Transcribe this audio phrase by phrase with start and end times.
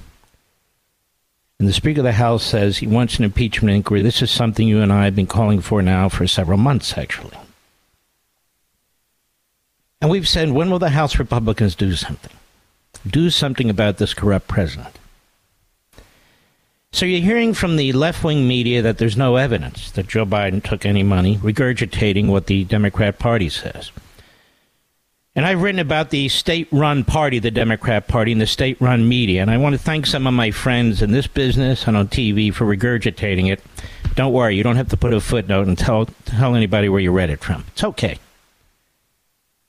[1.59, 4.03] And the Speaker of the House says he wants an impeachment inquiry.
[4.03, 7.39] This is something you and I have been calling for now for several months, actually.
[10.03, 12.35] And we've said, when will the House Republicans do something?
[13.07, 14.99] Do something about this corrupt president.
[16.93, 20.63] So you're hearing from the left wing media that there's no evidence that Joe Biden
[20.63, 23.93] took any money, regurgitating what the Democrat Party says.
[25.37, 29.09] And I've written about the state run party, the Democrat Party, and the state run
[29.09, 29.43] media.
[29.43, 32.53] And I want to thank some of my friends in this business and on TV
[32.53, 33.63] for regurgitating it.
[34.15, 37.13] Don't worry, you don't have to put a footnote and tell, tell anybody where you
[37.13, 37.65] read it from.
[37.69, 38.19] It's okay.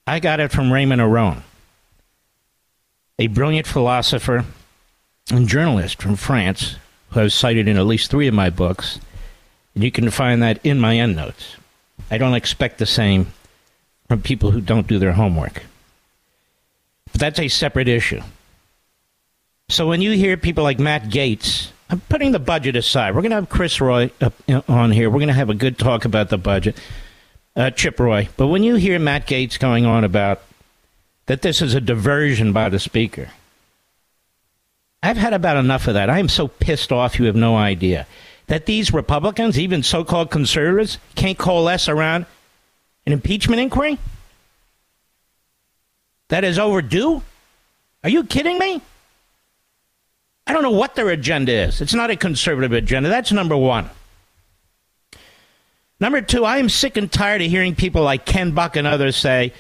[0.08, 1.44] I got it from Raymond Aron
[3.20, 4.46] a brilliant philosopher
[5.30, 6.78] and journalist from France
[7.10, 9.00] who I've cited in at least three of my books.
[9.76, 11.58] And you can find that in my endnotes.
[12.10, 13.28] I don't expect the same
[14.08, 15.64] from people who don't do their homework.
[17.12, 18.22] But that's a separate issue.
[19.68, 23.14] So when you hear people like Matt Gaetz, I'm putting the budget aside.
[23.14, 24.12] We're going to have Chris Roy
[24.68, 25.10] on here.
[25.10, 26.80] We're going to have a good talk about the budget,
[27.56, 28.30] uh, Chip Roy.
[28.38, 30.42] But when you hear Matt Gaetz going on about
[31.30, 33.30] that this is a diversion by the speaker.
[35.04, 36.10] I've had about enough of that.
[36.10, 38.08] I am so pissed off, you have no idea.
[38.48, 42.26] That these Republicans, even so called conservatives, can't coalesce around
[43.06, 44.00] an impeachment inquiry?
[46.30, 47.22] That is overdue?
[48.04, 48.82] Are you kidding me?
[50.48, 51.80] I don't know what their agenda is.
[51.80, 53.08] It's not a conservative agenda.
[53.08, 53.88] That's number one.
[56.00, 59.16] Number two, I am sick and tired of hearing people like Ken Buck and others
[59.16, 59.54] say,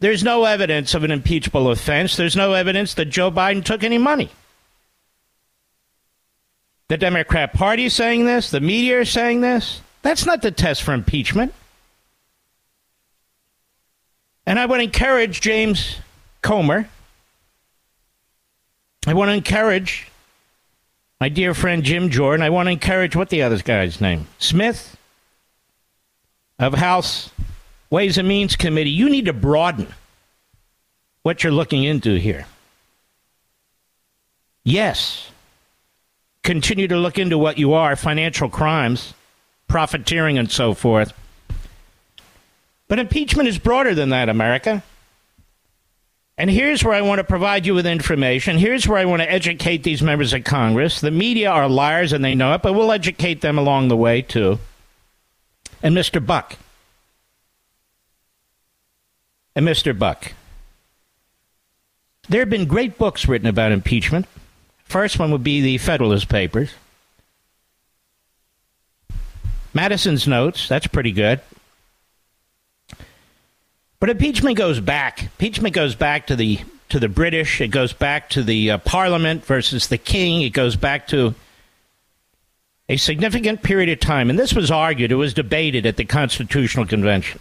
[0.00, 2.16] there's no evidence of an impeachable offense.
[2.16, 4.30] There's no evidence that Joe Biden took any money.
[6.88, 8.50] The Democrat Party is saying this.
[8.50, 9.82] The media is saying this.
[10.02, 11.52] That's not the test for impeachment.
[14.46, 15.96] And I would encourage James
[16.40, 16.88] Comer.
[19.06, 20.08] I want to encourage
[21.20, 22.42] my dear friend Jim Jordan.
[22.42, 24.26] I want to encourage what the other guy's name?
[24.38, 24.96] Smith
[26.58, 27.30] of House
[27.90, 29.88] Ways and Means Committee, you need to broaden
[31.22, 32.46] what you're looking into here.
[34.64, 35.30] Yes,
[36.42, 39.14] continue to look into what you are financial crimes,
[39.68, 41.12] profiteering, and so forth.
[42.88, 44.82] But impeachment is broader than that, America.
[46.36, 48.58] And here's where I want to provide you with information.
[48.58, 51.00] Here's where I want to educate these members of Congress.
[51.00, 54.22] The media are liars and they know it, but we'll educate them along the way,
[54.22, 54.58] too.
[55.82, 56.24] And Mr.
[56.24, 56.56] Buck
[59.58, 59.98] and Mr.
[59.98, 60.34] Buck.
[62.28, 64.26] There have been great books written about impeachment.
[64.84, 66.74] First one would be the Federalist Papers.
[69.74, 71.40] Madison's notes, that's pretty good.
[73.98, 75.22] But impeachment goes back.
[75.22, 76.60] Impeachment goes back to the
[76.90, 77.60] to the British.
[77.60, 80.42] It goes back to the uh, Parliament versus the King.
[80.42, 81.34] It goes back to
[82.88, 84.30] a significant period of time.
[84.30, 85.10] And this was argued.
[85.10, 87.40] It was debated at the Constitutional Convention.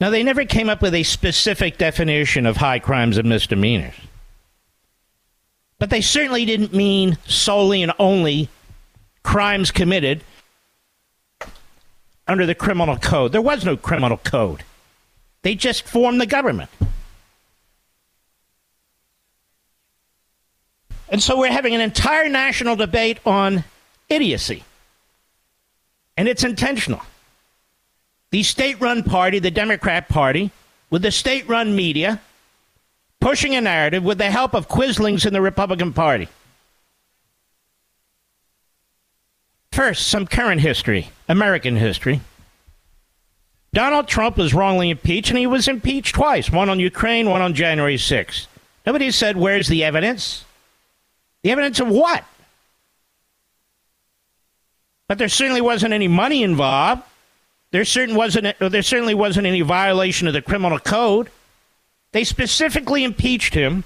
[0.00, 3.94] Now, they never came up with a specific definition of high crimes and misdemeanors.
[5.78, 8.48] But they certainly didn't mean solely and only
[9.22, 10.22] crimes committed
[12.26, 13.32] under the criminal code.
[13.32, 14.64] There was no criminal code,
[15.42, 16.70] they just formed the government.
[21.10, 23.64] And so we're having an entire national debate on
[24.08, 24.62] idiocy.
[26.16, 27.00] And it's intentional.
[28.30, 30.50] The state run party, the Democrat Party,
[30.88, 32.20] with the state run media,
[33.20, 36.28] pushing a narrative with the help of quislings in the Republican Party.
[39.72, 42.20] First, some current history, American history.
[43.72, 47.54] Donald Trump was wrongly impeached, and he was impeached twice one on Ukraine, one on
[47.54, 48.46] January 6th.
[48.84, 50.44] Nobody said, Where's the evidence?
[51.42, 52.24] The evidence of what?
[55.06, 57.02] But there certainly wasn't any money involved.
[57.70, 61.30] There wasn't there certainly wasn't any violation of the criminal code.
[62.12, 63.84] They specifically impeached him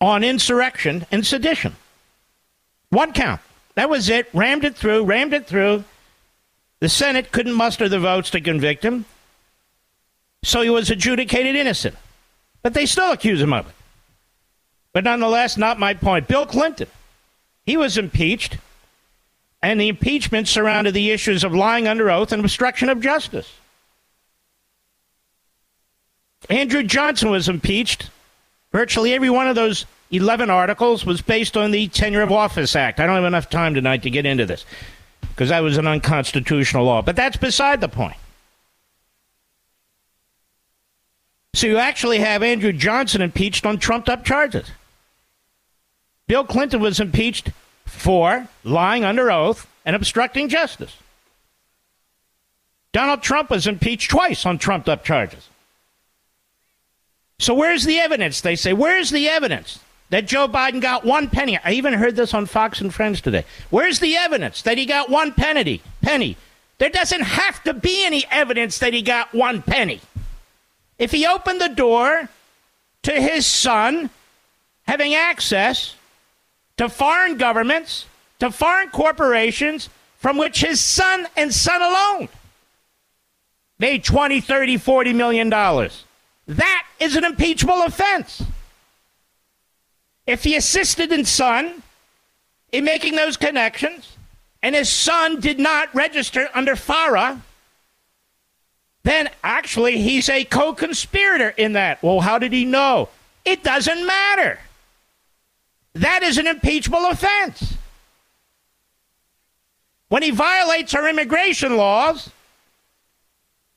[0.00, 1.74] on insurrection and sedition.
[2.90, 3.40] One count.
[3.74, 4.28] That was it.
[4.32, 5.84] Rammed it through, rammed it through.
[6.80, 9.04] The Senate couldn't muster the votes to convict him.
[10.44, 11.96] So he was adjudicated innocent.
[12.62, 13.74] But they still accuse him of it.
[14.92, 16.28] But nonetheless, not my point.
[16.28, 16.88] Bill Clinton,
[17.66, 18.58] he was impeached,
[19.62, 23.52] and the impeachment surrounded the issues of lying under oath and obstruction of justice.
[26.48, 28.10] Andrew Johnson was impeached.
[28.72, 33.00] Virtually every one of those 11 articles was based on the Tenure of Office Act.
[33.00, 34.64] I don't have enough time tonight to get into this
[35.20, 37.02] because that was an unconstitutional law.
[37.02, 38.16] But that's beside the point.
[41.54, 44.70] So you actually have Andrew Johnson impeached on trumped up charges.
[46.28, 47.50] Bill Clinton was impeached
[47.88, 50.96] for lying under oath and obstructing justice.
[52.92, 55.48] Donald Trump was impeached twice on trumped up charges.
[57.38, 58.40] So where's the evidence?
[58.40, 59.80] They say, where's the evidence
[60.10, 61.58] that Joe Biden got one penny?
[61.62, 63.44] I even heard this on Fox and Friends today.
[63.70, 65.82] Where's the evidence that he got one penny?
[66.02, 66.36] Penny.
[66.78, 70.00] There doesn't have to be any evidence that he got one penny.
[70.98, 72.28] If he opened the door
[73.04, 74.10] to his son
[74.86, 75.94] having access
[76.78, 78.06] to foreign governments,
[78.38, 82.28] to foreign corporations from which his son and son alone
[83.78, 86.04] made 20, 30, 40 million dollars.
[86.46, 88.42] That is an impeachable offense.
[90.26, 91.82] If he assisted his son
[92.72, 94.16] in making those connections
[94.62, 97.40] and his son did not register under FARA,
[99.04, 102.02] then actually he's a co conspirator in that.
[102.02, 103.08] Well, how did he know?
[103.44, 104.58] It doesn't matter.
[105.94, 107.74] That is an impeachable offense.
[110.08, 112.30] When he violates our immigration laws,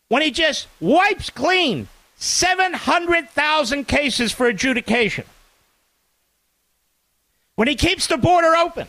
[0.07, 1.87] when he just wipes clean
[2.17, 5.25] 700,000 cases for adjudication,
[7.55, 8.87] when he keeps the border open,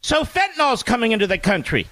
[0.00, 1.86] so fentanyl's coming into the country,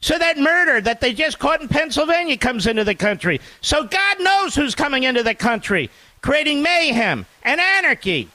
[0.00, 4.20] so that murder that they just caught in Pennsylvania comes into the country, so God
[4.20, 8.28] knows who's coming into the country, creating mayhem and anarchy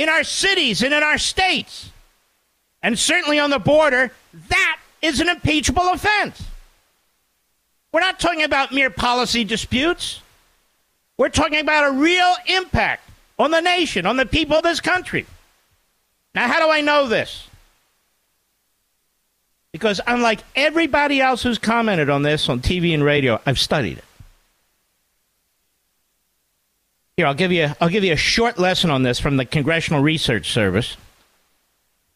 [0.00, 1.90] in our cities and in our states,
[2.82, 4.10] and certainly on the border,
[4.48, 6.42] that is an impeachable offense.
[7.92, 10.22] We're not talking about mere policy disputes.
[11.18, 15.26] We're talking about a real impact on the nation, on the people of this country.
[16.34, 17.46] Now, how do I know this?
[19.72, 24.04] Because unlike everybody else who's commented on this on TV and radio, I've studied it.
[27.20, 30.00] Here, I'll give you I'll give you a short lesson on this from the Congressional
[30.00, 30.96] Research Service.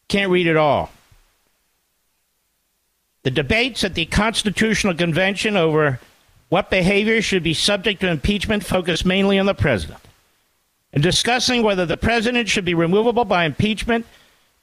[0.09, 0.91] Can't read it all.
[3.23, 6.01] The debates at the Constitutional Convention over
[6.49, 10.01] what behavior should be subject to impeachment focus mainly on the president.
[10.95, 14.07] In discussing whether the president should be removable by impeachment,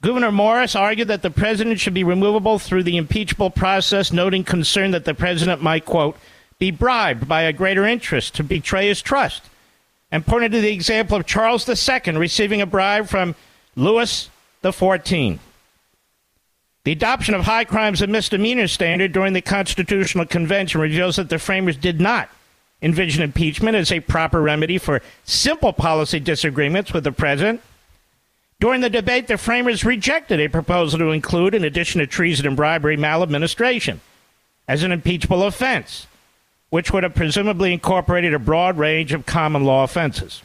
[0.00, 4.90] Gouverneur Morris argued that the president should be removable through the impeachable process, noting concern
[4.90, 6.16] that the president might, quote,
[6.58, 9.42] be bribed by a greater interest to betray his trust
[10.12, 13.34] and pointed to the example of Charles II receiving a bribe from
[13.74, 14.28] Louis
[14.62, 15.38] XIV.
[16.84, 21.38] The adoption of high crimes and misdemeanors standard during the Constitutional Convention reveals that the
[21.38, 22.28] framers did not
[22.82, 27.62] envision impeachment as a proper remedy for simple policy disagreements with the president.
[28.60, 32.56] During the debate, the framers rejected a proposal to include, in addition to treason and
[32.56, 34.00] bribery, maladministration
[34.68, 36.06] as an impeachable offense
[36.72, 40.40] which would have presumably incorporated a broad range of common law offenses.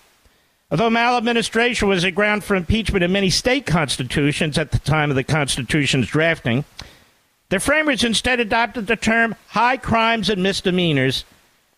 [0.69, 5.15] Although maladministration was a ground for impeachment in many state constitutions at the time of
[5.15, 6.65] the Constitution's drafting,
[7.49, 11.23] The framers instead adopted the term high crimes and misdemeanors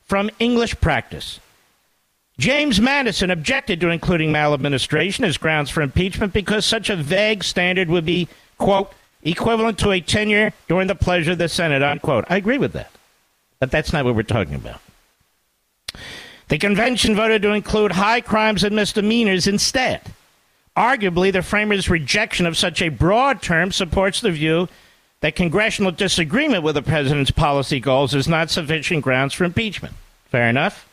[0.02, 1.40] from English practice.
[2.40, 7.90] James Madison objected to including maladministration as grounds for impeachment because such a vague standard
[7.90, 8.28] would be,
[8.58, 8.92] quote,
[9.22, 12.26] equivalent to a tenure during the pleasure of the Senate, unquote.
[12.30, 12.92] I agree with that.
[13.60, 14.80] But that's not what we're talking about.
[16.48, 20.02] The convention voted to include high crimes and misdemeanors instead.
[20.76, 24.68] Arguably, the framers' rejection of such a broad term supports the view
[25.22, 29.94] that congressional disagreement with the president's policy goals is not sufficient grounds for impeachment.
[30.26, 30.88] Fair enough?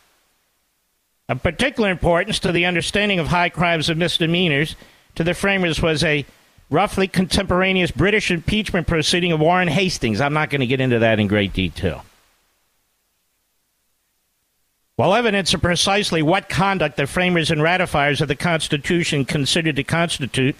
[1.28, 4.76] Of particular importance to the understanding of high crimes and misdemeanors
[5.14, 6.26] to the framers was a
[6.68, 10.20] roughly contemporaneous British impeachment proceeding of Warren Hastings.
[10.20, 12.04] I'm not going to get into that in great detail.
[14.96, 19.84] While evidence of precisely what conduct the framers and ratifiers of the Constitution considered to
[19.84, 20.56] constitute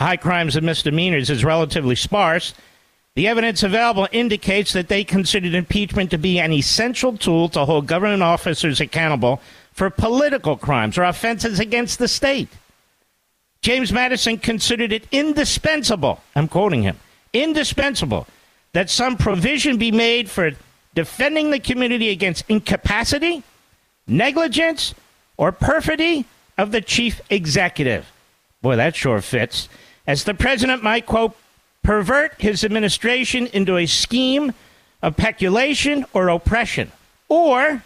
[0.00, 2.52] high crimes and misdemeanors is relatively sparse,
[3.14, 7.86] the evidence available indicates that they considered impeachment to be an essential tool to hold
[7.86, 9.40] government officers accountable
[9.72, 12.48] for political crimes or offenses against the state.
[13.62, 16.98] James Madison considered it indispensable, I'm quoting him,
[17.32, 18.26] indispensable
[18.72, 20.50] that some provision be made for
[20.96, 23.44] defending the community against incapacity,
[24.06, 24.94] negligence,
[25.36, 26.24] or perfidy
[26.56, 28.10] of the chief executive.
[28.62, 29.68] Boy, that sure fits.
[30.06, 31.36] As the president might, quote,
[31.82, 34.52] pervert his administration into a scheme
[35.02, 36.90] of peculation or oppression,
[37.28, 37.82] or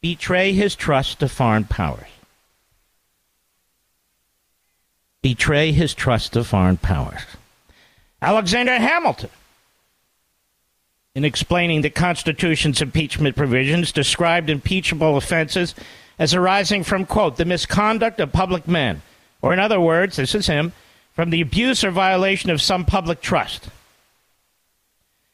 [0.00, 2.08] betray his trust to foreign powers.
[5.22, 7.22] Betray his trust to foreign powers.
[8.22, 9.30] Alexander Hamilton,
[11.16, 15.74] in explaining the Constitution's impeachment provisions, described impeachable offenses
[16.16, 19.02] as arising from, quote, the misconduct of public men,
[19.42, 20.72] or in other words, this is him,
[21.12, 23.68] from the abuse or violation of some public trust.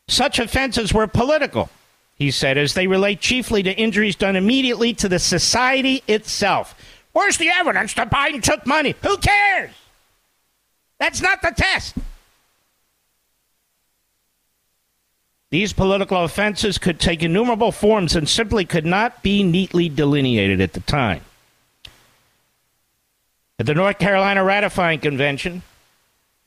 [0.08, 1.68] Such offenses were political
[2.22, 6.74] he said, as they relate chiefly to injuries done immediately to the society itself.
[7.12, 8.94] Where's the evidence that Biden took money?
[9.02, 9.72] Who cares?
[10.98, 11.96] That's not the test.
[15.52, 20.72] These political offenses could take innumerable forms and simply could not be neatly delineated at
[20.72, 21.20] the time.
[23.58, 25.60] At the North Carolina Ratifying Convention,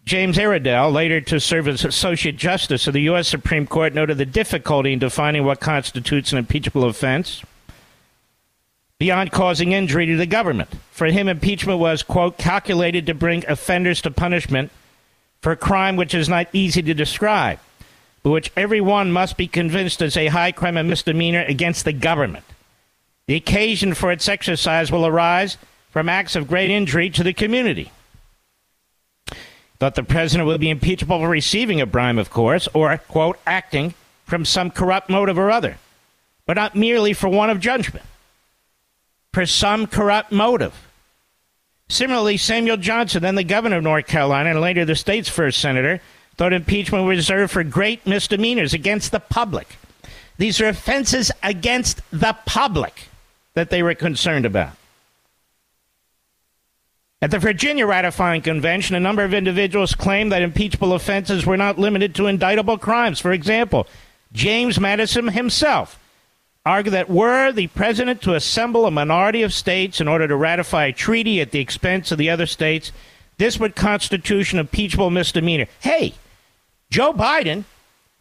[0.06, 3.28] James Iredell, later to serve as Associate Justice of the U.S.
[3.28, 7.44] Supreme Court, noted the difficulty in defining what constitutes an impeachable offense
[8.98, 10.72] beyond causing injury to the government.
[10.90, 14.72] For him, impeachment was, quote, calculated to bring offenders to punishment
[15.42, 17.60] for a crime which is not easy to describe,
[18.32, 22.46] which everyone must be convinced is a high crime and misdemeanor against the government.
[23.28, 25.58] The occasion for its exercise will arise
[25.92, 27.92] from acts of great injury to the community
[29.80, 33.94] that the president would be impeachable for receiving a bribe, of course, or, quote, acting
[34.26, 35.78] from some corrupt motive or other,
[36.46, 38.06] but not merely for one of judgment,
[39.34, 40.74] for some corrupt motive.
[41.90, 46.02] Similarly, Samuel Johnston, then the governor of North Carolina and later the state's first senator,
[46.38, 49.78] thought impeachment was reserved for great misdemeanors against the public.
[50.38, 53.10] These are offenses against the public
[53.54, 54.74] that they were concerned about.
[57.22, 61.80] At the Virginia ratifying convention, a number of individuals claimed that impeachable offenses were not
[61.80, 63.20] limited to indictable crimes.
[63.20, 63.88] For example,
[64.34, 65.98] James Madison himself
[66.66, 70.86] argued that were the president to assemble a minority of states in order to ratify
[70.86, 72.92] a treaty at the expense of the other states,
[73.38, 75.68] this would constitute an impeachable misdemeanor.
[75.80, 76.16] Hey,
[76.96, 77.66] Joe Biden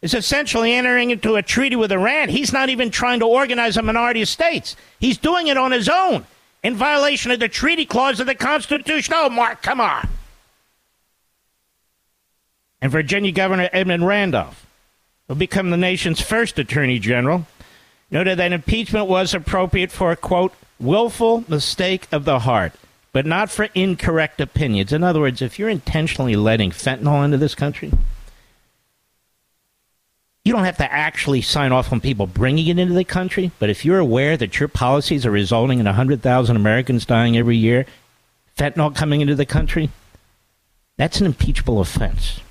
[0.01, 2.27] is essentially entering into a treaty with Iran.
[2.27, 4.75] He's not even trying to organize a minority of states.
[4.99, 6.25] He's doing it on his own
[6.61, 9.13] in violation of the treaty clause of the Constitution.
[9.15, 10.09] Oh, Mark, come on.
[12.81, 14.67] And Virginia Governor Edmund Randolph,
[15.29, 17.47] who become the nation's first attorney general,
[18.11, 22.73] noted that impeachment was appropriate for a quote willful mistake of the heart,
[23.13, 24.91] but not for incorrect opinions.
[24.91, 27.93] In other words, if you're intentionally letting fentanyl into this country,
[30.45, 33.71] you don't have to actually sign off on people bringing it into the country, but
[33.71, 37.87] if you're aware that your policies are resulting in 100,000 Americans dying every year,
[38.55, 39.89] fentanyl coming into the country,
[40.97, 42.41] that's an impeachable offense.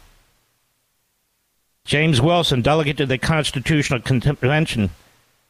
[1.84, 4.90] James Wilson, delegate to the Constitutional Convention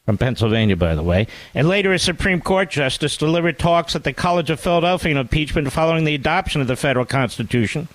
[0.05, 1.25] from Pennsylvania, by the way,
[1.55, 5.71] and later a Supreme Court justice, delivered talks at the College of Philadelphia on impeachment
[5.71, 7.87] following the adoption of the federal Constitution.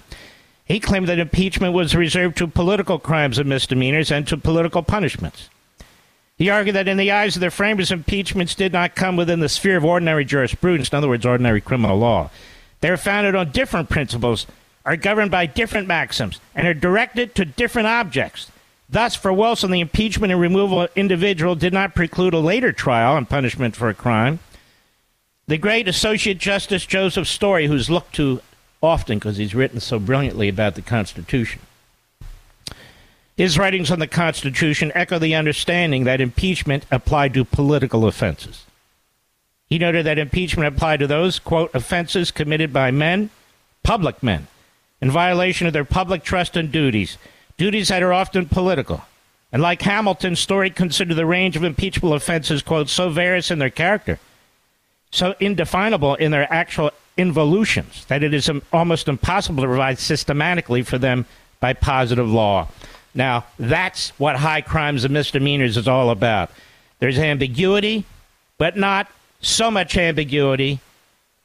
[0.70, 5.48] He claimed that impeachment was reserved to political crimes and misdemeanors and to political punishments.
[6.38, 9.48] He argued that in the eyes of the framers, impeachments did not come within the
[9.48, 12.30] sphere of ordinary jurisprudence, in other words, ordinary criminal law.
[12.82, 14.46] They are founded on different principles,
[14.84, 18.48] are governed by different maxims, and are directed to different objects.
[18.88, 22.70] Thus, for Wilson, the impeachment and removal of an individual did not preclude a later
[22.70, 24.38] trial and punishment for a crime.
[25.48, 28.40] The great Associate Justice Joseph Story, who's looked to
[28.82, 31.60] often because he's written so brilliantly about the Constitution,
[33.36, 38.64] his writings on the Constitution echo the understanding that impeachment applied to political offenses.
[39.66, 43.30] He noted that impeachment applied to those, quote, offenses committed by men,
[43.82, 44.48] public men,
[45.00, 47.16] in violation of their public trust and duties,
[47.56, 49.04] duties that are often political.
[49.52, 53.70] And like Hamilton, Story considered the range of impeachable offenses, quote, so various in their
[53.70, 54.18] character,
[55.10, 60.98] so indefinable in their actual involutions, that it is almost impossible to provide systematically for
[60.98, 61.26] them
[61.60, 62.68] by positive law.
[63.14, 66.50] Now, that's what high crimes and misdemeanors is all about.
[66.98, 68.04] There's ambiguity,
[68.58, 69.08] but not
[69.40, 70.80] so much ambiguity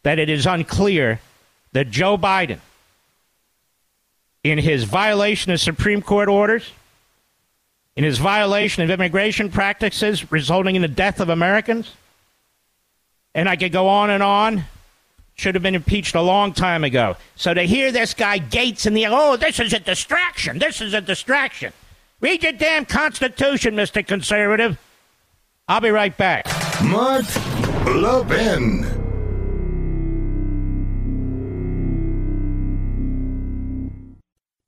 [0.03, 1.19] that it is unclear
[1.71, 2.59] that Joe Biden,
[4.43, 6.71] in his violation of Supreme Court orders,
[7.95, 11.91] in his violation of immigration practices resulting in the death of Americans,
[13.33, 14.65] and I could go on and on,
[15.35, 17.15] should have been impeached a long time ago.
[17.35, 20.59] So to hear this guy Gaetz in the oh, this is a distraction.
[20.59, 21.73] This is a distraction.
[22.21, 24.05] Read your damn Constitution, Mr.
[24.05, 24.79] Conservative.
[25.67, 26.45] I'll be right back.
[26.83, 27.25] Mark
[27.85, 29.04] Levin.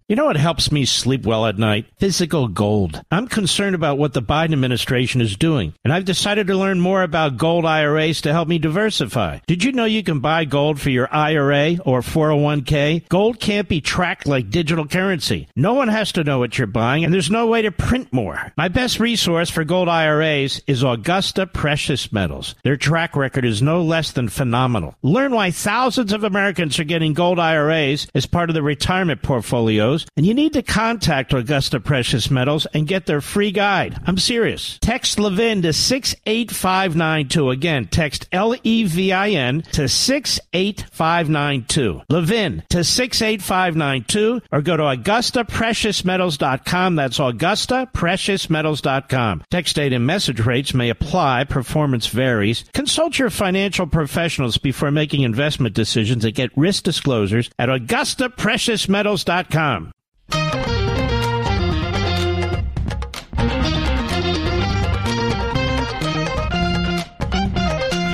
[0.09, 1.85] You know what helps me sleep well at night?
[1.97, 3.01] Physical gold.
[3.11, 7.03] I'm concerned about what the Biden administration is doing, and I've decided to learn more
[7.03, 9.39] about gold IRAs to help me diversify.
[9.47, 13.09] Did you know you can buy gold for your IRA or 401k?
[13.09, 15.49] Gold can't be tracked like digital currency.
[15.57, 18.53] No one has to know what you're buying, and there's no way to print more.
[18.55, 22.55] My best resource for gold IRAs is Augusta Precious Metals.
[22.63, 24.95] Their track record is no less than phenomenal.
[25.01, 29.96] Learn why thousands of Americans are getting gold IRAs as part of their retirement portfolios
[30.15, 33.99] and you need to contact Augusta Precious Metals and get their free guide.
[34.05, 34.77] I'm serious.
[34.81, 37.49] Text Levin to 68592.
[37.49, 42.01] Again, text L E V I N to 68592.
[42.09, 46.95] Levin to 68592 or go to AugustaPreciousMetals.com.
[46.95, 49.43] That's AugustaPreciousMetals.com.
[49.49, 51.45] Text date and message rates may apply.
[51.45, 52.65] Performance varies.
[52.73, 59.86] Consult your financial professionals before making investment decisions and get risk disclosures at AugustaPreciousMetals.com.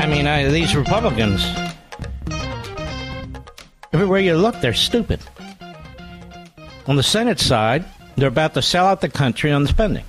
[0.03, 1.45] I mean, I, these Republicans,
[3.93, 5.19] everywhere you look, they're stupid.
[6.87, 10.03] On the Senate side, they're about to sell out the country on the spending.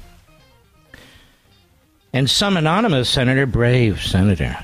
[2.13, 4.57] And some anonymous senator, brave senator,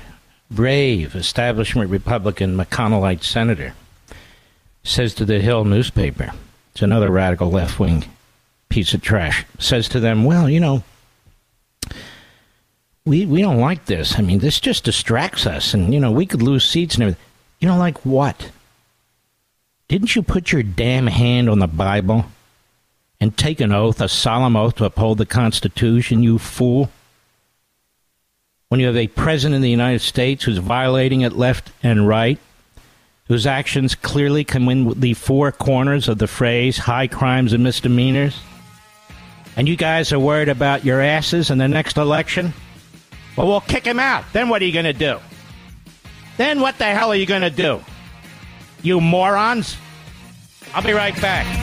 [0.49, 3.73] brave establishment Republican McConnellite senator,
[4.83, 6.33] says to the Hill newspaper,
[6.71, 8.05] it's another radical left wing
[8.69, 9.45] piece of trash.
[9.59, 10.83] Says to them, well, you know,
[13.05, 14.17] we we don't like this.
[14.17, 17.23] I mean, this just distracts us, and you know, we could lose seats and everything.
[17.59, 18.51] You know, like what?
[19.87, 22.25] Didn't you put your damn hand on the Bible
[23.19, 26.89] and take an oath, a solemn oath to uphold the Constitution, you fool?
[28.69, 32.39] When you have a president of the United States who's violating it left and right,
[33.31, 38.37] whose actions clearly come in the four corners of the phrase high crimes and misdemeanors?
[39.55, 42.53] And you guys are worried about your asses in the next election?
[43.37, 44.25] Well, we'll kick him out.
[44.33, 45.17] Then what are you going to do?
[46.35, 47.81] Then what the hell are you going to do?
[48.81, 49.77] You morons?
[50.73, 51.60] I'll be right back.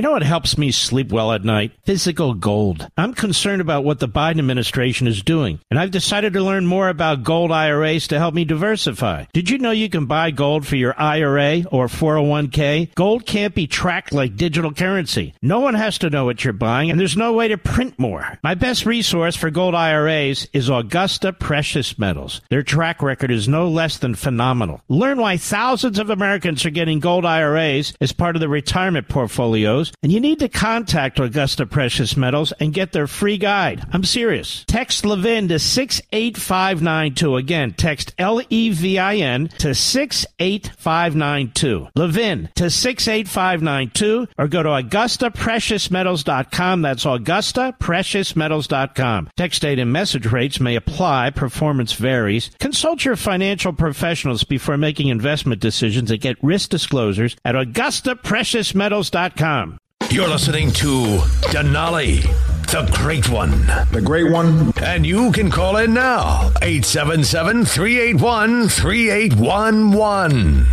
[0.00, 1.72] You know what helps me sleep well at night?
[1.84, 2.88] Physical gold.
[2.96, 6.88] I'm concerned about what the Biden administration is doing, and I've decided to learn more
[6.88, 9.26] about gold IRAs to help me diversify.
[9.34, 12.94] Did you know you can buy gold for your IRA or 401k?
[12.94, 15.34] Gold can't be tracked like digital currency.
[15.42, 18.38] No one has to know what you're buying, and there's no way to print more.
[18.42, 22.40] My best resource for gold IRAs is Augusta Precious Metals.
[22.48, 24.80] Their track record is no less than phenomenal.
[24.88, 29.89] Learn why thousands of Americans are getting gold IRAs as part of their retirement portfolios
[30.02, 33.84] and you need to contact Augusta Precious Metals and get their free guide.
[33.92, 34.64] I'm serious.
[34.66, 37.36] Text Levin to 68592.
[37.36, 41.88] Again, text L E V I N to 68592.
[41.96, 46.82] Levin to 68592 or go to AugustaPreciousMetals.com.
[46.82, 49.30] That's AugustaPreciousMetals.com.
[49.36, 51.30] Text date and message rates may apply.
[51.30, 52.50] Performance varies.
[52.60, 59.79] Consult your financial professionals before making investment decisions and get risk disclosures at AugustaPreciousMetals.com.
[60.10, 61.18] You're listening to
[61.52, 62.22] Denali,
[62.66, 63.52] the great one.
[63.92, 64.72] The great one.
[64.82, 70.64] And you can call in now, 877 381 3811.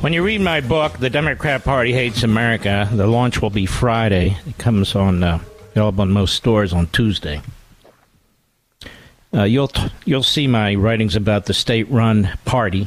[0.00, 4.36] When you read my book, The Democrat Party Hates America, the launch will be Friday.
[4.46, 5.40] It comes on uh,
[5.72, 7.42] available in most stores on Tuesday.
[9.34, 12.86] Uh, you'll t- you'll see my writings about the state-run party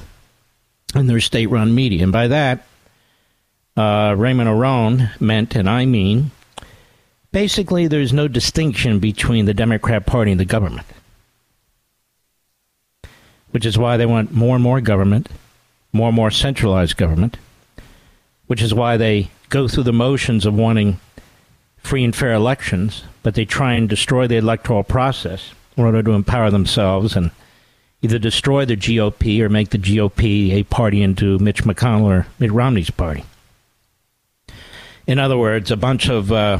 [0.95, 2.65] and their state-run media, and by that,
[3.77, 6.31] uh, Raymond Aron meant, and I mean,
[7.31, 10.87] basically, there's no distinction between the Democrat Party and the government,
[13.51, 15.29] which is why they want more and more government,
[15.93, 17.37] more and more centralized government,
[18.47, 20.99] which is why they go through the motions of wanting
[21.77, 26.11] free and fair elections, but they try and destroy the electoral process in order to
[26.11, 27.29] empower themselves and
[28.01, 32.51] either destroy the GOP or make the GOP a party into Mitch McConnell or Mitt
[32.51, 33.23] Romney's party.
[35.07, 36.59] In other words, a bunch of uh.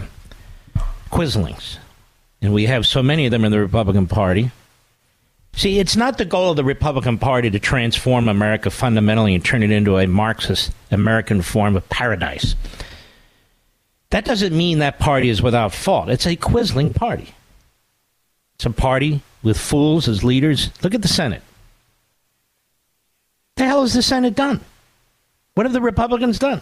[2.42, 4.52] And we have so many of them in the Republican Party.
[5.54, 9.64] See, it's not the goal of the Republican Party to transform America fundamentally and turn
[9.64, 12.56] it into a Marxist American form of paradise.
[14.12, 16.10] That doesn't mean that party is without fault.
[16.10, 17.34] It's a quisling party.
[18.56, 20.70] It's a party with fools as leaders.
[20.84, 21.42] Look at the Senate.
[23.56, 24.62] The hell has the Senate done?
[25.56, 26.62] What have the Republicans done?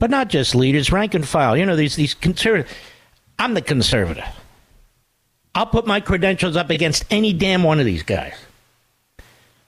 [0.00, 1.56] But not just leaders, rank and file.
[1.56, 2.72] You know, these these conservative.
[3.38, 4.24] I'm the conservative.
[5.54, 8.34] I'll put my credentials up against any damn one of these guys.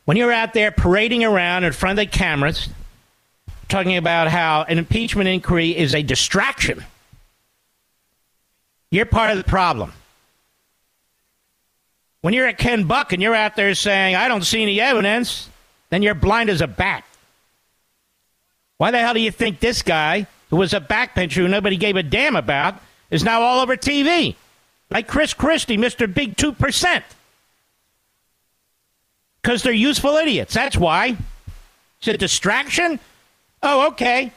[0.04, 2.68] When you're out there parading around in front of the cameras,
[3.68, 6.84] talking about how an impeachment inquiry is a distraction,
[8.90, 9.92] you're part of the problem.
[12.22, 15.48] When you're at Ken Buck and you're out there saying, I don't see any evidence,
[15.90, 17.04] then you're blind as a bat.
[18.78, 21.96] Why the hell do you think this guy, who was a backbencher who nobody gave
[21.96, 22.80] a damn about,
[23.10, 24.34] is now all over TV?
[24.90, 26.12] Like Chris Christie, Mr.
[26.12, 27.02] Big 2%.
[29.40, 30.54] Because they're useful idiots.
[30.54, 31.16] That's why.
[31.98, 32.98] It's a distraction?
[33.62, 34.32] Oh, okay.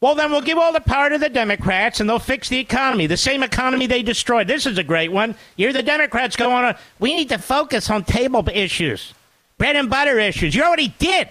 [0.00, 3.06] Well, then we'll give all the power to the Democrats and they'll fix the economy,
[3.06, 4.46] the same economy they destroyed.
[4.46, 5.34] This is a great one.
[5.56, 6.76] You're the Democrats going on.
[6.98, 9.14] We need to focus on table issues,
[9.56, 10.54] bread and butter issues.
[10.54, 11.28] You already did.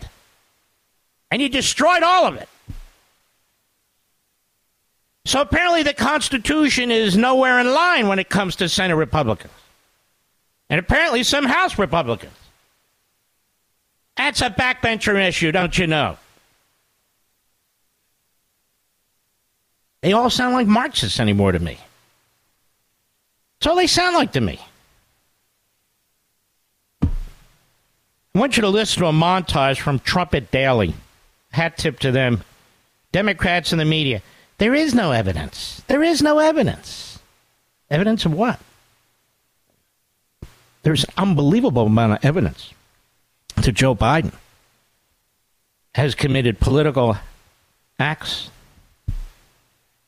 [1.32, 2.48] And you destroyed all of it.
[5.26, 9.54] So apparently the Constitution is nowhere in line when it comes to Senate Republicans.
[10.70, 12.34] And apparently some House Republicans.
[14.16, 16.18] That's a backbencher issue, don't you know?
[20.02, 21.80] They all sound like Marxists anymore to me.
[23.60, 24.60] That's all they sound like to me.
[27.02, 27.08] I
[28.40, 30.94] want you to listen to a montage from Trumpet Daily.
[31.56, 32.44] Hat tip to them.
[33.14, 34.22] Democrats and the media.
[34.58, 35.82] There is no evidence.
[35.88, 37.18] There is no evidence.
[37.90, 38.60] Evidence of what?
[40.84, 42.74] There's unbelievable amount of evidence
[43.56, 44.34] that Joe Biden
[45.94, 47.18] has committed political
[47.98, 48.50] acts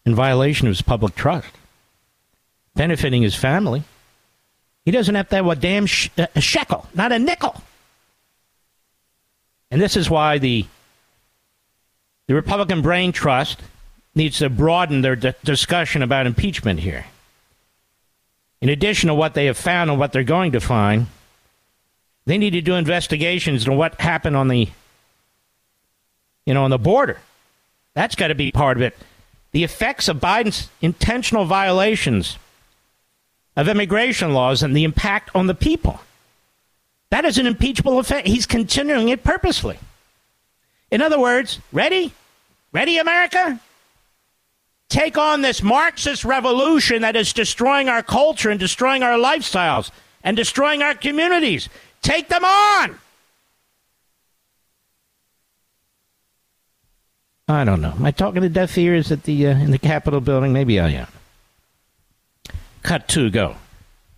[0.06, 1.48] in violation of his public trust,
[2.76, 3.84] benefiting his family.
[4.84, 7.64] He doesn't have to have a damn sh- a shekel, not a nickel.
[9.72, 10.66] And this is why the
[12.28, 13.62] the Republican Brain Trust
[14.14, 17.06] needs to broaden their d- discussion about impeachment here.
[18.62, 21.08] In addition to what they have found and what they're going to find,
[22.26, 24.70] they need to do investigations into what happened on the
[26.46, 27.20] you know on the border.
[27.94, 28.98] That's got to be part of it
[29.52, 32.38] the effects of Biden's intentional violations
[33.56, 36.00] of immigration laws and the impact on the people.
[37.10, 38.28] That is an impeachable offense.
[38.28, 39.80] He's continuing it purposely.
[40.92, 42.14] In other words, ready?
[42.72, 43.60] Ready, America?
[44.90, 49.92] Take on this Marxist revolution that is destroying our culture and destroying our lifestyles
[50.24, 51.68] and destroying our communities.
[52.02, 53.00] Take them on!
[57.50, 57.92] I don't know.
[57.92, 60.52] Am I talking to deaf ears at the uh, in the Capitol building?
[60.52, 61.08] Maybe I am.
[62.84, 63.56] Cut two, go.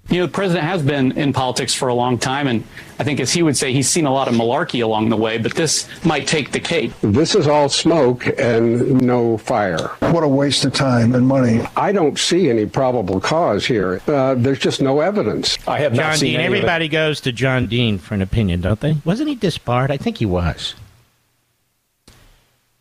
[0.10, 2.64] You know, the president has been in politics for a long time, and
[2.98, 5.38] I think, as he would say, he's seen a lot of malarkey along the way,
[5.38, 6.92] but this might take the cake.
[7.02, 9.90] This is all smoke and no fire.
[10.00, 11.62] What a waste of time and money.
[11.76, 14.02] I don't see any probable cause here.
[14.08, 15.58] Uh, there's just no evidence.
[15.68, 16.40] I have John not seen Dean.
[16.40, 16.58] any of it.
[16.58, 18.98] Everybody goes to John Dean for an opinion, don't they?
[19.06, 19.92] Wasn't he disbarred?
[19.92, 20.74] I think he was.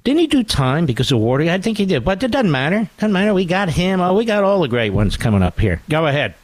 [0.05, 1.51] Didn't he do time because of Wardy?
[1.51, 2.89] I think he did, but it doesn't matter.
[2.97, 3.35] Doesn't matter.
[3.35, 4.01] We got him.
[4.01, 5.83] Oh, we got all the great ones coming up here.
[5.91, 6.35] Go ahead.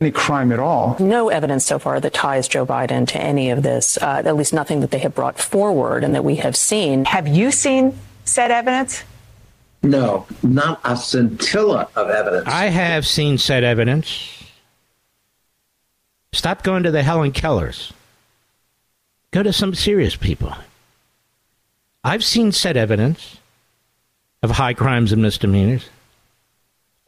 [0.00, 0.96] Any crime at all.
[1.00, 4.52] no evidence so far that ties Joe Biden to any of this, uh, at least
[4.52, 7.04] nothing that they have brought forward and that we have seen.
[7.04, 9.02] Have you seen said evidence?
[9.82, 12.46] No, not a scintilla of evidence.
[12.46, 14.44] I have seen said evidence.
[16.32, 17.92] Stop going to the Helen Kellers.
[19.32, 20.54] Go to some serious people.
[22.04, 23.38] I've seen said evidence
[24.44, 25.88] of high crimes and misdemeanors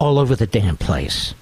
[0.00, 1.34] all over the damn place.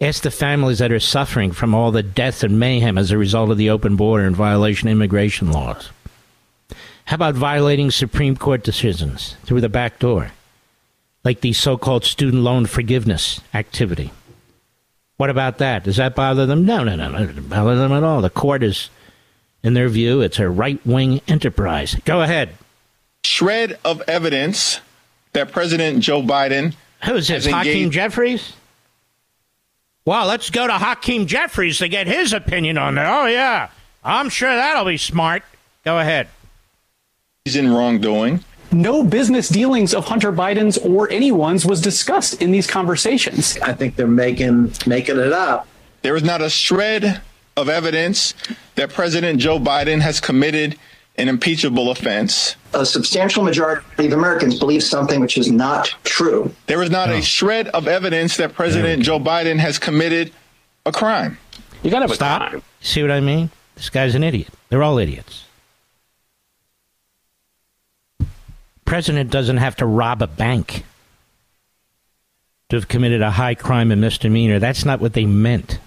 [0.00, 3.50] Ask the families that are suffering from all the death and mayhem as a result
[3.50, 5.90] of the open border and violation of immigration laws.
[7.06, 10.30] How about violating Supreme Court decisions through the back door,
[11.24, 14.12] like the so called student loan forgiveness activity?
[15.16, 15.82] What about that?
[15.82, 16.64] Does that bother them?
[16.64, 17.18] No, no, no, no.
[17.18, 18.20] It doesn't bother them at all.
[18.20, 18.90] The court is,
[19.64, 21.96] in their view, it's a right wing enterprise.
[22.04, 22.50] Go ahead.
[23.24, 24.80] Shred of evidence
[25.32, 26.74] that President Joe Biden.
[27.04, 27.46] Who's this?
[27.46, 28.52] Hakeem Jeffries?
[30.08, 33.04] Well, let's go to Hakeem Jeffries to get his opinion on that.
[33.04, 33.68] Oh, yeah.
[34.02, 35.42] I'm sure that'll be smart.
[35.84, 36.28] Go ahead.
[37.44, 38.42] He's in wrongdoing.
[38.72, 43.58] No business dealings of Hunter Biden's or anyone's was discussed in these conversations.
[43.58, 45.68] I think they're making making it up.
[46.00, 47.20] There is not a shred
[47.54, 48.32] of evidence
[48.76, 50.78] that President Joe Biden has committed
[51.18, 52.56] an impeachable offense.
[52.72, 56.54] A substantial majority of Americans believe something which is not true.
[56.66, 60.32] There is not a shred of evidence that President Joe Biden has committed
[60.86, 61.36] a crime.
[61.82, 62.62] You gotta stop.
[62.80, 63.50] See what I mean?
[63.74, 64.48] This guy's an idiot.
[64.68, 65.44] They're all idiots.
[68.84, 70.84] President doesn't have to rob a bank
[72.70, 74.58] to have committed a high crime and misdemeanor.
[74.58, 75.78] That's not what they meant.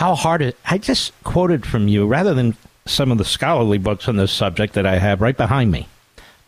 [0.00, 4.08] How hard it I just quoted from you rather than some of the scholarly books
[4.08, 5.88] on this subject that I have right behind me.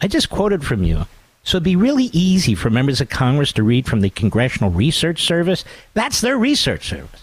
[0.01, 1.07] I just quoted from you.
[1.42, 5.22] So it'd be really easy for members of Congress to read from the Congressional Research
[5.25, 5.64] Service.
[5.94, 7.22] That's their research service.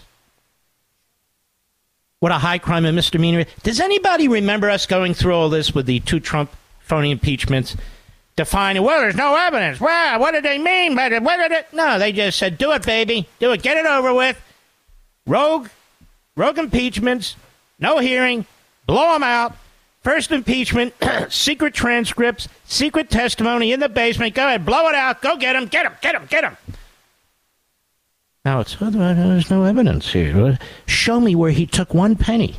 [2.20, 3.44] What a high crime and misdemeanor.
[3.62, 6.50] Does anybody remember us going through all this with the two Trump
[6.80, 7.76] phony impeachments?
[8.36, 9.78] Defining, well, there's no evidence.
[9.78, 10.96] Well, what did they mean?
[10.96, 11.66] What did it?
[11.72, 13.28] No, they just said, do it, baby.
[13.38, 13.62] Do it.
[13.62, 14.40] Get it over with.
[15.26, 15.68] Rogue,
[16.34, 17.36] rogue impeachments,
[17.78, 18.46] no hearing,
[18.86, 19.56] blow them out.
[20.02, 20.94] First impeachment,
[21.30, 24.34] secret transcripts, secret testimony in the basement.
[24.34, 25.22] Go ahead, blow it out.
[25.22, 26.56] Go get him, get him, get him, get him.
[28.44, 30.58] Now it's there's no evidence here.
[30.86, 32.56] Show me where he took one penny.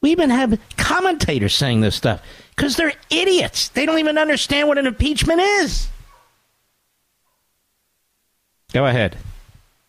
[0.00, 2.22] We even have commentators saying this stuff
[2.56, 3.68] because they're idiots.
[3.68, 5.88] They don't even understand what an impeachment is.
[8.72, 9.16] Go ahead.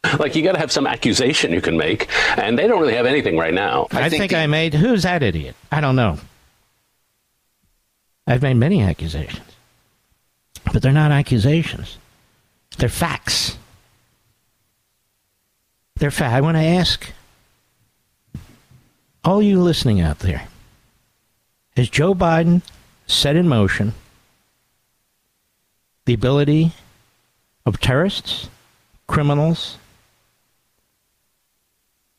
[0.19, 3.05] Like you got to have some accusation you can make, and they don't really have
[3.05, 3.87] anything right now.
[3.91, 4.73] I, I think, think the- I made.
[4.73, 5.55] Who's that idiot?
[5.71, 6.17] I don't know.
[8.25, 9.45] I've made many accusations,
[10.71, 11.97] but they're not accusations.
[12.77, 13.57] They're facts.
[15.97, 16.33] They're facts.
[16.33, 17.11] I want to ask
[19.25, 20.47] all you listening out there:
[21.75, 22.61] Has Joe Biden
[23.05, 23.93] set in motion
[26.05, 26.71] the ability
[27.65, 28.47] of terrorists,
[29.07, 29.77] criminals,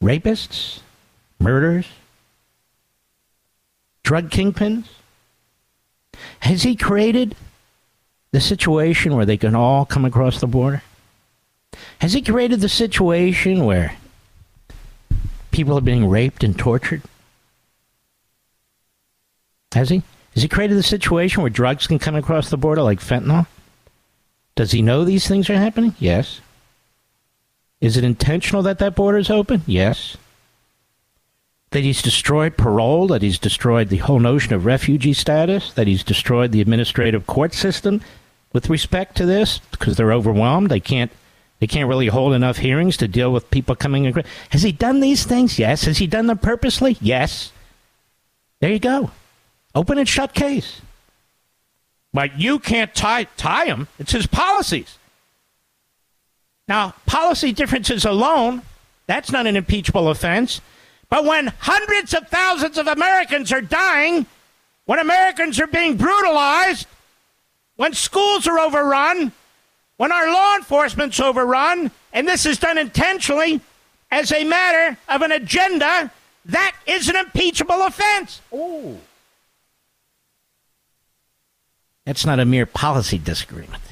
[0.03, 0.81] rapists,
[1.39, 1.87] murderers,
[4.03, 4.87] drug kingpins?
[6.41, 7.37] Has he created
[8.33, 10.83] the situation where they can all come across the border?
[12.01, 13.97] Has he created the situation where
[15.51, 17.03] people are being raped and tortured?
[19.73, 20.03] Has he?
[20.35, 23.47] Has he created the situation where drugs can come across the border like fentanyl?
[24.55, 25.95] Does he know these things are happening?
[25.99, 26.41] Yes.
[27.81, 29.63] Is it intentional that that border is open?
[29.67, 30.17] Yes.
[31.71, 36.03] That he's destroyed parole, that he's destroyed the whole notion of refugee status, that he's
[36.03, 38.03] destroyed the administrative court system
[38.53, 40.69] with respect to this because they're overwhelmed.
[40.69, 41.11] They can't
[41.61, 44.25] they can't really hold enough hearings to deal with people coming in.
[44.49, 45.59] Has he done these things?
[45.59, 45.85] Yes.
[45.85, 46.97] Has he done them purposely?
[47.01, 47.53] Yes.
[48.61, 49.11] There you go.
[49.75, 50.81] Open and shut case.
[52.13, 53.89] But you can't tie tie him.
[53.99, 54.99] It's his policies.
[56.71, 58.63] Now, policy differences alone,
[59.09, 60.61] that's not an impeachable offense.
[61.09, 64.25] But when hundreds of thousands of Americans are dying,
[64.85, 66.87] when Americans are being brutalized,
[67.75, 69.33] when schools are overrun,
[69.97, 73.61] when our law enforcement's overrun, and this is done intentionally
[74.13, 76.13] as a matter of an agenda,
[76.45, 78.41] that is an impeachable offense.
[78.55, 78.97] Ooh.
[82.07, 83.83] That's not a mere policy disagreement.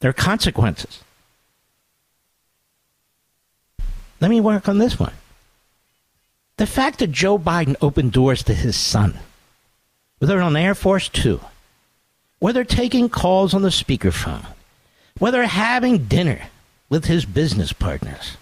[0.00, 1.02] There are consequences.
[4.20, 5.12] Let me work on this one.
[6.56, 9.18] The fact that Joe Biden opened doors to his son,
[10.18, 11.40] whether on Air Force Two,
[12.38, 14.44] whether taking calls on the speakerphone,
[15.18, 16.48] whether having dinner
[16.90, 18.36] with his business partners,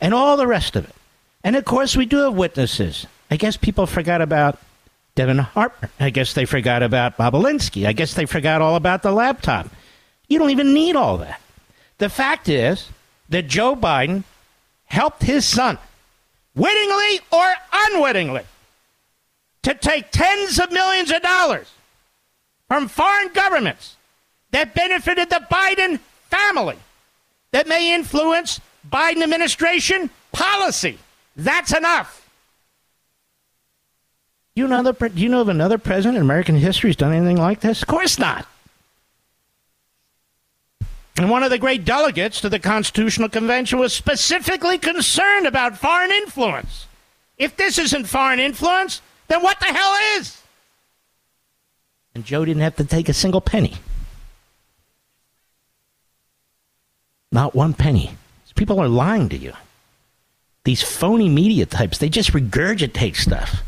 [0.00, 0.94] and all the rest of it.
[1.42, 3.06] And of course, we do have witnesses.
[3.30, 4.60] I guess people forgot about
[5.14, 5.90] Devon Archer.
[5.98, 7.86] I guess they forgot about Bobulinski.
[7.86, 9.68] I guess they forgot all about the laptop.
[10.32, 11.42] You don't even need all that.
[11.98, 12.88] The fact is
[13.28, 14.24] that Joe Biden
[14.86, 15.76] helped his son,
[16.54, 18.44] wittingly or unwittingly,
[19.64, 21.70] to take tens of millions of dollars
[22.66, 23.96] from foreign governments
[24.52, 25.98] that benefited the Biden
[26.30, 26.78] family
[27.50, 28.58] that may influence
[28.90, 30.98] Biden administration policy.
[31.36, 32.26] That's enough.
[34.56, 37.36] You know, the, do you know of another president in American history who's done anything
[37.36, 37.82] like this?
[37.82, 38.46] Of course not.
[41.16, 46.10] And one of the great delegates to the Constitutional Convention was specifically concerned about foreign
[46.10, 46.86] influence.
[47.36, 50.42] If this isn't foreign influence, then what the hell is?
[52.14, 53.74] And Joe didn't have to take a single penny.
[57.30, 58.16] Not one penny.
[58.54, 59.52] People are lying to you.
[60.64, 63.62] These phony media types, they just regurgitate stuff.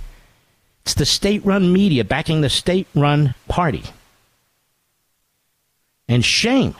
[0.82, 3.82] It's the state run media backing the state run party.
[6.06, 6.76] And shame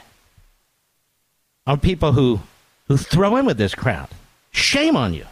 [1.67, 2.41] on people who,
[2.89, 4.09] who throw in with this crowd.
[4.51, 5.27] Shame on you.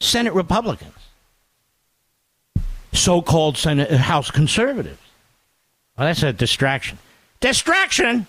[0.00, 0.92] Senate Republicans,
[2.92, 4.98] so called Senate uh, House conservatives.
[5.96, 6.98] Well, that's a distraction.
[7.40, 8.26] Distraction?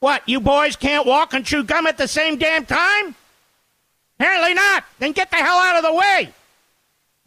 [0.00, 3.14] What, you boys can't walk and chew gum at the same damn time?
[4.18, 4.84] Apparently not.
[4.98, 6.32] Then get the hell out of the way.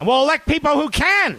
[0.00, 1.38] And we'll elect people who can.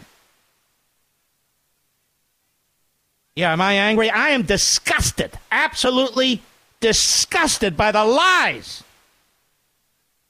[3.36, 4.10] Yeah, am I angry?
[4.10, 5.32] I am disgusted.
[5.52, 6.41] Absolutely
[6.82, 8.84] disgusted by the lies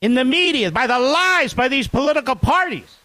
[0.01, 2.97] in the media, by the lies by these political parties.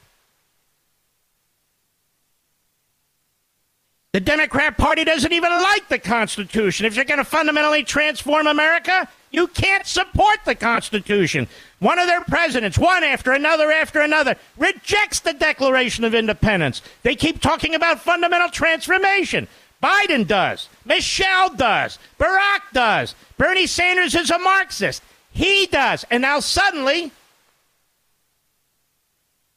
[4.12, 6.86] The Democrat Party doesn't even like the Constitution.
[6.86, 11.46] If you're going to fundamentally transform America, you can't support the Constitution.
[11.80, 16.80] One of their presidents, one after another after another, rejects the Declaration of Independence.
[17.02, 19.48] They keep talking about fundamental transformation.
[19.82, 20.68] Biden does.
[20.84, 21.98] Michelle does.
[22.18, 23.14] Barack does.
[23.36, 25.02] Bernie Sanders is a Marxist.
[25.30, 26.04] He does.
[26.10, 27.12] And now suddenly,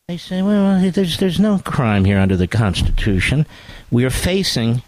[0.08, 3.46] they say, well, there's, there's no crime here under the Constitution.
[3.92, 4.82] We are facing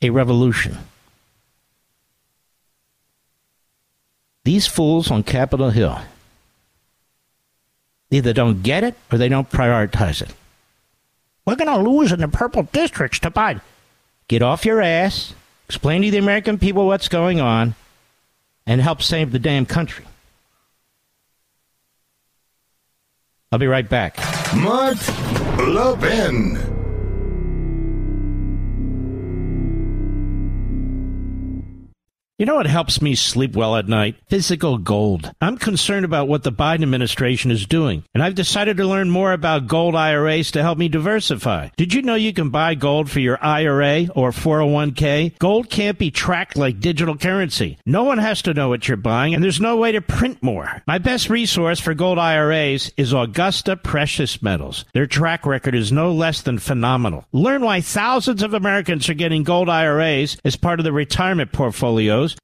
[0.00, 0.78] a revolution.
[4.44, 6.00] These fools on Capitol Hill
[8.10, 10.34] either don't get it or they don't prioritize it.
[11.44, 13.60] We're going to lose in the purple districts to Biden.
[14.32, 15.34] Get off your ass,
[15.66, 17.74] explain to the American people what's going on,
[18.64, 20.06] and help save the damn country.
[23.52, 24.16] I'll be right back.
[24.56, 24.96] Mark
[25.58, 26.71] Levin.
[32.38, 34.16] You know what helps me sleep well at night?
[34.26, 35.30] Physical gold.
[35.42, 39.34] I'm concerned about what the Biden administration is doing, and I've decided to learn more
[39.34, 41.68] about gold IRAs to help me diversify.
[41.76, 45.38] Did you know you can buy gold for your IRA or 401k?
[45.38, 47.76] Gold can't be tracked like digital currency.
[47.84, 50.82] No one has to know what you're buying, and there's no way to print more.
[50.86, 54.86] My best resource for gold IRAs is Augusta Precious Metals.
[54.94, 57.26] Their track record is no less than phenomenal.
[57.32, 61.52] Learn why thousands of Americans are getting gold IRAs as part of their retirement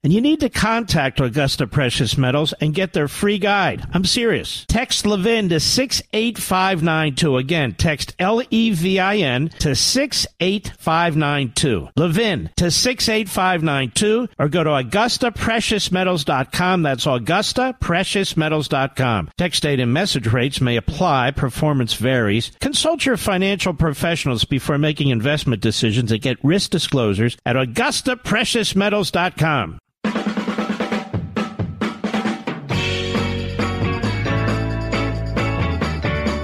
[0.03, 3.85] and you need to contact Augusta Precious Metals and get their free guide.
[3.93, 4.65] I'm serious.
[4.67, 7.37] Text Levin to 68592.
[7.37, 11.89] Again, text L E V I N to 68592.
[11.95, 16.83] Levin to 68592 or go to AugustaPreciousMetals.com.
[16.83, 19.29] That's AugustaPreciousMetals.com.
[19.37, 21.31] Text date and message rates may apply.
[21.31, 22.51] Performance varies.
[22.59, 29.68] Consult your financial professionals before making investment decisions and get risk disclosures at AugustaPreciousMetals.com.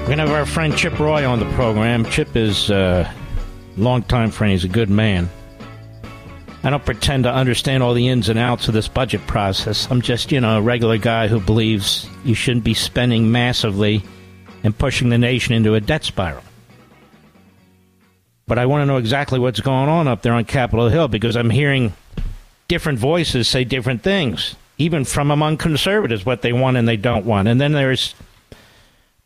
[0.05, 2.05] We're going to have our friend Chip Roy on the program.
[2.05, 3.11] Chip is a
[3.75, 4.51] longtime friend.
[4.51, 5.27] He's a good man.
[6.63, 9.89] I don't pretend to understand all the ins and outs of this budget process.
[9.89, 14.03] I'm just, you know, a regular guy who believes you shouldn't be spending massively
[14.63, 16.43] and pushing the nation into a debt spiral.
[18.45, 21.35] But I want to know exactly what's going on up there on Capitol Hill because
[21.35, 21.93] I'm hearing
[22.67, 27.25] different voices say different things, even from among conservatives, what they want and they don't
[27.25, 27.47] want.
[27.47, 28.13] And then there's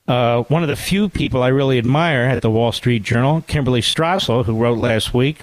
[0.10, 3.82] uh, one of the few people I really admire at the Wall Street Journal, Kimberly
[3.82, 5.42] Strassel, who wrote last week,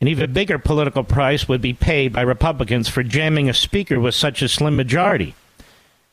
[0.00, 4.14] an even bigger political price would be paid by Republicans for jamming a speaker with
[4.14, 5.34] such a slim majority.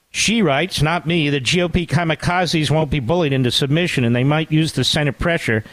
[0.09, 4.51] She writes, not me, the GOP kamikazes won't be bullied into submission, and they might
[4.51, 5.63] use the Senate pressure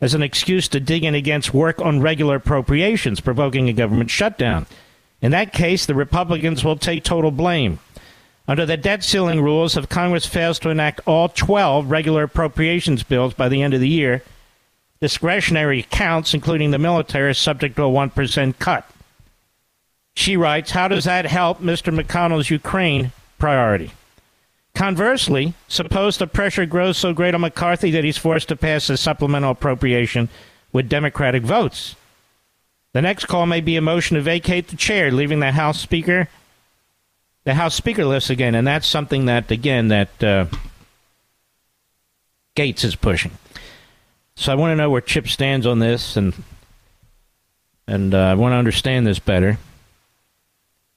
[0.00, 4.66] as an excuse to dig in against work on regular appropriations, provoking a government shutdown.
[5.22, 7.78] In that case, the Republicans will take total blame.
[8.50, 13.32] Under the debt ceiling rules, if Congress fails to enact all 12 regular appropriations bills
[13.32, 14.24] by the end of the year,
[15.00, 18.90] discretionary accounts, including the military, are subject to a 1% cut.
[20.14, 21.96] She writes, How does that help Mr.
[21.96, 23.92] McConnell's Ukraine priority?
[24.74, 28.96] Conversely, suppose the pressure grows so great on McCarthy that he's forced to pass a
[28.96, 30.28] supplemental appropriation
[30.72, 31.94] with Democratic votes.
[32.94, 36.26] The next call may be a motion to vacate the chair, leaving the House Speaker
[37.44, 40.46] the House Speaker list again, and that's something that again that uh,
[42.56, 43.32] Gaetz is pushing.
[44.36, 46.34] So I want to know where Chip stands on this, and
[47.86, 49.58] and uh, I want to understand this better.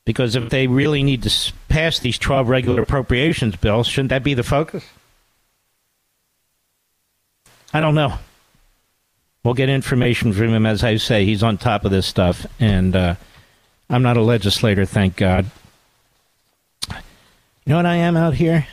[0.05, 4.33] Because if they really need to pass these 12 regular appropriations bills, shouldn't that be
[4.33, 4.83] the focus?
[7.73, 8.19] I don't know.
[9.43, 10.65] We'll get information from him.
[10.65, 13.15] As I say, he's on top of this stuff, and uh,
[13.89, 15.45] I'm not a legislator, thank God.
[17.65, 18.67] You know what I am out here?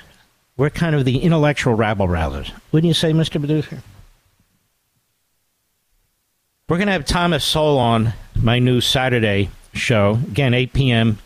[0.57, 2.51] We're kind of the intellectual rabble rousers.
[2.73, 3.39] Wouldn't you say, Mr.
[3.39, 3.83] Producer?
[6.69, 10.19] We're going to have Thomas Sowell on my new Saturday show.
[10.29, 11.19] Again, 8 p.m.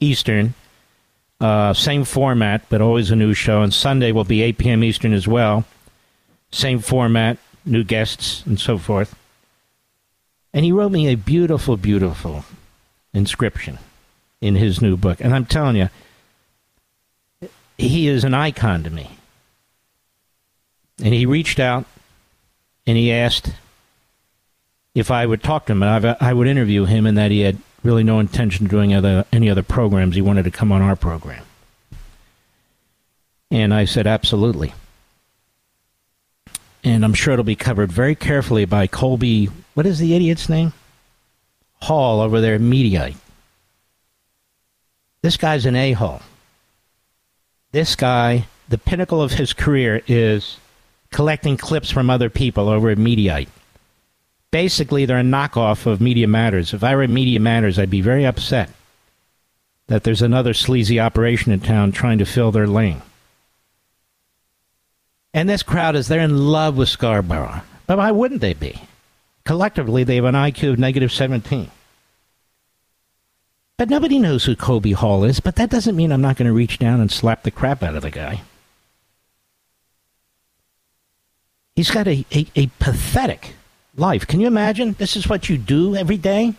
[0.00, 0.54] Eastern.
[1.40, 3.62] Uh, same format, but always a new show.
[3.62, 4.82] And Sunday will be 8 p.m.
[4.82, 5.64] Eastern as well.
[6.50, 9.14] Same format, new guests, and so forth.
[10.52, 12.44] And he wrote me a beautiful, beautiful
[13.12, 13.78] inscription
[14.40, 15.20] in his new book.
[15.20, 15.88] And I'm telling you,
[17.78, 19.10] he is an icon to me.
[21.02, 21.86] And he reached out
[22.86, 23.52] and he asked
[24.94, 27.40] if I would talk to him, and I, I would interview him, and that he
[27.40, 30.14] had really no intention of doing other, any other programs.
[30.14, 31.44] He wanted to come on our program.
[33.50, 34.72] And I said, absolutely.
[36.84, 40.72] And I'm sure it'll be covered very carefully by Colby, what is the idiot's name?
[41.82, 43.16] Hall over there, Mediaite.
[45.22, 46.20] This guy's an a hole.
[47.74, 50.58] This guy, the pinnacle of his career is
[51.10, 53.48] collecting clips from other people over at Mediaite
[54.54, 56.72] basically they're a knockoff of Media Matters.
[56.72, 58.70] If I were at Media Matters, I'd be very upset
[59.88, 63.02] that there's another sleazy operation in town trying to fill their lane.
[65.34, 67.62] And this crowd is they're in love with Scarborough.
[67.88, 68.80] But why wouldn't they be?
[69.44, 71.68] Collectively, they have an IQ of negative 17.
[73.76, 76.52] But nobody knows who Colby Hall is, but that doesn't mean I'm not going to
[76.52, 78.42] reach down and slap the crap out of the guy.
[81.74, 83.54] He's got a, a, a pathetic
[83.96, 84.26] life.
[84.26, 84.92] Can you imagine?
[84.92, 86.54] This is what you do every day?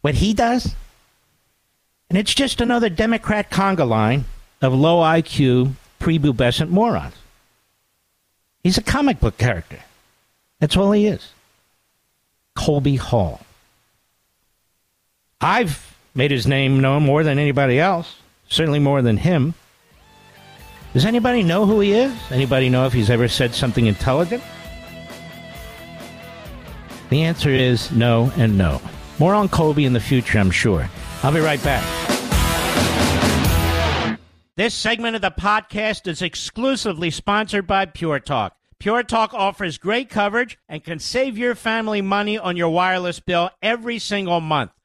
[0.00, 0.74] What he does?
[2.10, 4.24] And it's just another Democrat conga line
[4.60, 7.14] of low IQ, prepubescent morons.
[8.64, 9.78] He's a comic book character.
[10.58, 11.30] That's all he is.
[12.56, 13.40] Colby Hall.
[15.44, 18.16] I've made his name known more than anybody else,
[18.48, 19.52] certainly more than him.
[20.94, 22.14] Does anybody know who he is?
[22.30, 24.42] Anybody know if he's ever said something intelligent?
[27.10, 28.80] The answer is no and no.
[29.18, 30.88] More on Colby in the future, I'm sure.
[31.22, 31.84] I'll be right back.
[34.56, 38.56] This segment of the podcast is exclusively sponsored by Pure Talk.
[38.78, 43.50] Pure Talk offers great coverage and can save your family money on your wireless bill
[43.60, 44.70] every single month.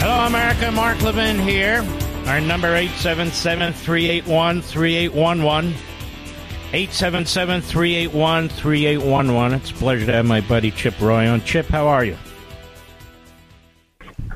[0.00, 0.72] Hello, America.
[0.72, 1.84] Mark Levin here.
[2.24, 5.74] Our number 877 381 3811.
[6.72, 9.58] 877 381 3811.
[9.58, 11.42] It's a pleasure to have my buddy Chip Roy on.
[11.42, 12.16] Chip, how are you?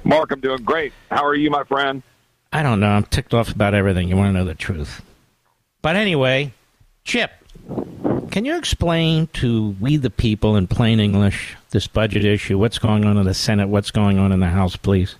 [0.04, 0.92] Mark, I'm doing great.
[1.10, 2.02] How are you, my friend?
[2.52, 2.90] I don't know.
[2.90, 4.10] I'm ticked off about everything.
[4.10, 5.00] You want to know the truth.
[5.80, 6.52] But anyway,
[7.04, 7.30] Chip,
[8.30, 12.58] can you explain to we the people in plain English this budget issue?
[12.58, 13.70] What's going on in the Senate?
[13.70, 15.16] What's going on in the House, please?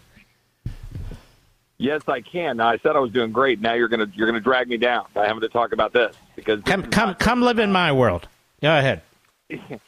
[1.84, 2.56] Yes, I can.
[2.56, 3.60] Now, I said I was doing great.
[3.60, 6.62] Now you're gonna you're gonna drag me down by having to talk about this because
[6.62, 8.26] this come come come live in my world.
[8.62, 9.02] Go ahead.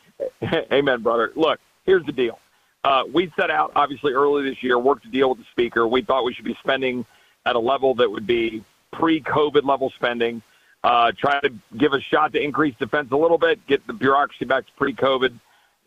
[0.70, 1.32] Amen, brother.
[1.34, 2.38] Look, here's the deal.
[2.84, 5.88] Uh, we set out obviously early this year, worked to deal with the speaker.
[5.88, 7.06] We thought we should be spending
[7.46, 10.42] at a level that would be pre-COVID level spending.
[10.84, 14.44] Uh, try to give a shot to increase defense a little bit, get the bureaucracy
[14.44, 15.32] back to pre-COVID,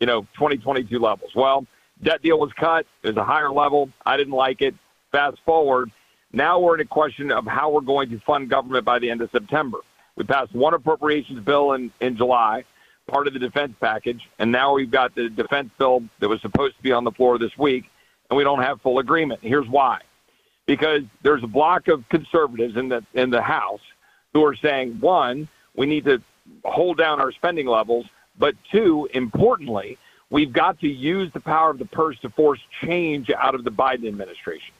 [0.00, 1.30] you know, 2022 levels.
[1.36, 1.66] Well,
[2.02, 2.84] that deal was cut.
[3.04, 3.90] It was a higher level.
[4.04, 4.74] I didn't like it.
[5.12, 5.90] Fast forward,
[6.32, 9.20] now we're in a question of how we're going to fund government by the end
[9.20, 9.78] of September.
[10.16, 12.64] We passed one appropriations bill in, in July,
[13.06, 16.76] part of the defense package, and now we've got the defense bill that was supposed
[16.76, 17.90] to be on the floor this week,
[18.28, 19.40] and we don't have full agreement.
[19.42, 20.00] Here's why.
[20.66, 23.80] Because there's a block of conservatives in the in the House
[24.32, 26.22] who are saying, one, we need to
[26.64, 28.06] hold down our spending levels,
[28.38, 29.98] but two, importantly,
[30.30, 33.70] we've got to use the power of the purse to force change out of the
[33.72, 34.74] Biden administration.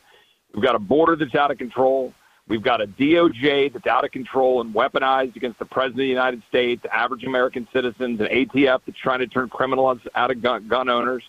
[0.55, 2.13] We've got a border that's out of control.
[2.49, 6.07] We've got a DOJ that's out of control and weaponized against the President of the
[6.07, 10.67] United States, average American citizens, an ATF that's trying to turn criminals out of gun,
[10.67, 11.23] gun owners.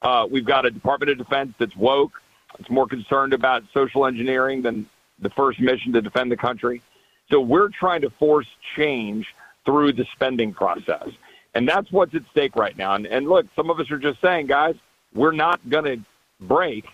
[0.00, 2.12] Uh, we've got a Department of Defense that's woke.
[2.58, 4.88] It's more concerned about social engineering than
[5.20, 6.82] the first mission to defend the country.
[7.30, 8.46] So we're trying to force
[8.76, 9.26] change
[9.66, 11.08] through the spending process.
[11.54, 12.94] And that's what's at stake right now.
[12.94, 14.76] And, and look, some of us are just saying, guys,
[15.14, 15.98] we're not going to
[16.40, 16.84] break.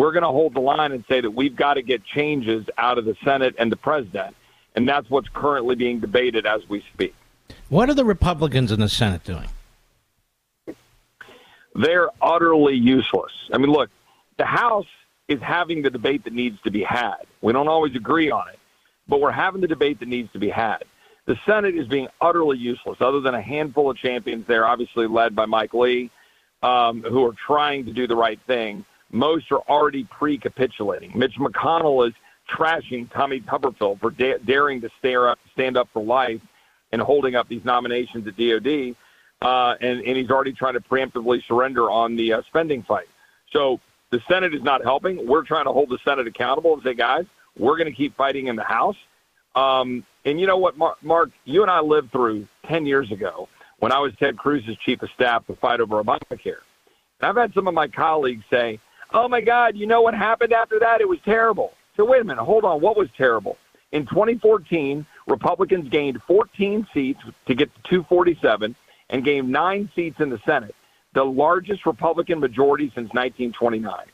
[0.00, 2.96] We're going to hold the line and say that we've got to get changes out
[2.96, 4.34] of the Senate and the president.
[4.74, 7.14] And that's what's currently being debated as we speak.
[7.68, 9.50] What are the Republicans in the Senate doing?
[11.74, 13.30] They're utterly useless.
[13.52, 13.90] I mean, look,
[14.38, 14.86] the House
[15.28, 17.18] is having the debate that needs to be had.
[17.42, 18.58] We don't always agree on it,
[19.06, 20.82] but we're having the debate that needs to be had.
[21.26, 25.36] The Senate is being utterly useless, other than a handful of champions there, obviously led
[25.36, 26.10] by Mike Lee,
[26.62, 28.86] um, who are trying to do the right thing.
[29.12, 31.12] Most are already pre capitulating.
[31.14, 32.14] Mitch McConnell is
[32.50, 36.40] trashing Tommy Tuberville for da- daring to stare up, stand up for life
[36.92, 38.94] and holding up these nominations at DOD.
[39.42, 43.08] Uh, and, and he's already trying to preemptively surrender on the uh, spending fight.
[43.52, 43.80] So
[44.10, 45.26] the Senate is not helping.
[45.26, 47.24] We're trying to hold the Senate accountable and say, guys,
[47.58, 48.96] we're going to keep fighting in the House.
[49.54, 53.48] Um, and you know what, Mark, Mark, you and I lived through 10 years ago
[53.78, 56.60] when I was Ted Cruz's chief of staff to fight over Obamacare.
[57.20, 58.78] And I've had some of my colleagues say,
[59.12, 61.00] oh my God, you know what happened after that?
[61.00, 61.72] It was terrible.
[61.96, 62.80] So wait a minute, hold on.
[62.80, 63.56] What was terrible?
[63.92, 68.76] In 2014, Republicans gained 14 seats to get to 247
[69.10, 70.74] and gained nine seats in the Senate,
[71.12, 74.06] the largest Republican majority since 1929.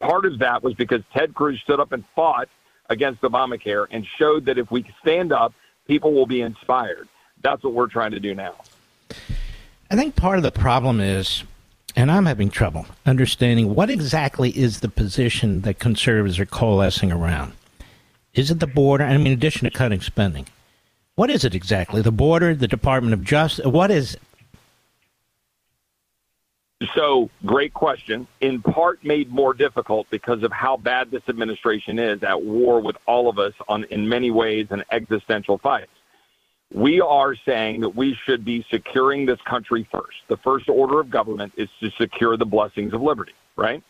[0.00, 2.48] Part of that was because Ted Cruz stood up and fought
[2.88, 5.52] against Obamacare and showed that if we stand up,
[5.86, 7.08] people will be inspired.
[7.42, 8.54] That's what we're trying to do now.
[9.90, 11.44] I think part of the problem is,
[11.96, 17.52] and I'm having trouble understanding what exactly is the position that conservatives are coalescing around.
[18.34, 19.04] Is it the border?
[19.04, 20.46] I mean, in addition to cutting spending,
[21.14, 22.02] what is it exactly?
[22.02, 23.66] The border, the Department of Justice?
[23.66, 24.22] What is it?
[26.94, 28.28] So, great question.
[28.40, 32.96] In part, made more difficult because of how bad this administration is at war with
[33.06, 35.88] all of us on, in many ways, an existential fight.
[36.74, 40.18] We are saying that we should be securing this country first.
[40.28, 43.82] The first order of government is to secure the blessings of liberty, right?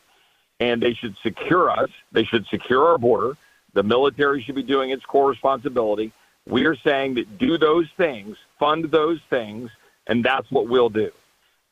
[0.61, 1.91] And they should secure us.
[2.13, 3.37] They should secure our border.
[3.75, 6.13] The military should be doing its core responsibility.
[6.47, 9.71] We are saying that do those things, fund those things,
[10.07, 11.11] and that's what we'll do.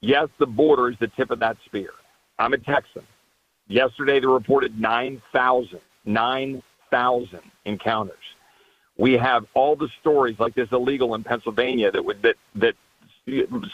[0.00, 1.90] Yes, the border is the tip of that spear.
[2.38, 3.02] I'm a Texan.
[3.68, 8.16] Yesterday, they reported 9,000, 9,000 encounters.
[8.98, 12.74] We have all the stories like this illegal in Pennsylvania that would that that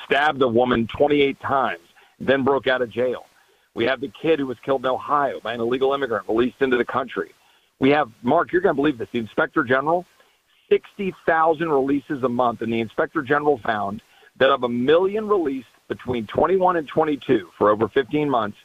[0.05, 1.83] stabbed a woman 28 times,
[2.19, 3.27] then broke out of jail.
[3.75, 6.77] We have the kid who was killed in Ohio by an illegal immigrant released into
[6.77, 7.33] the country.
[7.79, 8.53] We have Mark.
[8.53, 9.09] You're going to believe this.
[9.13, 10.07] The Inspector General,
[10.69, 14.03] 60,000 releases a month, and the Inspector General found
[14.37, 18.57] that of a million released between 21 and 22 for over 15 months,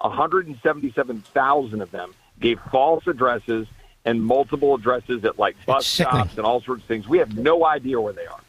[0.00, 3.66] 177,000 of them gave false addresses
[4.04, 7.08] and multiple addresses at like bus stops and all sorts of things.
[7.08, 8.40] We have no idea where they are.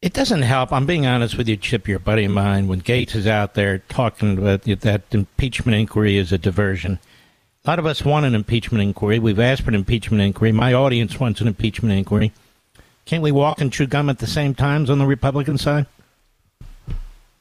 [0.00, 0.72] It doesn't help.
[0.72, 3.78] I'm being honest with you, Chip, your buddy of mine, when Gaetz is out there
[3.78, 6.98] talking about that impeachment inquiry is a diversion.
[7.64, 9.20] A lot of us want an impeachment inquiry.
[9.20, 10.50] We've asked for an impeachment inquiry.
[10.50, 12.32] My audience wants an impeachment inquiry.
[13.04, 15.86] Can't we walk and chew gum at the same times on the Republican side?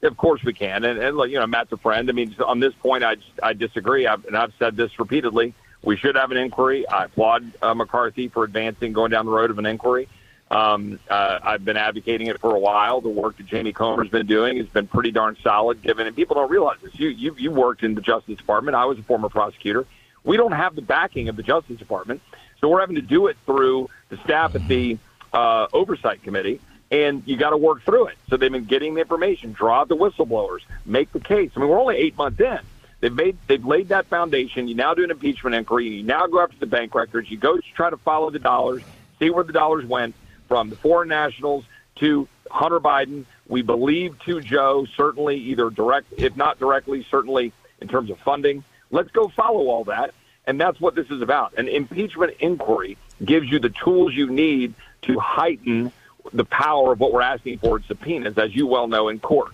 [0.04, 2.10] Of course we can, and, and you know Matt's a friend.
[2.10, 5.54] I mean, on this point, I I disagree, I've, and I've said this repeatedly.
[5.84, 6.88] We should have an inquiry.
[6.88, 10.08] I applaud uh, McCarthy for advancing, going down the road of an inquiry.
[10.52, 13.00] Um, uh, I've been advocating it for a while.
[13.02, 15.82] The work that Jamie Comer's been doing has been pretty darn solid.
[15.82, 17.00] Given and people don't realize this.
[17.00, 18.76] You you you worked in the Justice Department.
[18.76, 19.86] I was a former prosecutor.
[20.24, 22.22] We don't have the backing of the Justice Department,
[22.60, 24.98] so we're having to do it through the staff at the
[25.34, 26.60] uh, Oversight Committee
[26.92, 28.18] and you got to work through it.
[28.30, 31.52] So they've been getting the information, draw the whistleblowers, make the case.
[31.56, 32.60] I mean, we're only eight months in.
[33.02, 34.68] They've made they've laid that foundation.
[34.68, 35.90] You now do an impeachment inquiry.
[35.90, 37.30] You now go after the bank records.
[37.30, 38.84] You go to try to follow the dollars,
[39.20, 40.16] see where the dollars went
[40.48, 43.26] from the foreign nationals to Hunter Biden.
[43.48, 48.64] We believe to Joe certainly either direct, if not directly, certainly in terms of funding.
[48.92, 50.14] Let's go follow all that,
[50.46, 51.58] and that's what this is about.
[51.58, 55.92] An impeachment inquiry gives you the tools you need to heighten
[56.34, 59.54] the power of what we're asking for in subpoenas, as you well know in court.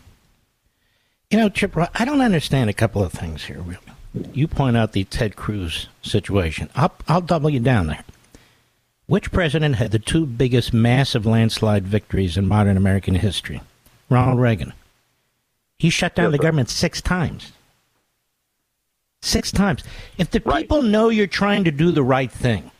[1.30, 3.60] You know, Chip, I don't understand a couple of things here.
[3.60, 6.70] Really, you point out the Ted Cruz situation.
[6.74, 8.04] I'll, I'll double you down there.
[9.08, 13.62] Which president had the two biggest massive landslide victories in modern American history?
[14.10, 14.74] Ronald Reagan.
[15.78, 17.52] He shut down the government six times.
[19.22, 19.84] Six times.
[20.18, 22.72] If the people know you're trying to do the right thing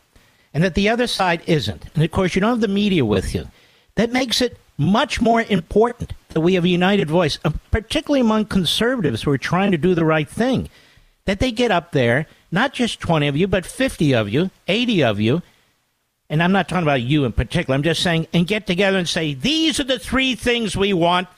[0.54, 3.34] and that the other side isn't, and of course you don't have the media with
[3.34, 3.48] you,
[3.96, 8.46] that makes it much more important that we have a united voice, uh, particularly among
[8.46, 10.68] conservatives who are trying to do the right thing.
[11.24, 15.04] That they get up there, not just 20 of you, but 50 of you, 80
[15.04, 15.42] of you,
[16.30, 19.08] and I'm not talking about you in particular, I'm just saying, and get together and
[19.08, 21.28] say, these are the three things we want.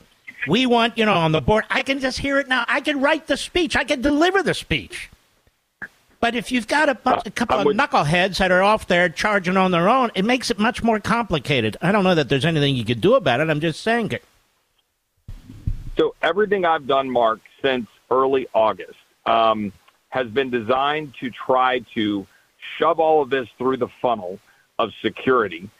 [0.48, 1.64] We want, you know, on the board.
[1.70, 2.64] I can just hear it now.
[2.66, 5.10] I can write the speech, I can deliver the speech.
[6.20, 9.56] But if you've got a, bunch, a couple of knuckleheads that are off there charging
[9.56, 11.78] on their own, it makes it much more complicated.
[11.80, 13.48] I don't know that there's anything you could do about it.
[13.48, 14.22] I'm just saying it.
[15.96, 19.72] So everything I've done, Mark, since early August um,
[20.10, 22.26] has been designed to try to
[22.78, 24.38] shove all of this through the funnel
[24.78, 25.70] of security,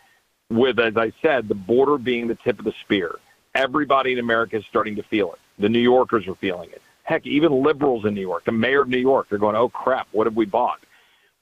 [0.49, 3.17] with, as I said, the border being the tip of the spear.
[3.55, 5.39] Everybody in America is starting to feel it.
[5.59, 6.83] The New Yorkers are feeling it.
[7.11, 10.07] Heck, even liberals in New York, the mayor of New York, they're going, oh crap,
[10.13, 10.79] what have we bought?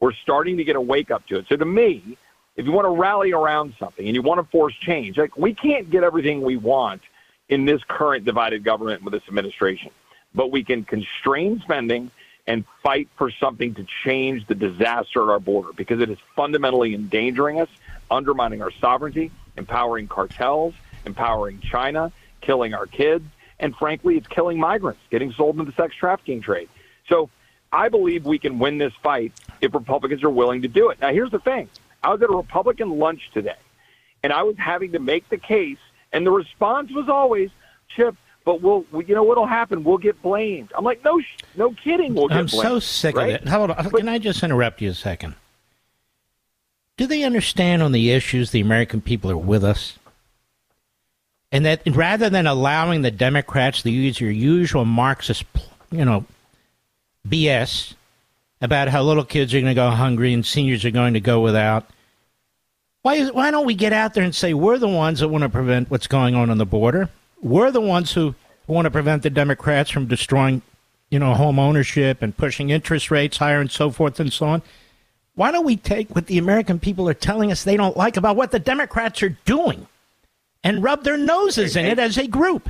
[0.01, 1.47] We're starting to get a wake up to it.
[1.47, 2.17] So to me,
[2.57, 5.53] if you want to rally around something and you want to force change, like we
[5.53, 7.03] can't get everything we want
[7.51, 9.91] in this current divided government with this administration,
[10.35, 12.11] but we can constrain spending
[12.47, 16.95] and fight for something to change the disaster at our border because it is fundamentally
[16.95, 17.69] endangering us,
[18.11, 20.73] undermining our sovereignty, empowering cartels,
[21.05, 22.11] empowering China,
[22.41, 23.27] killing our kids,
[23.61, 26.69] and frankly, it's killing migrants, getting sold into the sex trafficking trade.
[27.09, 27.31] So
[27.73, 31.01] I believe we can win this fight if Republicans are willing to do it.
[31.01, 31.69] Now, here's the thing
[32.03, 33.57] I was at a Republican lunch today,
[34.23, 35.79] and I was having to make the case,
[36.13, 37.51] and the response was always,
[37.89, 39.85] Chip, but we'll, you know what'll happen?
[39.85, 40.73] We'll get blamed.
[40.77, 41.21] I'm like, no,
[41.57, 42.15] no kidding.
[42.15, 42.63] We'll get I'm blamed.
[42.63, 43.35] so sick right?
[43.35, 43.49] of it.
[43.49, 43.87] Hold on.
[43.87, 45.35] Uh, can I just interrupt you a second?
[46.97, 49.99] Do they understand on the issues the American people are with us?
[51.51, 55.45] And that rather than allowing the Democrats to use your usual Marxist,
[55.91, 56.25] you know,
[57.27, 57.95] BS
[58.61, 61.41] about how little kids are going to go hungry and seniors are going to go
[61.41, 61.89] without,
[63.03, 65.43] why, is, why don't we get out there and say we're the ones that want
[65.43, 67.09] to prevent what's going on on the border?
[67.41, 68.35] We're the ones who
[68.67, 70.61] want to prevent the Democrats from destroying,
[71.09, 74.63] you know, home ownership and pushing interest rates higher and so forth and so on.
[75.35, 78.37] Why don't we take what the American people are telling us they don't like about
[78.37, 79.87] what the Democrats are doing
[80.65, 82.69] and rub their noses in it as a group?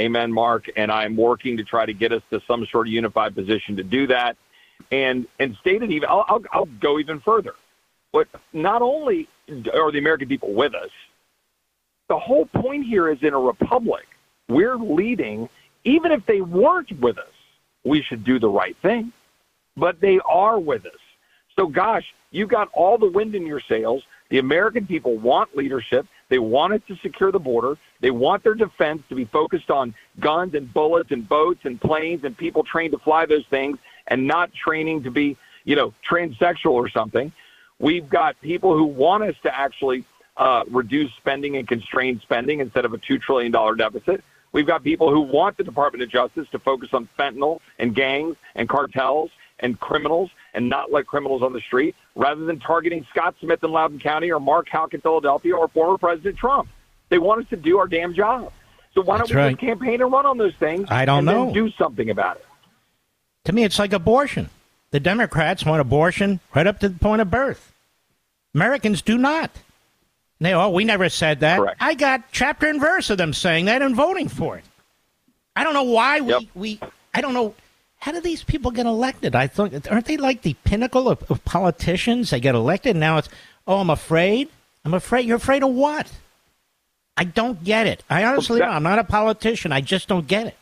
[0.00, 0.70] Amen, Mark.
[0.76, 3.82] And I'm working to try to get us to some sort of unified position to
[3.82, 4.36] do that.
[4.90, 7.54] And and stated even, I'll, I'll, I'll go even further.
[8.12, 9.28] But not only
[9.72, 10.90] are the American people with us,
[12.08, 14.06] the whole point here is in a republic,
[14.48, 15.48] we're leading.
[15.84, 17.32] Even if they weren't with us,
[17.84, 19.12] we should do the right thing.
[19.76, 20.98] But they are with us.
[21.56, 24.02] So, gosh, you've got all the wind in your sails.
[24.30, 26.06] The American people want leadership.
[26.28, 27.76] They want it to secure the border.
[28.00, 32.24] They want their defense to be focused on guns and bullets and boats and planes
[32.24, 36.72] and people trained to fly those things and not training to be, you know, transsexual
[36.72, 37.32] or something.
[37.80, 40.04] We've got people who want us to actually
[40.36, 44.22] uh, reduce spending and constrain spending instead of a $2 trillion deficit.
[44.52, 48.36] We've got people who want the Department of Justice to focus on fentanyl and gangs
[48.54, 53.34] and cartels and criminals and not let criminals on the street rather than targeting Scott
[53.40, 56.68] Smith in Loudoun County or Mark Houck in Philadelphia or former President Trump.
[57.08, 58.52] They want us to do our damn job.
[58.94, 59.50] So why That's don't we right.
[59.50, 60.88] just campaign and run on those things?
[60.90, 61.44] I don't and know.
[61.46, 62.46] Then do something about it.
[63.44, 64.50] To me, it's like abortion.
[64.90, 67.72] The Democrats want abortion right up to the point of birth.
[68.54, 69.50] Americans do not.
[70.40, 71.76] They, oh, we never said that.
[71.78, 74.64] I got chapter and verse of them saying that and voting for it.
[75.54, 76.80] I don't know why we, we
[77.12, 77.54] I don't know.
[78.00, 79.34] How do these people get elected?
[79.34, 82.30] I thought, aren't they like the pinnacle of, of politicians?
[82.30, 83.28] They get elected, and now it's,
[83.66, 84.48] oh, I'm afraid.
[84.84, 85.26] I'm afraid.
[85.26, 86.10] You're afraid of what?
[87.16, 88.02] I don't get it.
[88.08, 88.70] I honestly, don't.
[88.70, 89.72] I'm not a politician.
[89.72, 90.56] I just don't get it.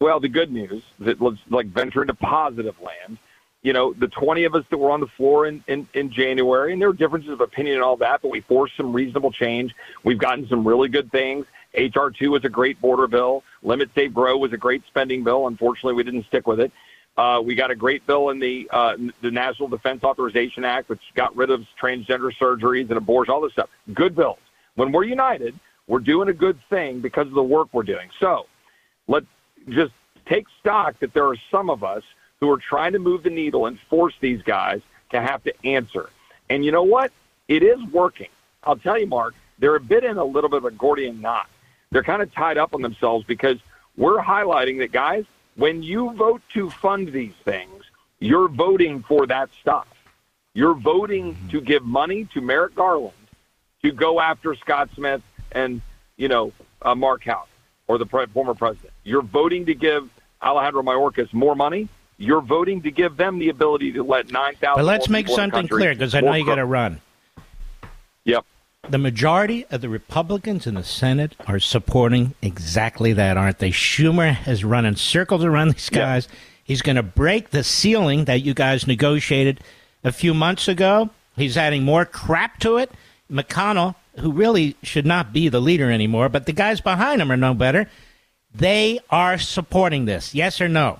[0.00, 3.18] Well, the good news that let's like venture into positive land.
[3.62, 6.72] You know, the 20 of us that were on the floor in, in, in January,
[6.72, 9.72] and there are differences of opinion and all that, but we forced some reasonable change.
[10.02, 11.46] We've gotten some really good things.
[11.74, 13.42] HR two was a great border bill.
[13.62, 15.46] Limit Save Grow was a great spending bill.
[15.46, 16.72] Unfortunately, we didn't stick with it.
[17.16, 21.00] Uh, we got a great bill in the uh, the National Defense Authorization Act, which
[21.14, 23.68] got rid of transgender surgeries and abortion, all this stuff.
[23.92, 24.38] Good bills.
[24.76, 28.08] When we're united, we're doing a good thing because of the work we're doing.
[28.18, 28.46] So
[29.08, 29.26] let's
[29.68, 29.92] just
[30.26, 32.02] take stock that there are some of us
[32.40, 36.08] who are trying to move the needle and force these guys to have to answer.
[36.48, 37.12] And you know what?
[37.48, 38.28] It is working.
[38.64, 41.48] I'll tell you, Mark, they're a bit in a little bit of a Gordian knot.
[41.92, 43.58] They're kind of tied up on themselves because
[43.96, 45.24] we're highlighting that, guys,
[45.56, 47.84] when you vote to fund these things,
[48.18, 49.86] you're voting for that stuff.
[50.54, 53.12] You're voting to give money to Merrick Garland
[53.82, 55.22] to go after Scott Smith
[55.52, 55.82] and,
[56.16, 57.48] you know, uh, Mark Houck
[57.86, 58.92] or the pre- former president.
[59.04, 60.08] You're voting to give
[60.42, 61.88] Alejandro Mayorkas more money.
[62.16, 65.50] You're voting to give them the ability to let 9,000 But let's make people in
[65.50, 67.00] the something clear because I know you got to run.
[68.24, 68.46] Yep.
[68.88, 73.70] The majority of the Republicans in the Senate are supporting exactly that, aren't they?
[73.70, 76.26] Schumer has run in circles around these guys.
[76.64, 79.60] He's going to break the ceiling that you guys negotiated
[80.02, 81.10] a few months ago.
[81.36, 82.90] He's adding more crap to it.
[83.30, 87.36] McConnell, who really should not be the leader anymore, but the guys behind him are
[87.36, 87.88] no better.
[88.52, 90.34] They are supporting this.
[90.34, 90.98] Yes or no?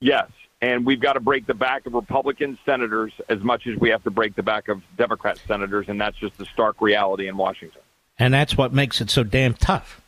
[0.00, 0.28] Yes.
[0.62, 4.04] And we've got to break the back of Republican senators as much as we have
[4.04, 7.82] to break the back of Democrat senators, and that's just the stark reality in Washington.
[8.16, 10.00] And that's what makes it so damn tough,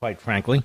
[0.00, 0.64] quite frankly.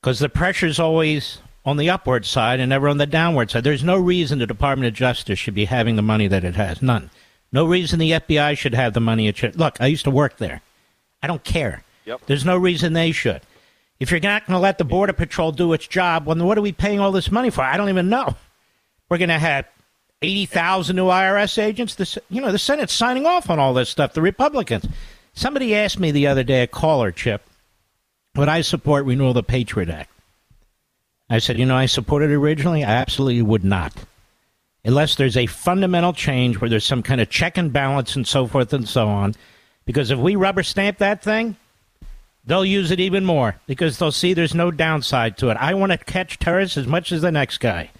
[0.00, 3.64] Because the pressure's always on the upward side and never on the downward side.
[3.64, 6.82] There's no reason the Department of Justice should be having the money that it has.
[6.82, 7.10] None.
[7.50, 9.56] No reason the FBI should have the money it should.
[9.58, 10.60] Look, I used to work there.
[11.22, 11.82] I don't care.
[12.04, 12.26] Yep.
[12.26, 13.40] There's no reason they should.
[14.00, 16.58] If you're not going to let the Border Patrol do its job, well, then what
[16.58, 17.62] are we paying all this money for?
[17.62, 18.34] I don't even know.
[19.08, 19.66] We're going to have
[20.22, 21.94] 80,000 new IRS agents.
[21.94, 24.86] The, you know, the Senate's signing off on all this stuff, the Republicans.
[25.34, 27.42] Somebody asked me the other day, a caller, Chip,
[28.36, 30.10] would I support renewal of the Patriot Act?
[31.30, 32.84] I said, you know, I supported it originally.
[32.84, 33.92] I absolutely would not.
[34.84, 38.46] Unless there's a fundamental change where there's some kind of check and balance and so
[38.46, 39.34] forth and so on.
[39.86, 41.56] Because if we rubber stamp that thing,
[42.46, 45.56] they'll use it even more because they'll see there's no downside to it.
[45.58, 47.90] I want to catch terrorists as much as the next guy.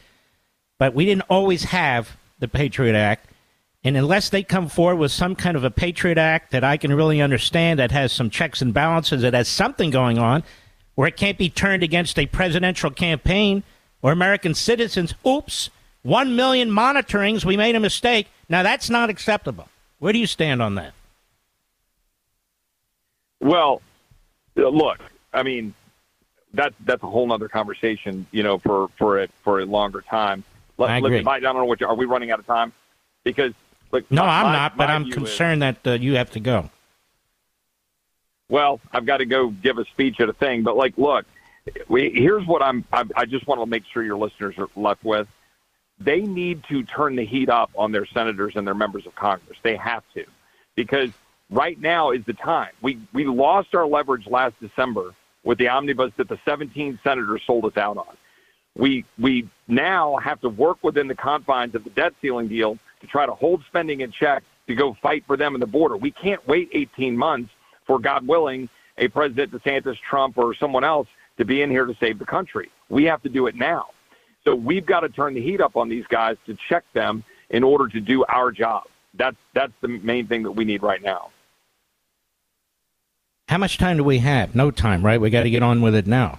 [0.78, 3.28] But we didn't always have the Patriot Act.
[3.82, 6.94] And unless they come forward with some kind of a Patriot Act that I can
[6.94, 10.42] really understand, that has some checks and balances, that has something going on,
[10.94, 13.62] where it can't be turned against a presidential campaign
[14.00, 15.70] or American citizens, oops,
[16.02, 18.28] one million monitorings, we made a mistake.
[18.48, 19.68] Now that's not acceptable.
[19.98, 20.92] Where do you stand on that?
[23.40, 23.82] Well,
[24.56, 24.98] look,
[25.32, 25.74] I mean,
[26.52, 30.44] that's that's a whole other conversation, you know, for for it for a longer time.
[30.78, 31.24] Let, I let agree.
[31.30, 32.72] I don't know what you, are we running out of time?
[33.24, 33.52] Because
[33.92, 36.16] like No, my- I'm my- not, but my I'm view is- concerned that uh, you
[36.16, 36.70] have to go.
[38.48, 41.24] well, I've got to go give a speech at a thing, but like, look,
[41.88, 42.84] we, here's what I'm.
[42.92, 45.26] I, I just want to make sure your listeners are left with.
[45.98, 49.56] They need to turn the heat up on their senators and their members of Congress.
[49.62, 50.24] They have to,
[50.74, 51.10] because
[51.54, 52.72] right now is the time.
[52.82, 57.64] We we lost our leverage last December with the omnibus that the 17 senators sold
[57.64, 58.16] us out on.
[58.76, 63.06] We we now have to work within the confines of the debt ceiling deal to
[63.06, 65.96] try to hold spending in check to go fight for them in the border.
[65.96, 67.50] We can't wait 18 months
[67.86, 71.94] for God willing a President DeSantis, Trump, or someone else to be in here to
[72.00, 72.70] save the country.
[72.88, 73.86] We have to do it now.
[74.44, 77.62] So we've got to turn the heat up on these guys to check them in
[77.62, 78.84] order to do our job.
[79.14, 81.30] That's that's the main thing that we need right now.
[83.48, 84.54] How much time do we have?
[84.54, 85.20] No time, right?
[85.20, 86.38] We got to get on with it now.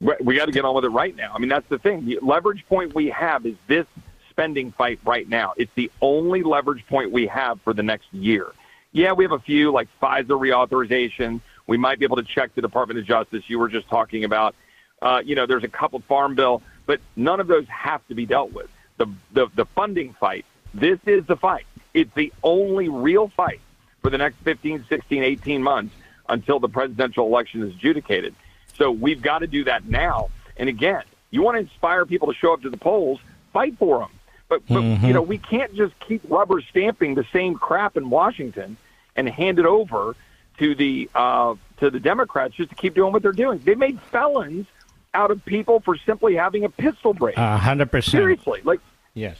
[0.00, 1.32] We- got to get on with it right now.
[1.34, 2.06] I mean, that's the thing.
[2.06, 3.86] The leverage point we have is this
[4.30, 5.52] spending fight right now.
[5.56, 8.48] It's the only leverage point we have for the next year.
[8.92, 11.40] Yeah, we have a few like FISA reauthorization.
[11.66, 14.54] We might be able to check the Department of Justice you were just talking about.
[15.02, 18.26] Uh, you know, there's a couple farm bill, but none of those have to be
[18.26, 18.68] dealt with.
[18.96, 20.44] The, the the funding fight.
[20.74, 21.66] This is the fight.
[21.94, 23.60] It's the only real fight
[24.02, 25.94] for the next 15, 16, 18 months
[26.28, 28.34] until the presidential election is adjudicated.
[28.74, 30.30] So we've got to do that now.
[30.56, 33.20] And again, you want to inspire people to show up to the polls,
[33.52, 34.10] fight for them.
[34.48, 38.76] But, but you know, we can't just keep rubber stamping the same crap in Washington
[39.14, 40.16] and hand it over
[40.58, 43.58] to the uh, to the Democrats just to keep doing what they're doing.
[43.64, 44.66] They made felons
[45.14, 47.36] out of people for simply having a pistol break.
[47.36, 48.20] A hundred percent.
[48.20, 48.80] Seriously, like
[49.14, 49.36] Yes.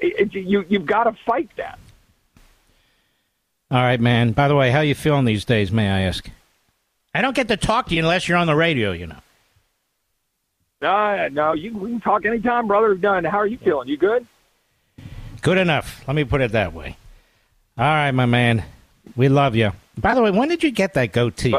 [0.00, 1.78] it, it, you you've got to fight that.
[3.70, 4.32] All right, man.
[4.32, 6.28] By the way, how you feeling these days, may I ask?
[7.14, 9.18] I don't get to talk to you unless you're on the radio, you know.
[10.82, 12.94] No, no, you we can talk anytime, brother.
[12.94, 13.24] Done.
[13.24, 13.88] How are you feeling?
[13.88, 14.26] You good?
[15.40, 16.06] Good enough.
[16.06, 16.96] Let me put it that way.
[17.78, 18.64] All right, my man.
[19.16, 19.72] We love you.
[19.96, 21.54] By the way, when did you get that goatee?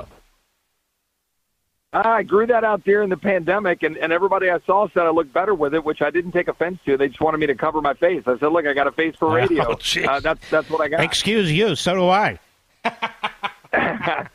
[1.93, 5.11] I grew that out there in the pandemic, and, and everybody I saw said I
[5.11, 6.97] looked better with it, which I didn't take offense to.
[6.97, 8.23] They just wanted me to cover my face.
[8.25, 9.77] I said, "Look, I got a face for radio.
[9.97, 11.75] Oh, uh, that's that's what I got." Excuse you.
[11.75, 12.39] So do I.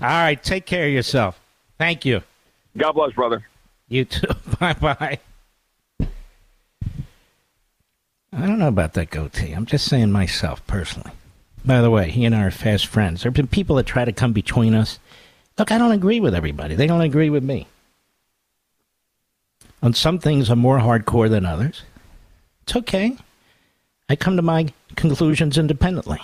[0.00, 0.42] right.
[0.42, 1.40] Take care of yourself.
[1.78, 2.22] Thank you.
[2.76, 3.46] God bless, brother.
[3.88, 4.26] You too.
[4.60, 5.18] bye bye.
[8.32, 9.52] I don't know about that goatee.
[9.52, 11.12] I'm just saying myself personally.
[11.64, 13.22] By the way, he and I are fast friends.
[13.22, 14.98] There have been people that try to come between us.
[15.58, 16.74] Look, I don't agree with everybody.
[16.74, 17.66] They don't agree with me.
[19.82, 21.82] On some things, I'm more hardcore than others.
[22.62, 23.16] It's okay.
[24.08, 26.20] I come to my conclusions independently.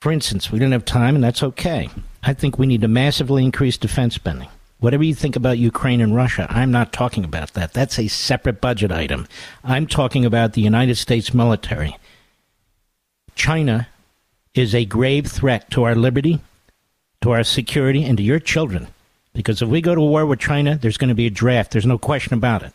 [0.00, 1.88] For instance, we didn't have time, and that's okay.
[2.22, 4.48] I think we need to massively increase defense spending.
[4.80, 7.72] Whatever you think about Ukraine and Russia, I'm not talking about that.
[7.72, 9.28] That's a separate budget item.
[9.62, 11.96] I'm talking about the United States military.
[13.36, 13.88] China
[14.54, 16.40] is a grave threat to our liberty,
[17.22, 18.88] to our security, and to your children.
[19.32, 21.72] Because if we go to war with China, there's going to be a draft.
[21.72, 22.72] There's no question about it.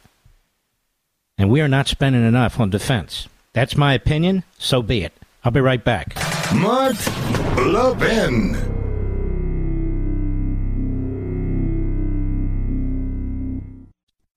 [1.38, 3.28] And we are not spending enough on defense.
[3.54, 4.43] That's my opinion.
[4.58, 5.14] So be it.
[5.43, 6.16] I'll be right back.
[6.56, 6.95] Mark
[7.58, 8.56] Levin.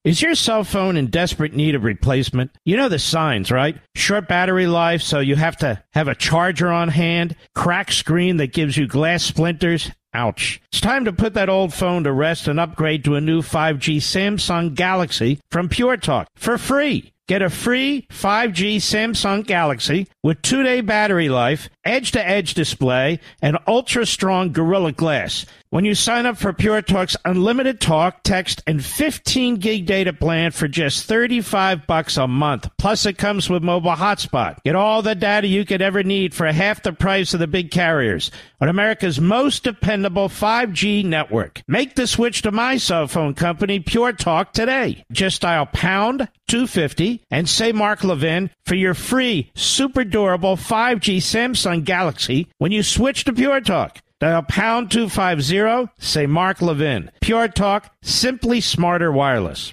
[0.02, 2.50] Is your cell phone in desperate need of replacement?
[2.64, 3.76] You know the signs, right?
[3.94, 8.54] Short battery life, so you have to have a charger on hand, cracked screen that
[8.54, 9.90] gives you glass splinters.
[10.12, 10.60] Ouch.
[10.72, 13.98] It's time to put that old phone to rest and upgrade to a new 5G
[13.98, 17.12] Samsung Galaxy from Pure Talk for free.
[17.28, 23.20] Get a free 5G Samsung Galaxy with two day battery life, edge to edge display,
[23.40, 28.60] and ultra strong Gorilla Glass when you sign up for Pure Talk's unlimited talk, text,
[28.66, 32.68] and 15 gig data plan for just 35 bucks a month.
[32.76, 34.62] Plus, it comes with mobile hotspot.
[34.64, 37.70] Get all the data you could ever need for half the price of the big
[37.70, 41.62] carriers on America's most dependable 5G network.
[41.68, 45.04] Make the switch to my cell phone company, Pure Talk, today.
[45.12, 51.84] Just dial pound 250 and say Mark Levin for your free, super durable 5G Samsung
[51.84, 54.00] Galaxy when you switch to Pure Talk.
[54.20, 57.10] Dial pound 250, say Mark Levin.
[57.22, 59.72] Pure Talk, simply smarter wireless.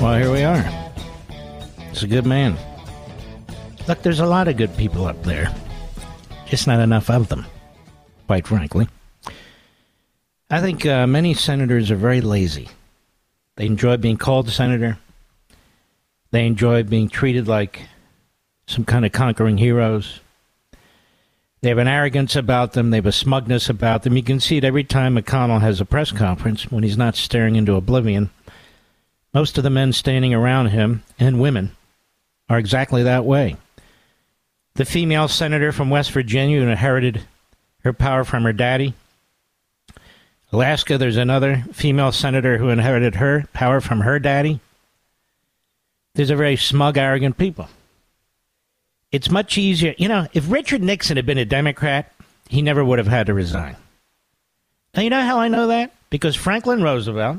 [0.00, 0.64] Well, here we are.
[1.90, 2.56] It's a good man.
[3.88, 5.52] Look, there's a lot of good people up there.
[6.46, 7.44] Just not enough of them,
[8.28, 8.86] quite frankly.
[10.48, 12.68] I think uh, many senators are very lazy.
[13.56, 14.96] They enjoy being called senator.
[16.30, 17.82] They enjoy being treated like
[18.72, 20.20] some kind of conquering heroes.
[21.60, 22.90] They have an arrogance about them.
[22.90, 24.16] They have a smugness about them.
[24.16, 27.54] You can see it every time McConnell has a press conference when he's not staring
[27.54, 28.30] into oblivion.
[29.32, 31.70] Most of the men standing around him, and women,
[32.48, 33.56] are exactly that way.
[34.74, 37.22] The female senator from West Virginia who inherited
[37.84, 38.94] her power from her daddy.
[40.50, 44.60] Alaska, there's another female senator who inherited her power from her daddy.
[46.14, 47.68] These are very smug, arrogant people
[49.12, 49.94] it's much easier.
[49.98, 52.12] You know, if Richard Nixon had been a Democrat,
[52.48, 53.76] he never would have had to resign.
[54.94, 55.92] Now, you know how I know that?
[56.10, 57.38] Because Franklin Roosevelt,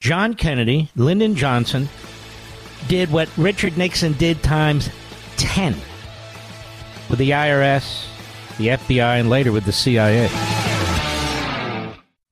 [0.00, 1.88] John Kennedy, Lyndon Johnson
[2.88, 4.88] did what Richard Nixon did times
[5.38, 5.74] 10
[7.10, 8.06] with the IRS,
[8.58, 10.28] the FBI, and later with the CIA.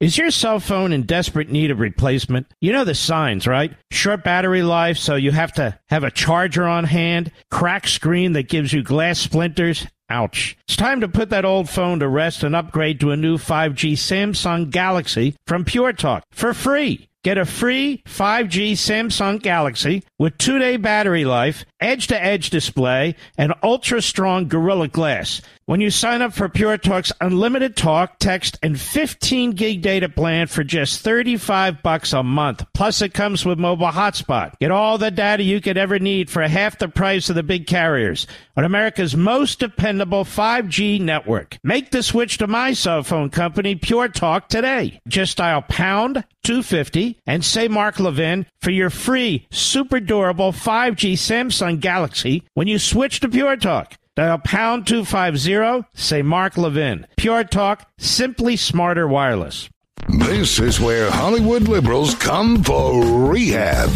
[0.05, 2.53] Is your cell phone in desperate need of replacement?
[2.61, 3.73] You know the signs, right?
[3.91, 8.51] Short battery life, so you have to have a charger on hand, cracked screen that
[8.51, 9.87] gives you glass splinters.
[10.11, 10.59] Ouch.
[10.69, 13.93] It's time to put that old phone to rest and upgrade to a new 5G
[13.95, 17.09] Samsung Galaxy from Pure Talk for free.
[17.25, 23.17] Get a free 5G Samsung Galaxy with two day battery life, edge to edge display,
[23.39, 28.59] and ultra strong Gorilla Glass when you sign up for Pure Talk's unlimited talk, text,
[28.63, 32.65] and 15 gig data plan for just 35 bucks a month.
[32.75, 34.59] Plus, it comes with mobile hotspot.
[34.61, 37.67] Get all the data you could ever need for half the price of the big
[37.67, 41.59] carriers on America's most dependable 5G network.
[41.63, 45.01] Make the switch to my cell phone company, Pure Talk, today.
[45.09, 51.81] Just dial pound 250 and say Mark Levin for your free, super durable 5G Samsung
[51.81, 53.95] Galaxy when you switch to Pure Talk.
[54.17, 57.07] Dial pound 250, say Mark Levin.
[57.17, 59.69] Pure Talk, simply smarter wireless.
[60.09, 63.91] This is where Hollywood liberals come for rehab.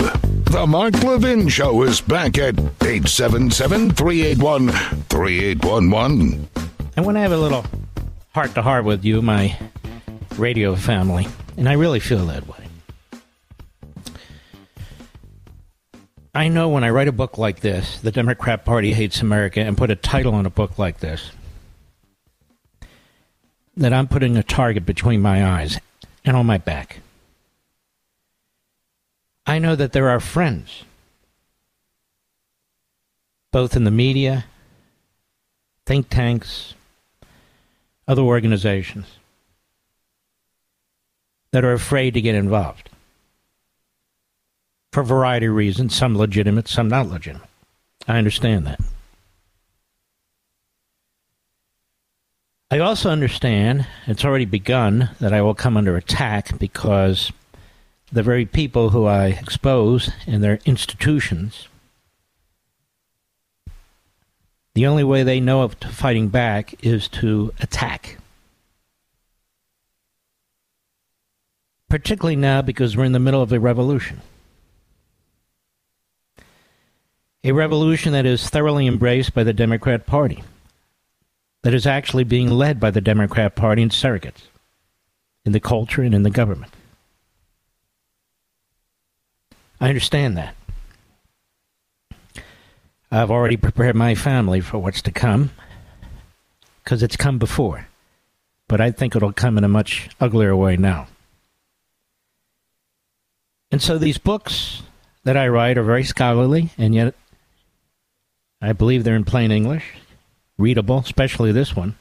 [0.47, 6.49] The Mark Levin Show is back at 877 381 3811.
[6.97, 7.65] I want to have a little
[8.35, 9.57] heart to heart with you, my
[10.39, 12.68] radio family, and I really feel that way.
[16.39, 19.77] I know when I write a book like this, The Democrat Party Hates America, and
[19.77, 21.33] put a title on a book like this,
[23.77, 25.81] that I'm putting a target between my eyes
[26.25, 27.01] and on my back.
[29.47, 30.85] I know that there are friends,
[33.51, 34.45] both in the media,
[35.87, 36.75] think tanks,
[38.07, 39.07] other organizations,
[41.51, 42.91] that are afraid to get involved
[44.93, 47.49] for a variety of reasons, some legitimate, some not legitimate.
[48.07, 48.81] I understand that.
[52.71, 57.33] I also understand, it's already begun, that I will come under attack because
[58.13, 61.69] the very people who I expose in their institutions,
[64.75, 68.19] the only way they know of fighting back is to attack.
[71.89, 74.21] Particularly now because we're in the middle of a revolution.
[77.45, 80.43] A revolution that is thoroughly embraced by the Democrat Party,
[81.63, 84.43] that is actually being led by the Democrat Party and surrogates
[85.45, 86.73] in the culture and in the government.
[89.81, 90.55] I understand that.
[93.11, 95.51] I've already prepared my family for what's to come
[96.83, 97.87] because it's come before.
[98.67, 101.07] But I think it'll come in a much uglier way now.
[103.71, 104.83] And so these books
[105.25, 107.15] that I write are very scholarly, and yet
[108.61, 109.85] I believe they're in plain English,
[110.57, 111.97] readable, especially this one.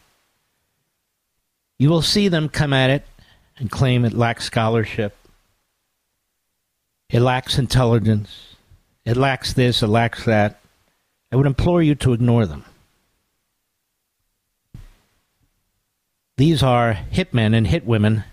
[1.78, 3.06] You will see them come at it
[3.58, 5.16] and claim it lacks scholarship,
[7.10, 8.56] it lacks intelligence,
[9.06, 10.60] it lacks this, it lacks that.
[11.32, 12.66] I would implore you to ignore them.
[16.38, 18.24] These are hitmen and hitwomen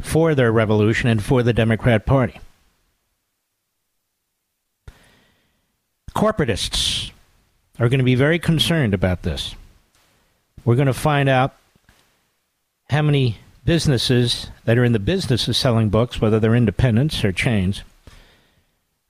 [0.00, 2.40] for their revolution and for the Democrat Party.
[6.14, 7.10] Corporatists
[7.78, 9.54] are going to be very concerned about this.
[10.64, 11.54] We're going to find out
[12.88, 17.32] how many businesses that are in the business of selling books, whether they're independents or
[17.32, 17.82] chains,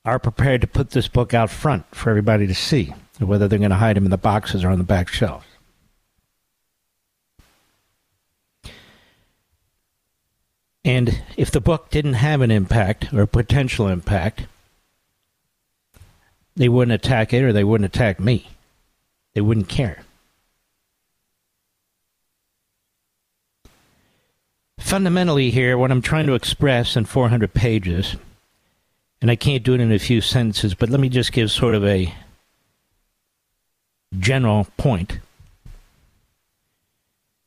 [0.04, 3.58] are prepared to put this book out front for everybody to see, or whether they're
[3.58, 5.46] going to hide them in the boxes or on the back shelves.
[10.84, 14.46] And if the book didn't have an impact or potential impact,
[16.56, 18.48] they wouldn't attack it or they wouldn't attack me.
[19.34, 20.02] They wouldn't care.
[24.78, 28.16] Fundamentally, here, what I'm trying to express in 400 pages,
[29.20, 31.74] and I can't do it in a few sentences, but let me just give sort
[31.74, 32.14] of a
[34.18, 35.18] general point.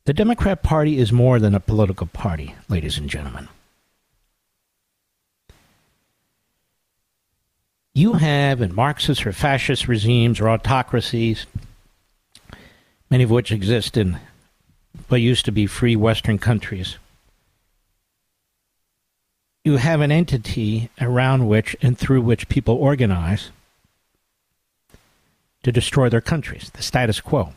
[0.05, 3.47] The Democrat Party is more than a political party, ladies and gentlemen.
[7.97, 11.47] You have in Marxist or fascist regimes or autocracies,
[13.09, 14.19] many of which exist in
[15.07, 16.97] what used to be free Western countries,
[19.63, 23.49] you have an entity around which and through which people organize
[25.63, 27.53] to destroy their countries, the status quo.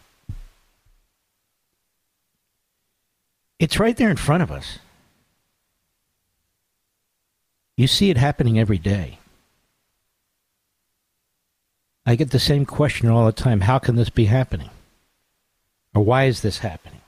[3.58, 4.78] It's right there in front of us.
[7.76, 9.18] You see it happening every day.
[12.10, 14.70] I get the same question all the time how can this be happening?
[15.94, 17.02] Or why is this happening?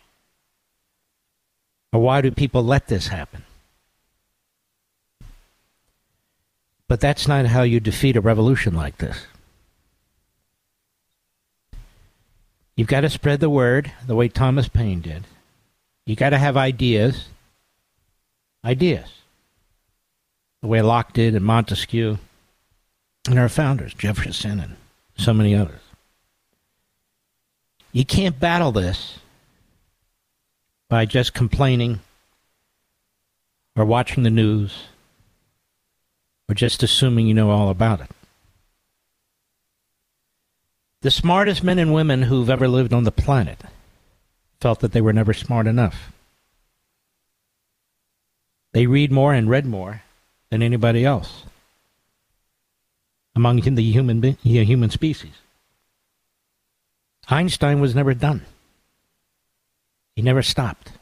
[1.92, 3.42] Or why do people let this happen?
[6.86, 9.26] But that's not how you defeat a revolution like this.
[12.76, 15.24] You've got to spread the word the way Thomas Paine did.
[16.07, 17.26] You've got to have ideas.
[18.64, 19.11] Ideas.
[20.61, 22.18] The way Locke did and Montesquieu
[23.28, 24.76] and our founders, Jefferson and
[25.17, 25.81] so many others.
[27.93, 29.19] You can't battle this
[30.89, 32.01] by just complaining
[33.77, 34.85] or watching the news
[36.49, 38.11] or just assuming you know all about it.
[41.03, 43.61] The smartest men and women who've ever lived on the planet
[44.61, 46.13] felt that they were never smart enough.
[48.73, 50.03] They read more and read more
[50.51, 51.45] than anybody else
[53.35, 55.33] among the human human species.
[57.28, 58.43] Einstein was never done.
[60.14, 60.93] He never stopped.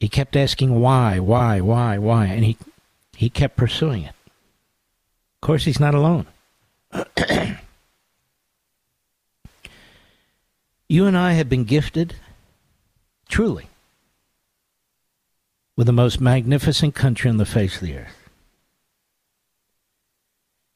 [0.00, 2.56] He kept asking why, why, why, why, and he
[3.16, 4.14] he kept pursuing it.
[5.36, 6.26] Of course, he's not alone.
[10.90, 12.14] You and I have been gifted,
[13.28, 13.68] truly,
[15.76, 18.17] with the most magnificent country on the face of the earth.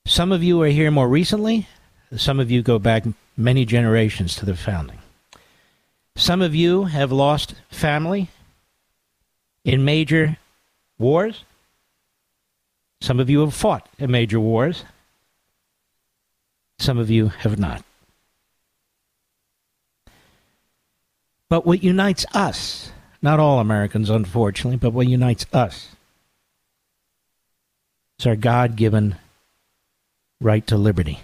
[0.04, 1.68] Some of you are here more recently,
[2.16, 3.04] some of you go back
[3.36, 4.98] many generations to the founding.
[6.16, 8.28] Some of you have lost family
[9.64, 10.36] in major
[10.98, 11.44] wars.
[13.00, 14.84] Some of you have fought in major wars.
[16.78, 17.82] Some of you have not.
[21.48, 25.88] But what unites us, not all Americans, unfortunately, but what unites us
[28.18, 29.16] is our God given
[30.42, 31.20] right to liberty.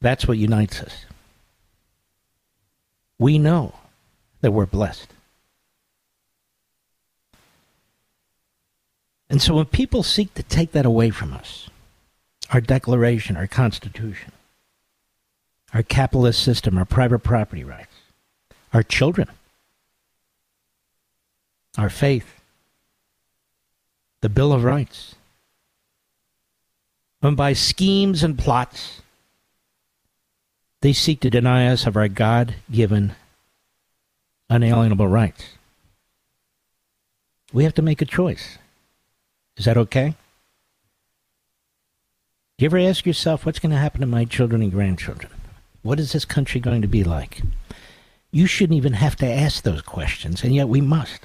[0.00, 1.04] That's what unites us.
[3.18, 3.74] We know
[4.40, 5.08] that we're blessed.
[9.28, 11.68] And so when people seek to take that away from us,
[12.52, 14.32] our Declaration, our Constitution,
[15.72, 17.94] our capitalist system, our private property rights,
[18.72, 19.28] our children,
[21.78, 22.39] our faith,
[24.20, 25.14] the Bill of Rights,
[27.20, 29.00] when by schemes and plots
[30.80, 33.14] they seek to deny us of our God given
[34.48, 35.44] unalienable rights.
[37.52, 38.58] We have to make a choice.
[39.56, 40.14] Is that okay?
[42.56, 45.32] Do you ever ask yourself what's going to happen to my children and grandchildren?
[45.82, 47.42] What is this country going to be like?
[48.32, 51.20] You shouldn't even have to ask those questions, and yet we must.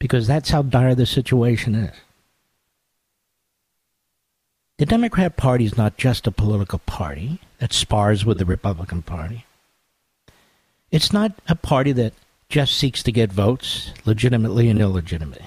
[0.00, 1.94] Because that's how dire the situation is.
[4.78, 9.44] The Democrat Party is not just a political party that spars with the Republican Party.
[10.90, 12.14] It's not a party that
[12.48, 15.46] just seeks to get votes legitimately and illegitimately.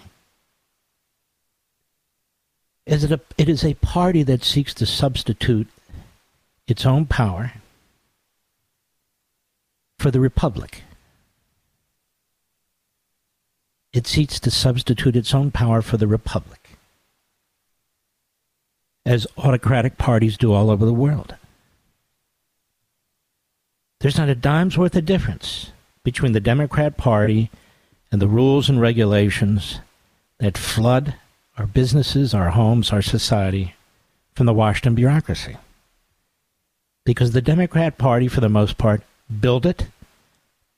[2.86, 5.68] Is it, a, it is a party that seeks to substitute
[6.68, 7.54] its own power
[9.98, 10.84] for the Republic.
[13.94, 16.64] It seeks to substitute its own power for the Republic
[19.06, 21.36] as autocratic parties do all over the world.
[24.00, 25.72] There's not a dime's worth of difference
[26.04, 27.50] between the Democrat Party
[28.12, 29.80] and the rules and regulations
[30.40, 31.16] that flood
[31.58, 33.76] our businesses, our homes, our society
[34.34, 35.58] from the Washington bureaucracy.
[37.06, 39.04] Because the Democrat Party, for the most part,
[39.40, 39.88] built it,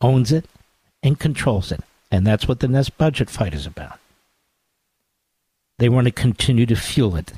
[0.02, 0.46] owns it,
[1.02, 1.82] and controls it.
[2.12, 4.00] And that's what the next budget fight is about.
[5.78, 7.34] They want to continue to fuel it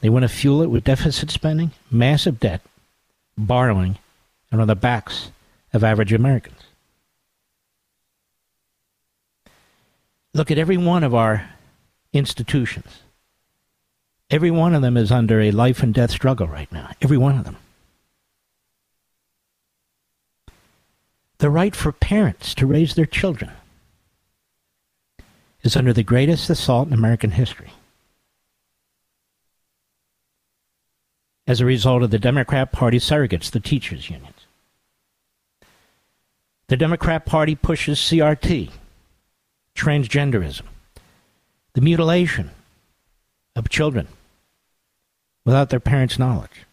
[0.00, 2.62] they want to fuel it with deficit spending, massive debt,
[3.36, 3.98] borrowing,
[4.50, 5.30] and on the backs
[5.72, 6.56] of average Americans.
[10.32, 11.50] Look at every one of our
[12.12, 13.02] institutions.
[14.30, 16.90] Every one of them is under a life and death struggle right now.
[17.02, 17.56] Every one of them.
[21.40, 23.50] The right for parents to raise their children
[25.62, 27.72] is under the greatest assault in American history.
[31.50, 34.46] as a result of the Democrat Party surrogates, the teachers' unions.
[36.68, 38.70] The Democrat Party pushes CRT,
[39.74, 40.62] transgenderism,
[41.72, 42.52] the mutilation
[43.56, 44.06] of children
[45.44, 46.66] without their parents' knowledge.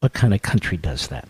[0.00, 1.26] What kind of country does that?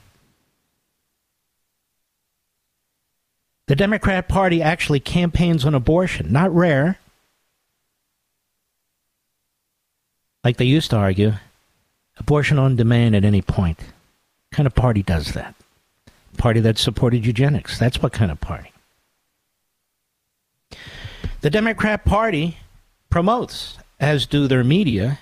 [3.66, 6.98] The Democrat Party actually campaigns on abortion, not rare,
[10.44, 11.32] like they used to argue,
[12.16, 13.78] abortion on demand at any point.
[13.78, 15.54] What kind of party does that?
[16.38, 17.78] Party that supported eugenics.
[17.78, 18.70] That's what kind of party.
[21.40, 22.58] The Democrat Party
[23.10, 25.18] promotes, as do their media,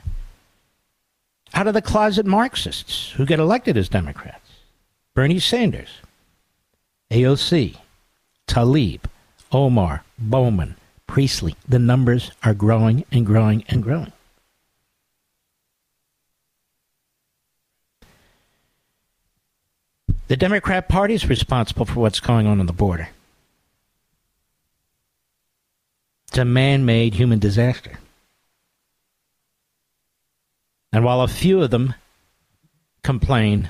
[1.54, 4.50] out of the closet Marxists who get elected as Democrats.
[5.14, 5.88] Bernie Sanders,
[7.10, 7.76] AOC,
[8.46, 9.00] Tlaib,
[9.52, 10.76] Omar, Bowman,
[11.06, 11.54] Pressley.
[11.68, 14.12] The numbers are growing and growing and growing.
[20.28, 23.10] The Democrat Party is responsible for what's going on on the border.
[26.28, 27.98] It's a man made human disaster.
[30.92, 31.94] And while a few of them
[33.02, 33.68] complain,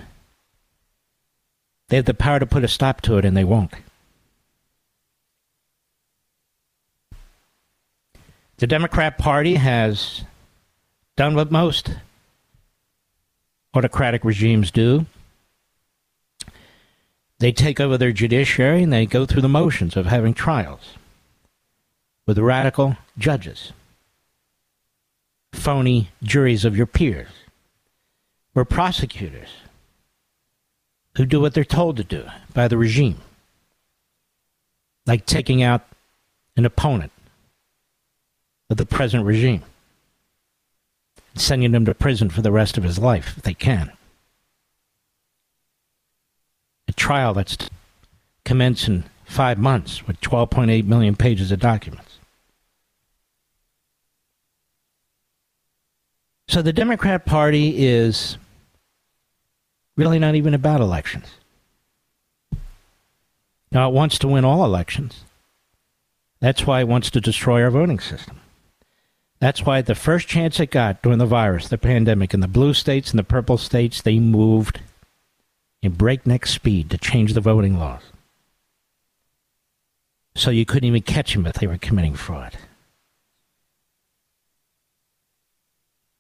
[1.89, 3.73] they have the power to put a stop to it, and they won't.
[8.65, 10.25] The Democrat Party has
[11.17, 11.91] done what most
[13.75, 15.05] autocratic regimes do.
[17.41, 20.95] They take over their judiciary and they go through the motions of having trials
[22.27, 23.75] with radical judges,
[25.53, 27.29] phony juries of your peers,
[28.55, 29.51] or prosecutors
[31.19, 32.25] who do what they're told to do
[32.55, 33.21] by the regime,
[35.05, 35.87] like taking out
[36.57, 37.13] an opponent
[38.75, 39.63] of the present regime,
[41.35, 43.93] sending him to prison for the rest of his life if they can
[46.89, 47.71] a trial that's
[48.45, 52.19] commenced in five months with 12.8 million pages of documents.
[56.49, 58.37] So the Democrat Party is
[59.97, 61.27] really not even about elections.
[63.73, 65.25] Now, it wants to win all elections.
[66.39, 68.41] That's why it wants to destroy our voting system.
[69.45, 72.73] That's why the first chance it got during the virus, the pandemic, in the blue
[72.73, 74.81] states and the purple states, they moved
[75.83, 78.01] in breakneck speed to change the voting laws.
[80.35, 82.57] So you couldn't even catch them if they were committing fraud.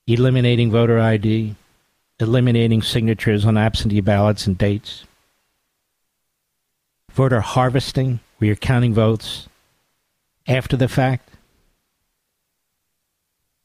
[0.06, 1.54] Eliminating voter ID,
[2.20, 5.04] eliminating signatures on absentee ballots and dates,
[7.10, 9.48] voter harvesting, where you're counting votes
[10.46, 11.33] after the fact,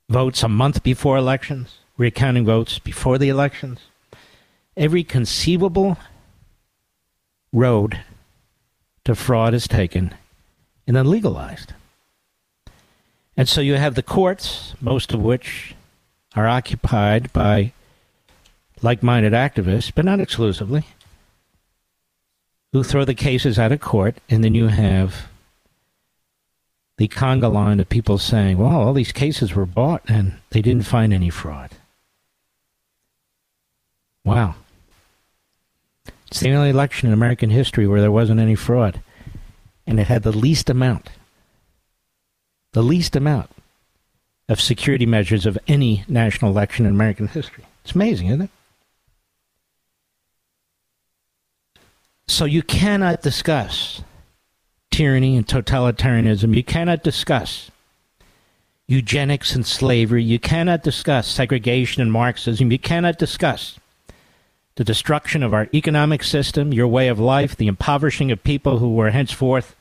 [0.10, 3.80] votes a month before elections, recounting votes before the elections.
[4.76, 5.98] Every conceivable
[7.54, 8.02] road
[9.06, 10.14] to fraud is taken
[10.88, 11.74] and then legalized.
[13.38, 15.76] And so you have the courts, most of which
[16.36, 17.72] are occupied by
[18.82, 20.84] like minded activists, but not exclusively,
[22.74, 25.28] who throw the cases out of court, and then you have
[27.00, 30.86] the conga line of people saying, well, all these cases were bought and they didn't
[30.86, 31.72] find any fraud.
[34.26, 34.56] Wow.
[36.28, 39.02] It's the only election in American history where there wasn't any fraud.
[39.88, 41.10] And it had the least amount,
[42.74, 43.50] the least amount
[44.50, 47.64] of security measures of any national election in American history.
[47.86, 48.50] It's amazing, isn't it?
[52.28, 54.02] So you cannot discuss
[55.00, 56.54] tyranny and totalitarianism.
[56.54, 57.72] You cannot discuss
[58.86, 60.22] eugenics and slavery.
[60.22, 62.70] You cannot discuss segregation and Marxism.
[62.70, 63.80] You cannot discuss
[64.76, 68.94] the destruction of our economic system, your way of life, the impoverishing of people who
[68.94, 69.74] were henceforth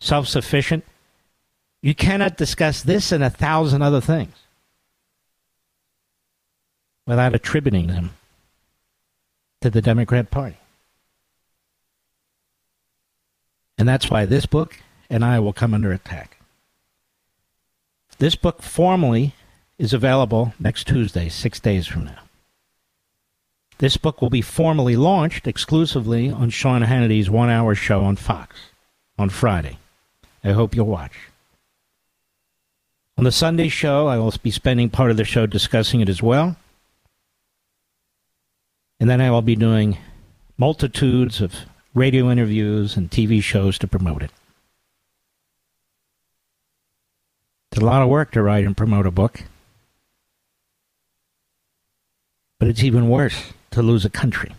[0.00, 0.84] self sufficient.
[1.80, 4.34] You cannot discuss this and a thousand other things
[7.06, 8.10] without attributing them
[9.60, 10.56] to the Democrat Party.
[13.78, 14.76] And that's why this book
[15.08, 16.38] and I will come under attack.
[18.18, 19.34] This book formally
[19.78, 22.18] is available next Tuesday, six days from now.
[23.78, 28.56] This book will be formally launched exclusively on Sean Hannity's one hour show on Fox
[29.16, 29.78] on Friday.
[30.42, 31.12] I hope you'll watch.
[33.16, 36.22] On the Sunday show, I will be spending part of the show discussing it as
[36.22, 36.56] well.
[38.98, 39.98] And then I will be doing
[40.56, 41.54] multitudes of
[41.98, 44.30] radio interviews, and TV shows to promote it.
[47.72, 49.42] It's a lot of work to write and promote a book.
[52.58, 54.52] But it's even worse to lose a country.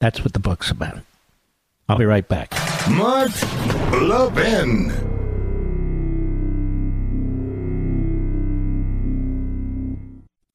[0.00, 1.00] That's what the book's about.
[1.88, 2.52] I'll be right back.
[2.90, 3.32] Mark
[3.92, 5.13] Levin.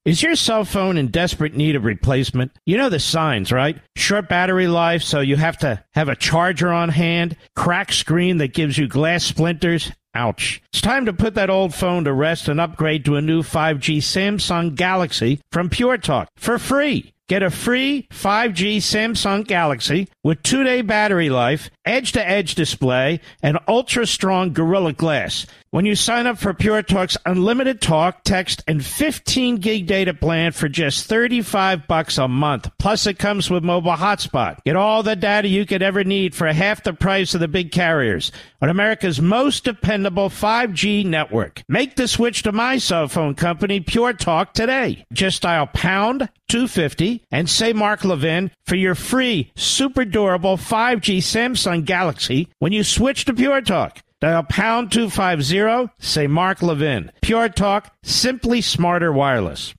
[0.06, 2.52] Is your cell phone in desperate need of replacement?
[2.64, 3.78] You know the signs, right?
[3.96, 8.54] Short battery life, so you have to have a charger on hand, cracked screen that
[8.54, 9.92] gives you glass splinters.
[10.14, 10.62] Ouch.
[10.72, 13.98] It's time to put that old phone to rest and upgrade to a new 5G
[13.98, 17.12] Samsung Galaxy from Pure Talk for free.
[17.28, 23.20] Get a free 5G Samsung Galaxy with two day battery life, edge to edge display,
[23.42, 28.64] and ultra strong Gorilla Glass when you sign up for Pure Talk's unlimited talk, text,
[28.66, 32.70] and 15 gig data plan for just 35 bucks a month.
[32.78, 34.62] Plus, it comes with mobile hotspot.
[34.64, 37.70] Get all the data you could ever need for half the price of the big
[37.70, 41.62] carriers on America's most dependable 5G network.
[41.68, 45.04] Make the switch to my cell phone company, Pure Talk, today.
[45.12, 51.84] Just dial pound 250 and say Mark Levin for your free, super durable 5G Samsung
[51.84, 54.00] Galaxy when you switch to Pure Talk.
[54.20, 57.10] Dial pound 250, say Mark Levin.
[57.22, 59.72] Pure Talk, simply smarter wireless.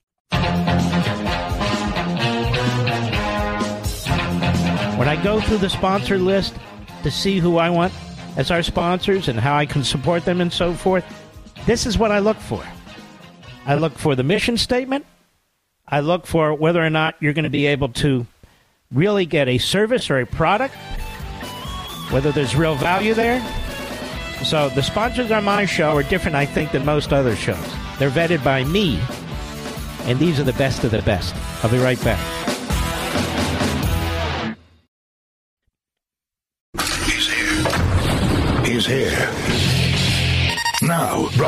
[4.98, 6.56] When I go through the sponsor list
[7.04, 7.92] to see who I want
[8.36, 11.04] as our sponsors and how I can support them and so forth,
[11.64, 12.64] this is what I look for.
[13.64, 15.06] I look for the mission statement.
[15.86, 18.26] I look for whether or not you're going to be able to
[18.90, 20.74] really get a service or a product,
[22.10, 23.40] whether there's real value there
[24.44, 27.74] so the sponsors on my show are different, I think, than most other shows.
[27.98, 29.00] They're vetted by me,
[30.04, 31.34] and these are the best of the best.
[31.64, 32.61] I'll be right back.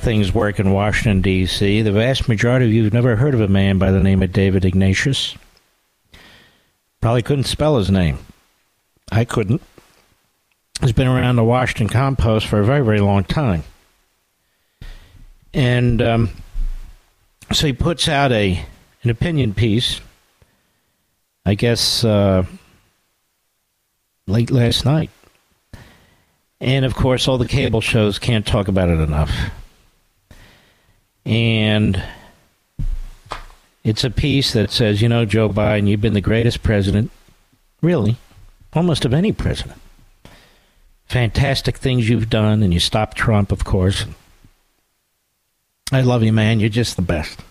[0.00, 3.48] things work in Washington, D.C., the vast majority of you have never heard of a
[3.48, 5.36] man by the name of David Ignatius.
[7.00, 8.18] Probably couldn't spell his name.
[9.12, 9.62] I couldn't.
[10.80, 13.64] He's been around the Washington Compost for a very, very long time.
[15.52, 16.30] And um,
[17.52, 18.64] so he puts out a
[19.02, 20.00] an opinion piece,
[21.44, 22.44] I guess, uh,
[24.26, 25.10] late last night.
[26.60, 29.30] And of course, all the cable shows can't talk about it enough.
[31.24, 32.02] And
[33.84, 37.10] it's a piece that says, you know, Joe Biden, you've been the greatest president,
[37.82, 38.16] really,
[38.72, 39.80] almost of any president.
[41.06, 44.06] Fantastic things you've done, and you stopped Trump, of course.
[45.92, 46.60] I love you, man.
[46.60, 47.42] You're just the best.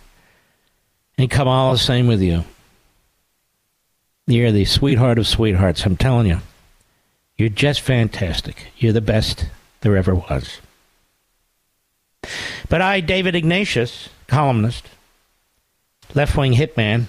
[1.17, 2.45] And Kamala, same with you.
[4.27, 6.39] You're the sweetheart of sweethearts, I'm telling you.
[7.37, 8.67] You're just fantastic.
[8.77, 9.47] You're the best
[9.81, 10.59] there ever was.
[12.69, 14.85] But I, David Ignatius, columnist,
[16.13, 17.05] left wing hitman,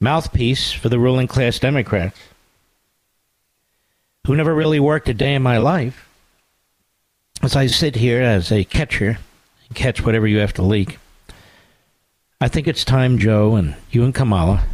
[0.00, 2.18] mouthpiece for the ruling class Democrats,
[4.26, 6.08] who never really worked a day in my life,
[7.42, 9.18] as I sit here as a catcher
[9.74, 10.98] catch whatever you have to leak,
[12.40, 14.64] I think it's time, Joe, and you and Kamala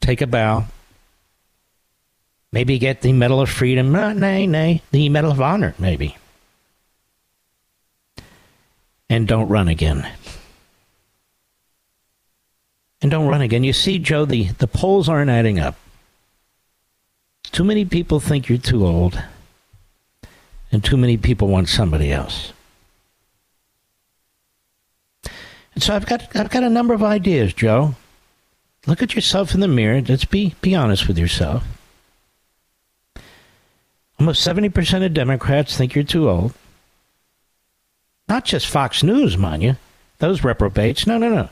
[0.00, 0.64] take a bow.
[2.52, 3.94] Maybe get the Medal of Freedom.
[3.94, 6.16] Uh, nay, nay, the Medal of Honor, maybe.
[9.10, 10.10] And don't run again.
[13.02, 13.64] And don't run again.
[13.64, 15.74] You see, Joe, the, the polls aren't adding up.
[17.50, 19.20] Too many people think you're too old,
[20.70, 22.52] and too many people want somebody else.
[25.74, 27.96] And so I've got I've got a number of ideas, Joe.
[28.86, 30.00] Look at yourself in the mirror.
[30.00, 31.64] Let's be be honest with yourself.
[34.20, 36.54] Almost seventy percent of Democrats think you're too old.
[38.30, 39.76] Not just Fox News, mind you.
[40.18, 41.04] Those reprobates.
[41.04, 41.48] No, no, no.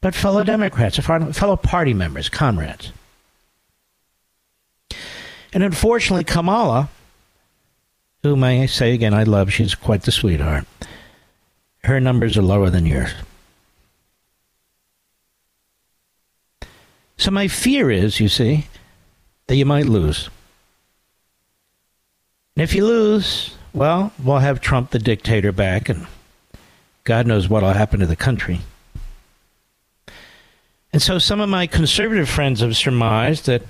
[0.00, 2.92] But fellow Democrats, fellow party members, comrades.
[5.52, 6.88] And unfortunately, Kamala,
[8.22, 10.66] who may I say again I love, she's quite the sweetheart.
[11.82, 13.10] Her numbers are lower than yours.
[17.16, 18.68] So my fear is, you see,
[19.48, 20.30] that you might lose.
[22.54, 26.06] And if you lose, well, we'll have Trump the dictator back, and
[27.04, 28.60] God knows what will happen to the country.
[30.92, 33.62] And so some of my conservative friends have surmised that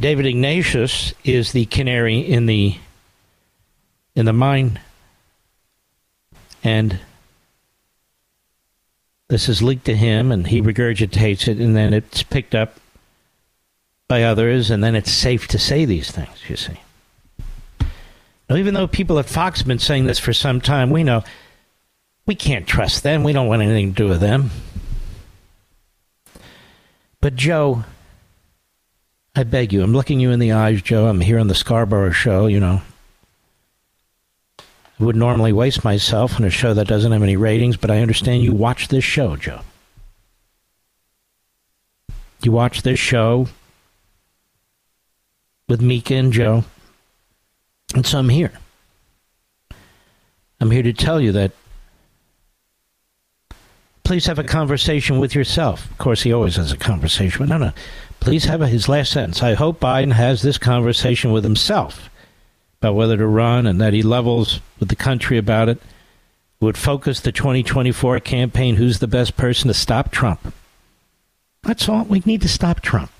[0.00, 2.76] David Ignatius is the canary in the
[4.14, 4.80] in the mine.
[6.62, 6.98] And
[9.28, 12.76] this is leaked to him and he regurgitates it and then it's picked up
[14.08, 16.80] by others and then it's safe to say these things, you see.
[18.50, 21.22] Even though people at Fox have been saying this for some time, we know
[22.24, 23.22] we can't trust them.
[23.22, 24.50] We don't want anything to do with them.
[27.20, 27.84] But Joe,
[29.34, 31.06] I beg you, I'm looking you in the eyes, Joe.
[31.06, 32.80] I'm here on the Scarborough show, you know.
[35.00, 38.00] I would normally waste myself on a show that doesn't have any ratings, but I
[38.00, 39.60] understand you watch this show, Joe.
[42.42, 43.48] You watch this show
[45.68, 46.64] with Mika and Joe.
[47.94, 48.52] And so I'm here.
[50.60, 51.52] I'm here to tell you that
[54.04, 55.90] please have a conversation with yourself.
[55.90, 57.72] Of course, he always has a conversation, but no, no.
[58.20, 59.42] Please have a, his last sentence.
[59.42, 62.10] I hope Biden has this conversation with himself
[62.80, 65.80] about whether to run and that he levels with the country about it.
[66.60, 70.52] Would focus the 2024 campaign who's the best person to stop Trump.
[71.62, 72.04] That's all.
[72.04, 73.12] We need to stop Trump.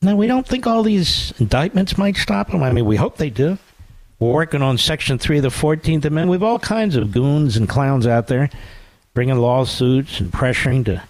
[0.00, 2.62] Now, we don't think all these indictments might stop him.
[2.62, 3.58] I mean, we hope they do.
[4.20, 6.28] We're working on Section 3 of the 14th Amendment.
[6.30, 8.50] We have all kinds of goons and clowns out there
[9.14, 11.02] bringing lawsuits and pressuring to,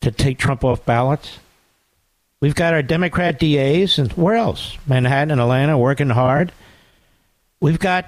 [0.00, 1.40] to take Trump off ballots.
[2.40, 4.76] We've got our Democrat DAs, and where else?
[4.86, 6.52] Manhattan and Atlanta working hard.
[7.60, 8.06] We've got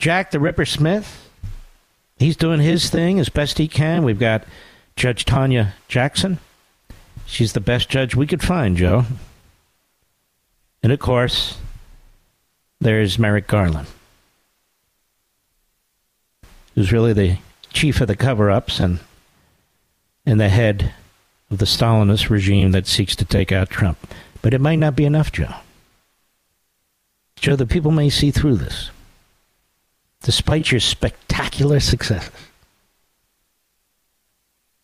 [0.00, 1.30] Jack the Ripper Smith.
[2.16, 4.02] He's doing his thing as best he can.
[4.02, 4.44] We've got
[4.96, 6.40] Judge Tanya Jackson.
[7.28, 9.04] She's the best judge we could find, Joe.
[10.82, 11.58] And of course,
[12.80, 13.86] there's Merrick Garland,
[16.74, 17.36] who's really the
[17.70, 19.00] chief of the cover ups and,
[20.24, 20.94] and the head
[21.50, 23.98] of the Stalinist regime that seeks to take out Trump.
[24.40, 25.54] But it might not be enough, Joe.
[27.36, 28.90] Joe, the people may see through this.
[30.22, 32.32] Despite your spectacular successes,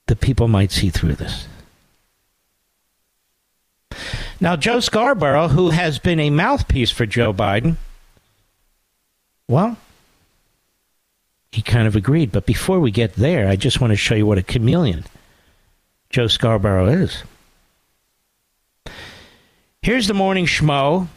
[0.06, 1.48] the people might see through this.
[4.40, 7.76] Now, Joe Scarborough, who has been a mouthpiece for Joe Biden,
[9.48, 9.76] well,
[11.52, 12.32] he kind of agreed.
[12.32, 15.04] But before we get there, I just want to show you what a chameleon
[16.10, 17.22] Joe Scarborough is.
[19.82, 21.08] Here's the morning schmo.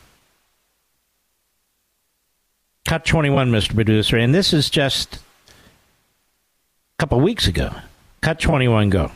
[2.85, 3.73] Cut 21, Mr.
[3.73, 4.17] Producer.
[4.17, 5.19] And this is just a
[6.99, 7.71] couple weeks ago.
[8.21, 9.11] Cut 21, go.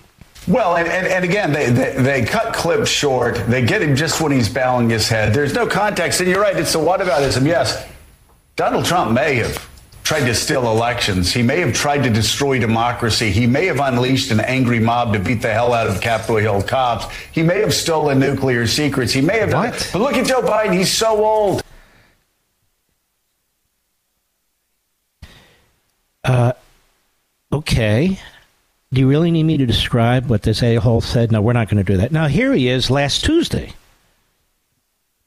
[0.47, 3.35] Well, and, and, and again, they, they, they, cut clips short.
[3.47, 5.33] They get him just when he's bowing his head.
[5.33, 6.19] There's no context.
[6.19, 7.45] And you're right, it's a whataboutism.
[7.45, 7.87] Yes,
[8.55, 9.69] Donald Trump may have
[10.03, 11.31] tried to steal elections.
[11.31, 13.29] He may have tried to destroy democracy.
[13.29, 16.63] He may have unleashed an angry mob to beat the hell out of Capitol Hill
[16.63, 17.05] cops.
[17.31, 19.13] He may have stolen nuclear secrets.
[19.13, 19.71] He may have what?
[19.73, 19.89] done.
[19.93, 20.73] But look at Joe Biden.
[20.73, 21.63] He's so old.
[26.23, 26.53] Uh,
[27.53, 28.19] okay.
[28.93, 31.31] Do you really need me to describe what this a hole said?
[31.31, 32.11] No, we're not going to do that.
[32.11, 33.73] Now, here he is last Tuesday.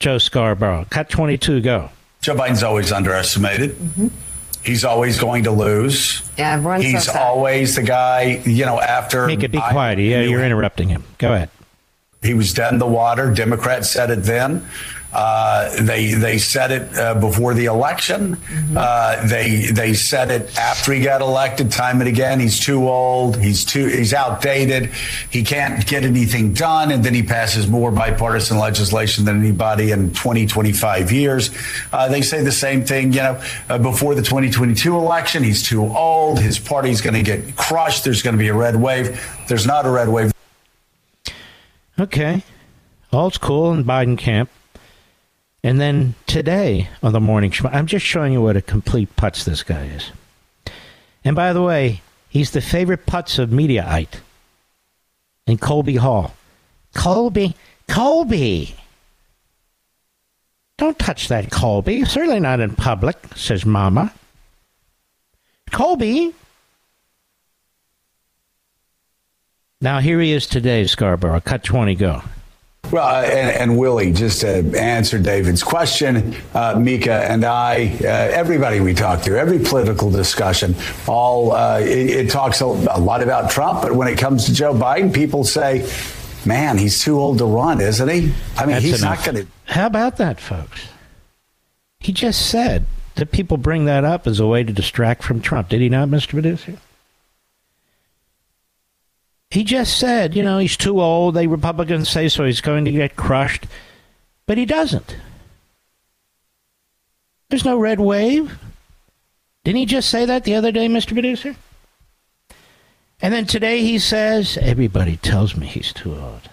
[0.01, 0.87] Joe Scarborough.
[0.91, 1.89] Cut 22, go.
[2.21, 3.71] Joe Biden's always underestimated.
[3.71, 4.09] Mm-hmm.
[4.63, 6.23] He's always going to lose.
[6.37, 9.27] Yeah, everyone's He's so always the guy, you know, after.
[9.27, 9.99] Make it be quiet.
[9.99, 11.05] Yeah, you're interrupting him.
[11.17, 11.49] Go ahead.
[12.23, 13.33] He was dead in the water.
[13.33, 14.67] Democrats said it then.
[15.15, 18.35] Uh, they they said it uh, before the election.
[18.35, 18.77] Mm-hmm.
[18.77, 22.41] Uh, they they said it after he got elected, time and again.
[22.41, 23.41] He's too old.
[23.41, 24.87] He's too he's outdated.
[25.31, 30.13] He can't get anything done, and then he passes more bipartisan legislation than anybody in
[30.13, 31.51] 20 25 years.
[31.93, 33.13] Uh, they say the same thing.
[33.13, 36.41] You know, uh, before the 2022 election, he's too old.
[36.41, 38.03] His party's going to get crushed.
[38.03, 39.25] There's going to be a red wave.
[39.47, 40.33] There's not a red wave.
[42.01, 42.43] Okay,
[43.13, 44.51] all's cool in Biden camp.
[45.65, 49.45] And then today on the morning show, I'm just showing you what a complete putz
[49.45, 50.13] this guy is.
[51.25, 54.21] And by the way, he's the favorite putz of Mediaite
[55.47, 56.35] and Colby Hall.
[56.95, 57.57] Colby,
[57.89, 58.77] Colby.
[60.77, 62.05] Don't touch that, Colby.
[62.05, 64.13] Certainly not in public, says Mama.
[65.71, 66.35] Colby.
[69.81, 71.41] Now here he is today, Scarborough.
[71.41, 72.23] Cut 20, go.
[72.91, 78.07] Well, uh, and, and, Willie, just to answer David's question, uh, Mika and I, uh,
[78.07, 80.77] everybody we talk to, every political discussion,
[81.09, 84.55] all uh, it, it, talks a, a, lot about Trump, but when it comes to
[84.55, 85.91] Joe Biden, people say,
[86.47, 89.27] "Man, he's too old to run, isn't he?" I mean, That's he's enough.
[89.27, 89.73] not going to.
[89.73, 90.87] How about that, folks?
[92.01, 92.85] He just said
[93.15, 95.71] that people bring that up as a way to distract from Trump.
[95.71, 96.31] Did he not, Mr.
[96.31, 96.77] Producer?
[99.55, 101.37] He just said, you know, he's too old.
[101.37, 102.45] The Republicans say so.
[102.45, 103.69] He's going to get crushed.
[104.49, 105.17] But he doesn't.
[107.49, 108.59] There's no red wave.
[109.63, 111.13] Didn't he just say that the other day, Mr.
[111.13, 111.55] Producer?
[113.23, 116.51] And then today he says, everybody tells me he's too old.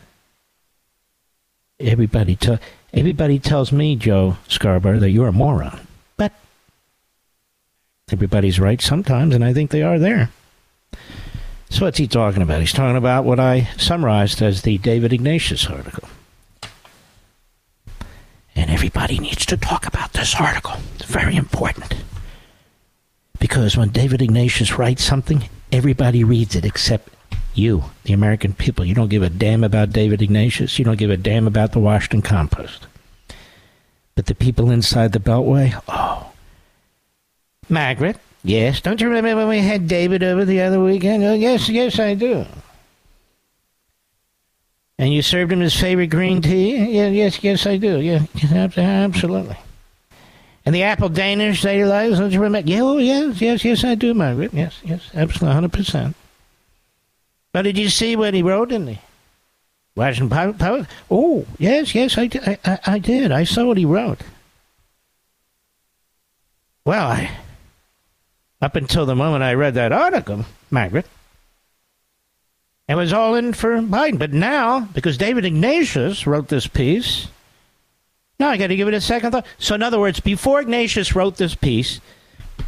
[1.79, 2.59] Everybody, te-
[2.93, 5.87] everybody tells me, Joe Scarborough, that you're a moron.
[6.17, 6.33] But
[8.11, 10.29] everybody's right sometimes, and I think they are there.
[11.71, 12.59] So what's he talking about?
[12.59, 16.09] He's talking about what I summarized as the David Ignatius article.
[18.55, 20.73] And everybody needs to talk about this article.
[20.95, 21.95] It's very important.
[23.39, 27.07] Because when David Ignatius writes something, everybody reads it except
[27.53, 28.83] you, the American people.
[28.83, 30.77] You don't give a damn about David Ignatius.
[30.77, 32.85] You don't give a damn about the Washington Compost.
[34.15, 36.33] But the people inside the Beltway, oh.
[37.69, 38.81] Margaret, Yes.
[38.81, 41.23] Don't you remember when we had David over the other weekend?
[41.23, 42.45] Oh, yes, yes, I do.
[44.97, 46.77] And you served him his favorite green tea?
[46.77, 47.99] Yeah, yes, yes, I do.
[47.99, 48.21] Yeah,
[48.77, 49.57] absolutely.
[50.63, 52.69] And the apple Danish they like, don't you remember?
[52.69, 54.53] Yeah, oh, yes, yes, yes, I do, Margaret.
[54.53, 56.13] Yes, yes, absolutely, 100%.
[57.51, 58.97] But did you see what he wrote in the
[59.95, 60.89] Washington Post?
[61.09, 62.29] Oh, yes, yes, I,
[62.63, 63.31] I, I did.
[63.31, 64.21] I saw what he wrote.
[66.85, 67.31] Well, I
[68.61, 71.05] up until the moment I read that article, Margaret.
[72.87, 74.19] It was all in for Biden.
[74.19, 77.27] But now, because David Ignatius wrote this piece,
[78.39, 79.45] now I got to give it a second thought.
[79.57, 82.01] So, in other words, before Ignatius wrote this piece,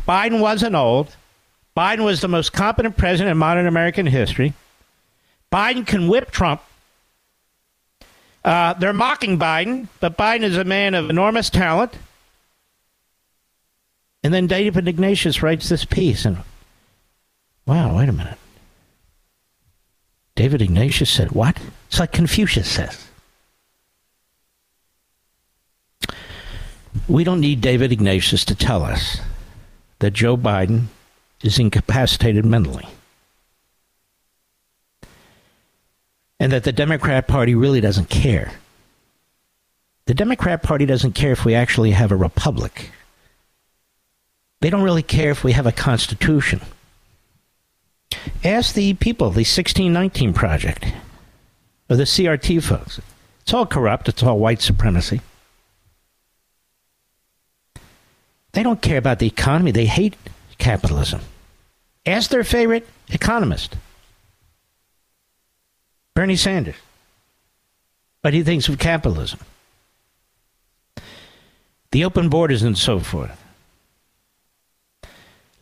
[0.08, 1.16] Biden wasn't old.
[1.76, 4.54] Biden was the most competent president in modern American history.
[5.52, 6.62] Biden can whip Trump.
[8.46, 11.94] Uh, they're mocking Biden, but Biden is a man of enormous talent.
[14.24, 16.38] And then David Ignatius writes this piece, and
[17.66, 18.38] wow, wait a minute.
[20.36, 21.58] David Ignatius said, What?
[21.88, 23.08] It's like Confucius says.
[27.08, 29.20] We don't need David Ignatius to tell us
[30.00, 30.86] that Joe Biden
[31.44, 32.88] is incapacitated mentally.
[36.40, 38.54] And that the Democrat Party really doesn't care
[40.06, 42.92] The Democrat Party doesn't care if we actually have a republic.
[44.64, 46.62] They don't really care if we have a constitution.
[48.46, 50.86] Ask the people, the 1619 Project,
[51.90, 53.02] or the CRT folks.
[53.42, 55.20] It's all corrupt, it's all white supremacy.
[58.54, 60.16] They don't care about the economy, they hate
[60.60, 61.20] capitalism.
[62.06, 63.76] Ask their favorite economist,
[66.14, 66.78] Bernie Sanders,
[68.22, 69.42] what he thinks of capitalism,
[71.92, 73.43] the open borders, and so forth.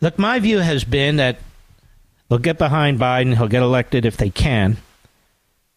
[0.02, 1.38] Look, my view has been that
[2.28, 4.76] they'll get behind Biden, he'll get elected if they can.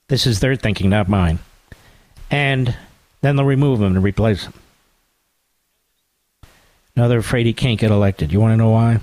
[0.07, 1.37] This is their thinking, not mine.
[2.31, 2.75] And
[3.21, 4.53] then they'll remove him and replace him.
[6.95, 8.33] Now they're afraid he can't get elected.
[8.33, 8.99] You want to know why?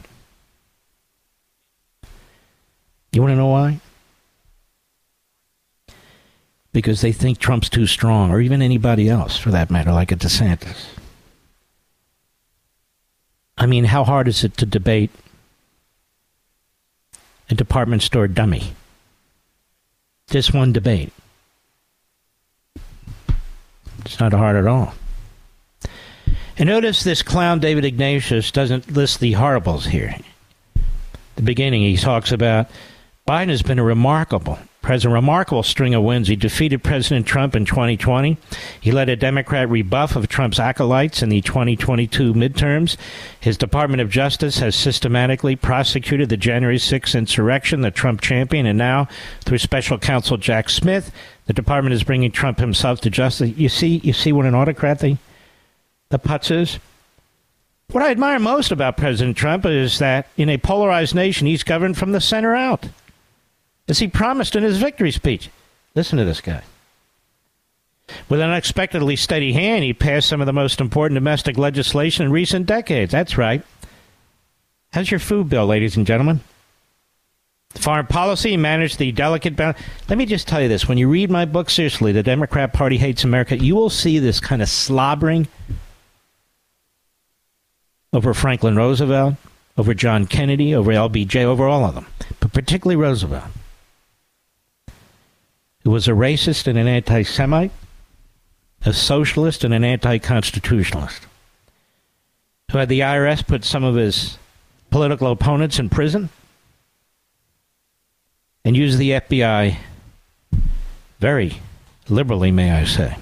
[3.13, 3.79] You want to know why?
[6.73, 10.17] Because they think Trump's too strong, or even anybody else for that matter, like a
[10.17, 10.87] DeSantis.
[13.57, 15.11] I mean, how hard is it to debate
[17.51, 18.75] a department store dummy?
[20.31, 21.13] Just one debate.
[24.05, 24.95] It's not hard at all.
[26.59, 30.17] And notice this clown David Ignatius doesn't list the horribles here.
[31.37, 32.69] the beginning, he talks about
[33.27, 36.29] Biden has been a remarkable president, remarkable string of wins.
[36.29, 38.37] He defeated President Trump in 2020.
[38.81, 42.97] He led a Democrat rebuff of Trump's acolytes in the 2022 midterms.
[43.41, 48.77] His Department of Justice has systematically prosecuted the January 6th insurrection, the Trump champion, and
[48.77, 49.09] now
[49.45, 51.13] through special counsel Jack Smith,
[51.47, 53.57] the department is bringing Trump himself to justice.
[53.57, 55.17] You see, you see what an autocrat the
[56.11, 56.79] the putz is.
[57.91, 61.99] What I admire most about President Trump is that in a polarized nation, he's governed
[61.99, 62.89] from the center out
[63.93, 65.51] as he promised in his victory speech.
[65.95, 66.63] Listen to this guy.
[68.31, 72.33] With an unexpectedly steady hand, he passed some of the most important domestic legislation in
[72.33, 73.13] recent decades.
[73.13, 73.63] That's right.
[74.95, 76.41] How's your food bill, ladies and gentlemen?
[77.75, 79.79] Foreign policy managed the delicate balance.
[80.09, 82.97] Let me just tell you this: when you read my book seriously, "The Democrat Party
[82.97, 85.49] Hates America," you will see this kind of slobbering
[88.15, 89.35] over Franklin Roosevelt,
[89.77, 92.07] over John Kennedy, over LBJ, over all of them,
[92.41, 93.51] but particularly Roosevelt
[95.85, 97.73] who was a racist and an anti Semite,
[98.85, 101.27] a socialist and an anti constitutionalist,
[102.71, 104.39] who had the IRS put some of his
[104.91, 106.29] political opponents in prison
[108.65, 109.77] and used the FBI
[111.19, 111.61] very
[112.09, 113.17] liberally, may I say.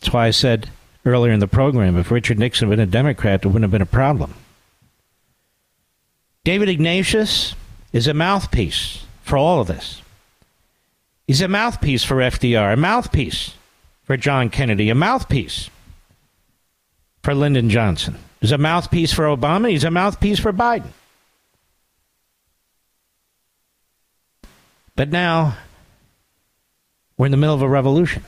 [0.00, 0.68] That's why I said
[1.04, 3.82] earlier in the program if Richard Nixon had been a Democrat, there wouldn't have been
[3.82, 4.34] a problem.
[6.44, 7.54] David Ignatius
[7.92, 10.01] is a mouthpiece for all of this.
[11.32, 13.54] He's a mouthpiece for FDR, a mouthpiece
[14.04, 15.70] for John Kennedy, a mouthpiece
[17.22, 18.18] for Lyndon Johnson.
[18.42, 19.70] He's a mouthpiece for Obama.
[19.70, 20.90] He's a mouthpiece for Biden.
[24.94, 25.56] But now
[27.16, 28.24] we're in the middle of a revolution.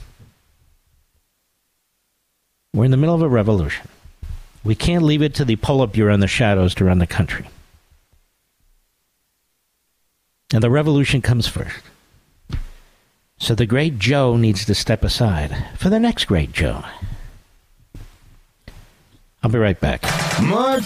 [2.73, 3.87] We're in the middle of a revolution.
[4.65, 7.49] We can't leave it to the Politburo and the shadows to run the country.
[10.55, 11.83] And the revolution comes first.
[13.39, 16.85] So the great Joe needs to step aside for the next great Joe.
[19.43, 20.03] I'll be right back.
[20.43, 20.83] Mark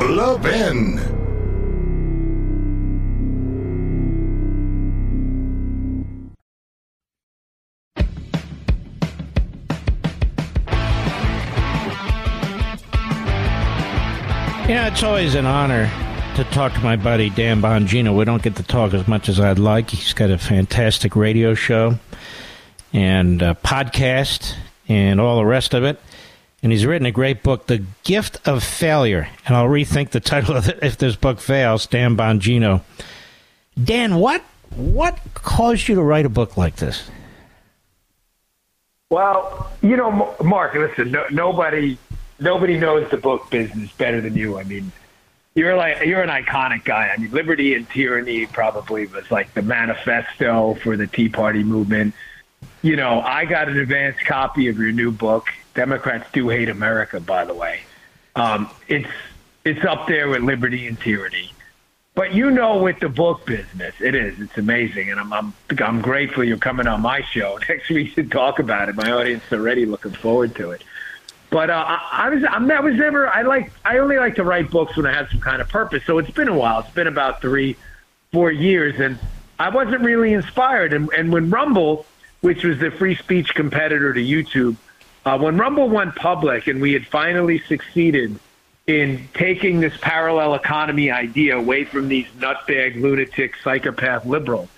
[0.00, 0.98] Levin.
[14.66, 15.90] You know, it's always an honor
[16.44, 18.16] to talk to my buddy Dan Bongino.
[18.16, 19.90] We don't get to talk as much as I'd like.
[19.90, 21.98] He's got a fantastic radio show
[22.94, 24.54] and podcast
[24.88, 26.00] and all the rest of it.
[26.62, 29.28] And he's written a great book, The Gift of Failure.
[29.44, 32.80] And I'll rethink the title of it if this book fails, Dan Bongino.
[33.82, 34.42] Dan, what
[34.76, 37.10] what caused you to write a book like this?
[39.10, 41.98] Well, you know, Mark, listen, no, nobody
[42.38, 44.58] nobody knows the book business better than you.
[44.58, 44.90] I mean,
[45.60, 47.10] you're like you're an iconic guy.
[47.14, 52.14] I mean, Liberty and Tyranny probably was like the manifesto for the Tea Party movement.
[52.80, 55.48] You know, I got an advanced copy of your new book.
[55.74, 57.80] Democrats do hate America, by the way.
[58.34, 59.10] Um, it's
[59.62, 61.52] it's up there with Liberty and Tyranny.
[62.14, 64.40] But you know, with the book business, it is.
[64.40, 68.24] It's amazing, and I'm I'm I'm grateful you're coming on my show next week to
[68.24, 68.96] talk about it.
[68.96, 70.82] My audience is already looking forward to it.
[71.50, 74.44] But uh, I, I was I'm, I was never I like I only like to
[74.44, 76.04] write books when I have some kind of purpose.
[76.06, 76.80] So it's been a while.
[76.80, 77.76] It's been about three,
[78.32, 79.18] four years, and
[79.58, 80.92] I wasn't really inspired.
[80.92, 82.06] And, and when Rumble
[82.40, 84.76] which was the free speech competitor to YouTube,
[85.24, 88.38] uh, when Rumble went public and we had finally succeeded
[88.86, 94.68] in taking this parallel economy idea away from these nutbag, lunatic, psychopath liberals,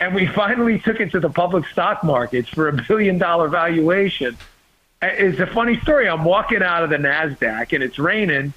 [0.00, 4.36] and we finally took it to the public stock markets for a billion dollar valuation.
[5.06, 6.08] It's a funny story.
[6.08, 8.52] I'm walking out of the NASDAQ and it's raining,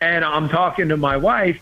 [0.00, 1.60] and I'm talking to my wife,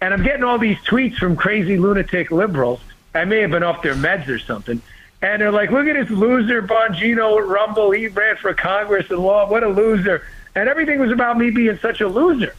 [0.00, 2.80] and I'm getting all these tweets from crazy lunatic liberals.
[3.14, 4.80] I may have been off their meds or something.
[5.20, 7.92] And they're like, look at this loser Bongino at Rumble.
[7.92, 9.48] He ran for Congress and law.
[9.48, 10.26] What a loser.
[10.54, 12.54] And everything was about me being such a loser.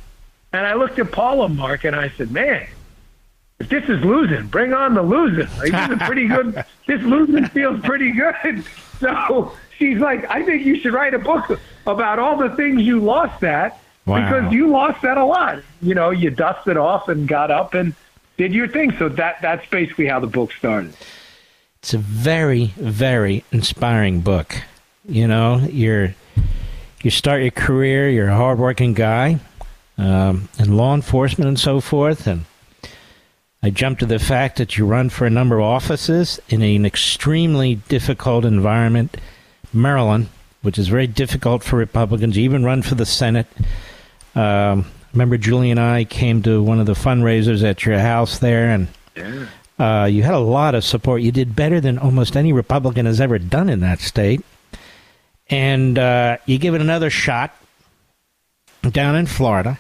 [0.54, 2.68] And I looked at Paula Mark and I said, man,
[3.60, 5.48] if this is losing, bring on the losing.
[5.58, 6.64] Like, this is pretty good.
[6.88, 8.64] this losing feels pretty good.
[9.00, 13.00] So she's like, I think you should write a book about all the things you
[13.00, 14.22] lost at Wow.
[14.26, 15.60] because you lost that a lot.
[15.82, 17.94] You know, you dusted off and got up and
[18.38, 18.92] did your thing.
[18.98, 20.94] So that that's basically how the book started.
[21.80, 24.56] It's a very, very inspiring book.
[25.08, 26.16] You know, you're
[27.02, 29.40] you start your career, you're a hardworking guy
[29.98, 32.46] um, in law enforcement and so forth, and
[33.62, 36.86] I jump to the fact that you run for a number of offices in an
[36.86, 39.16] extremely difficult environment,
[39.74, 40.30] Maryland,
[40.62, 42.38] which is very difficult for Republicans.
[42.38, 43.48] Even run for the Senate.
[44.36, 48.70] Um, remember, Julie and I came to one of the fundraisers at your house there,
[48.70, 48.88] and
[49.80, 51.22] uh, you had a lot of support.
[51.22, 54.42] You did better than almost any Republican has ever done in that state.
[55.50, 57.56] And uh, you give it another shot
[58.82, 59.80] down in Florida,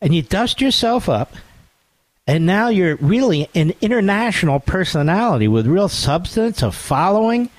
[0.00, 1.34] and you dust yourself up,
[2.26, 7.50] and now you're really an international personality with real substance, a following.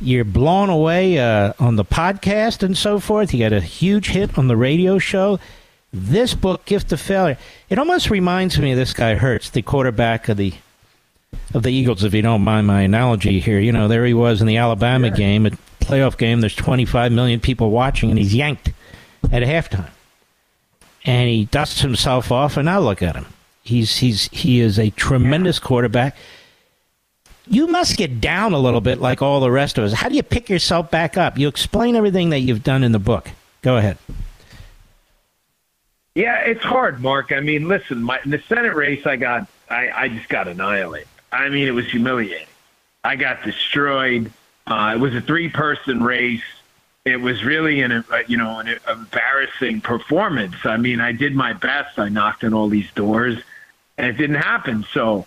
[0.00, 3.34] You're blown away uh, on the podcast and so forth.
[3.34, 5.38] You got a huge hit on the radio show.
[5.92, 7.36] This book, Gift of Failure,
[7.68, 10.54] it almost reminds me of this guy Hurts, the quarterback of the
[11.52, 12.04] of the Eagles.
[12.04, 15.10] If you don't mind my analogy here, you know there he was in the Alabama
[15.10, 15.50] game, a
[15.80, 16.40] playoff game.
[16.40, 18.72] There's 25 million people watching, and he's yanked
[19.32, 19.90] at halftime,
[21.04, 22.56] and he dusts himself off.
[22.56, 23.26] And now look at him.
[23.62, 26.16] He's he's he is a tremendous quarterback.
[27.52, 29.92] You must get down a little bit like all the rest of us.
[29.92, 31.36] How do you pick yourself back up?
[31.36, 33.28] You explain everything that you've done in the book.
[33.62, 33.98] Go ahead.
[36.14, 37.32] Yeah, it's hard, Mark.
[37.32, 41.08] I mean, listen, my, in the Senate race, I got, I, I just got annihilated.
[41.32, 42.46] I mean, it was humiliating.
[43.02, 44.30] I got destroyed.
[44.68, 46.44] Uh, it was a three-person race.
[47.04, 50.54] It was really an, uh, you know, an embarrassing performance.
[50.64, 51.98] I mean, I did my best.
[51.98, 53.38] I knocked on all these doors,
[53.98, 54.84] and it didn't happen.
[54.92, 55.26] So,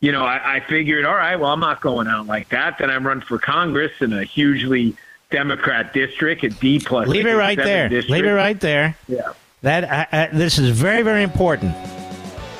[0.00, 2.78] you know, I, I figured, all right, well, I'm not going out like that.
[2.78, 4.96] Then I'm run for Congress in a hugely
[5.30, 7.08] Democrat district, a D plus.
[7.08, 7.88] Leave it right there.
[7.88, 8.10] district.
[8.10, 8.96] Leave it right there.
[9.06, 9.32] Yeah.
[9.62, 11.76] That I, I, this is very very important.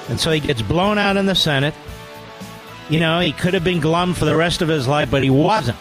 [0.09, 1.75] And so he gets blown out in the Senate.
[2.89, 5.31] You know, he could have been glum for the rest of his life, but he
[5.31, 5.79] wasn't.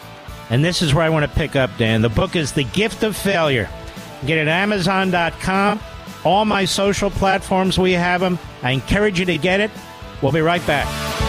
[0.49, 2.02] And this is where I want to pick up, Dan.
[2.02, 3.68] The book is The Gift of Failure.
[4.26, 5.80] Get it at Amazon.com.
[6.23, 8.38] All my social platforms, we have them.
[8.61, 9.72] I encourage you to get it.
[10.22, 11.29] We'll be right back.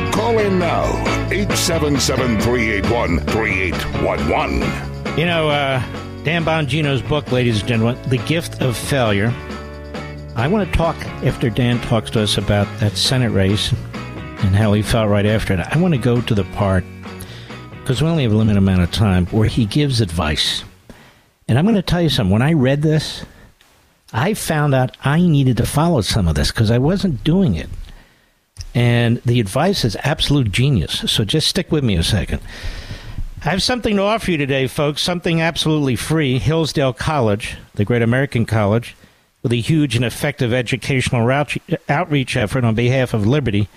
[0.21, 0.83] Call in now,
[1.31, 5.17] 877 381 3811.
[5.17, 5.79] You know, uh,
[6.23, 9.33] Dan Bongino's book, ladies and gentlemen, The Gift of Failure.
[10.35, 10.95] I want to talk
[11.25, 15.55] after Dan talks to us about that Senate race and how he felt right after
[15.55, 15.59] it.
[15.59, 16.85] I want to go to the part,
[17.79, 20.63] because we only have a limited amount of time, where he gives advice.
[21.47, 22.31] And I'm going to tell you something.
[22.31, 23.25] When I read this,
[24.13, 27.69] I found out I needed to follow some of this because I wasn't doing it.
[28.73, 31.03] And the advice is absolute genius.
[31.11, 32.41] So just stick with me a second.
[33.43, 35.01] I have something to offer you today, folks.
[35.01, 36.37] Something absolutely free.
[36.37, 38.95] Hillsdale College, the great American college,
[39.41, 41.27] with a huge and effective educational
[41.89, 43.67] outreach effort on behalf of liberty.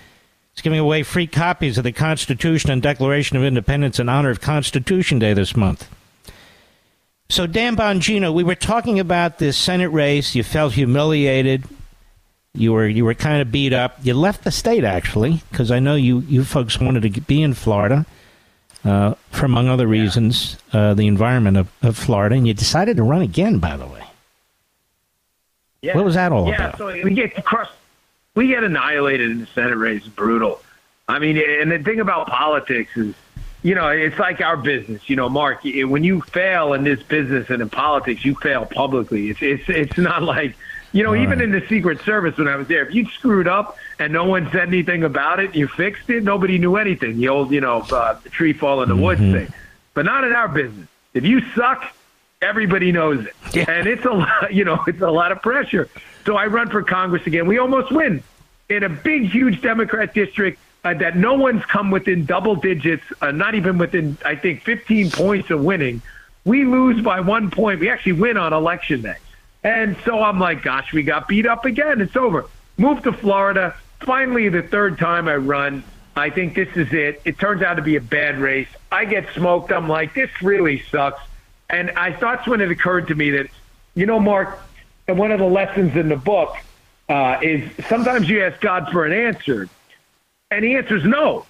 [0.52, 4.40] It's giving away free copies of the Constitution and Declaration of Independence in honor of
[4.40, 5.88] Constitution Day this month.
[7.28, 10.34] So, Dan Bongino, we were talking about this Senate race.
[10.34, 11.64] You felt humiliated.
[12.54, 13.98] You were you were kind of beat up.
[14.02, 17.52] You left the state actually because I know you you folks wanted to be in
[17.52, 18.06] Florida
[18.84, 23.02] uh, for among other reasons uh, the environment of, of Florida, and you decided to
[23.02, 23.58] run again.
[23.58, 24.04] By the way,
[25.82, 25.96] yeah.
[25.96, 26.72] what was that all yeah, about?
[26.94, 27.72] Yeah, so we get crushed.
[28.34, 30.06] We get annihilated in the Senate race.
[30.06, 30.60] Brutal.
[31.08, 33.14] I mean, and the thing about politics is,
[33.62, 35.08] you know, it's like our business.
[35.08, 39.30] You know, Mark, when you fail in this business and in politics, you fail publicly.
[39.30, 40.56] It's it's it's not like
[40.94, 41.42] you know, All even right.
[41.42, 44.48] in the Secret Service when I was there, if you screwed up and no one
[44.52, 47.18] said anything about it, you fixed it, nobody knew anything.
[47.18, 49.02] The old, you know, uh, tree fall in the mm-hmm.
[49.02, 49.52] woods thing.
[49.92, 50.86] But not in our business.
[51.12, 51.84] If you suck,
[52.40, 53.34] everybody knows it.
[53.52, 53.64] Yeah.
[53.68, 55.88] And it's a lot, you know, it's a lot of pressure.
[56.26, 57.48] So I run for Congress again.
[57.48, 58.22] We almost win
[58.68, 63.32] in a big, huge Democrat district uh, that no one's come within double digits, uh,
[63.32, 66.02] not even within, I think, 15 points of winning.
[66.44, 67.80] We lose by one point.
[67.80, 69.16] We actually win on election day.
[69.64, 72.00] And so I'm like, gosh, we got beat up again.
[72.00, 72.46] It's over.
[72.76, 73.74] Move to Florida.
[74.00, 75.82] Finally, the third time I run,
[76.14, 77.22] I think this is it.
[77.24, 78.68] It turns out to be a bad race.
[78.92, 79.72] I get smoked.
[79.72, 81.22] I'm like, this really sucks.
[81.70, 83.48] And I thought when it occurred to me that,
[83.94, 84.58] you know, Mark,
[85.08, 86.56] and one of the lessons in the book
[87.08, 89.68] uh, is sometimes you ask God for an answer,
[90.50, 91.46] and the answer is no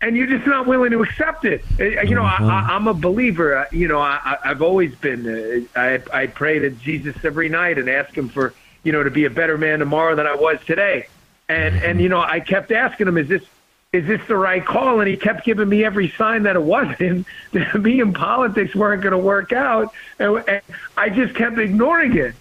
[0.00, 1.62] and you're just not willing to accept it.
[1.78, 2.44] Uh, you know, mm-hmm.
[2.44, 3.58] I, am a believer.
[3.58, 5.68] Uh, you know, I, have always been.
[5.74, 9.10] Uh, I, I pray to Jesus every night and ask Him for you know to
[9.10, 11.06] be a better man tomorrow than I was today.
[11.48, 11.84] And mm-hmm.
[11.84, 13.42] and you know, I kept asking Him, "Is this
[13.92, 17.26] is this the right call?" And He kept giving me every sign that it wasn't.
[17.52, 20.62] That me and politics weren't going to work out, and, and
[20.96, 22.34] I just kept ignoring it.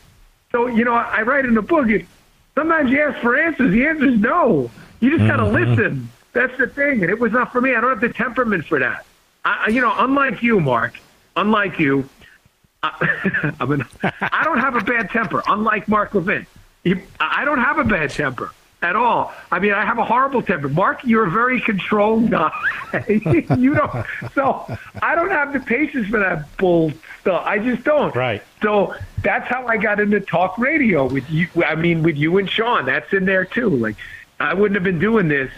[0.52, 1.88] So you know, I write in the book.
[2.56, 3.72] Sometimes you ask for answers.
[3.72, 4.72] The answer is no.
[5.00, 5.72] You just got to mm-hmm.
[5.72, 6.10] listen.
[6.34, 7.76] That's the thing, and it was not for me.
[7.76, 9.06] I don't have the temperament for that.
[9.44, 11.00] I, you know, unlike you, Mark,
[11.36, 12.08] unlike you,
[12.84, 15.44] I, I, mean, I don't have a bad temper.
[15.48, 16.46] Unlike Mark Levin,
[17.20, 18.52] I don't have a bad temper
[18.82, 19.34] at all.
[19.52, 20.70] I mean, I have a horrible temper.
[20.70, 22.52] Mark, you're a very controlled guy.
[23.08, 24.06] you don't.
[24.34, 24.66] So
[25.02, 26.92] I don't have the patience for that bull
[27.22, 27.44] stuff.
[27.46, 28.16] I just don't.
[28.16, 28.42] Right.
[28.62, 31.48] So that's how I got into talk radio with you.
[31.66, 32.86] I mean, with you and Sean.
[32.86, 33.70] That's in there too.
[33.70, 33.98] Like,
[34.40, 35.52] I wouldn't have been doing this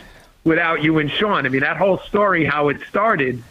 [0.43, 1.45] without you and Sean.
[1.45, 3.43] I mean, that whole story, how it started,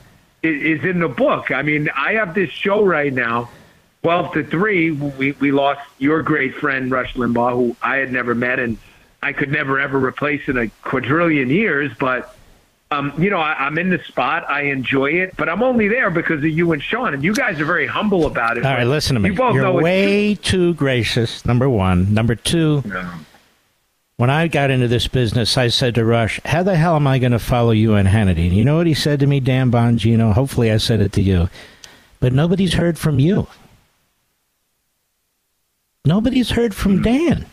[0.43, 1.51] is, in the book.
[1.51, 3.51] I mean, I have this show right now,
[4.03, 4.91] 12 to 3.
[4.93, 8.79] We, we lost your great friend, Rush Limbaugh, who I had never met and
[9.23, 11.93] I could never, ever replace in a quadrillion years.
[11.99, 12.35] But,
[12.91, 14.49] um, you know, I, I'm in the spot.
[14.49, 17.13] I enjoy it, but I'm only there because of you and Sean.
[17.13, 18.65] And you guys are very humble about it.
[18.65, 19.31] All right, listen to me.
[19.31, 22.15] You both You're know way too gracious, number one.
[22.15, 22.83] Number two.
[22.87, 23.11] No
[24.21, 27.19] when I got into this business, I said to Rush, How the hell am I
[27.19, 28.49] going to follow you and Hannity?
[28.49, 30.35] And you know what he said to me, Dan Bongino?
[30.35, 31.49] Hopefully I said it to you.
[32.21, 33.47] But nobody's heard from you.
[36.05, 37.03] Nobody's heard from hmm.
[37.03, 37.47] Dan.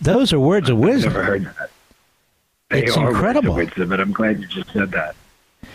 [0.00, 1.10] Those are words of wisdom.
[1.10, 1.70] I've never heard that.
[2.70, 3.54] They it's incredible.
[3.54, 5.14] Words of wisdom, but I'm glad you just said that.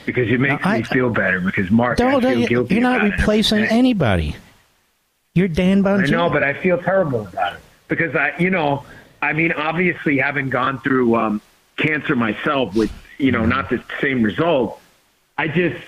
[0.06, 1.40] Because you make me feel better.
[1.40, 2.76] Because Mark, I feel you, guilty.
[2.76, 4.36] You're not replacing anybody.
[5.34, 6.08] You're Dan Bongino.
[6.08, 8.84] I know, but I feel terrible about it because I, you know,
[9.24, 11.42] I mean, obviously, having gone through um,
[11.78, 14.82] cancer myself with, you know, not the same result,
[15.38, 15.82] I just,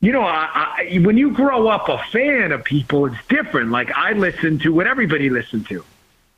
[0.00, 3.70] you know, I, I, when you grow up a fan of people, it's different.
[3.70, 5.84] Like I listen to what everybody listened to,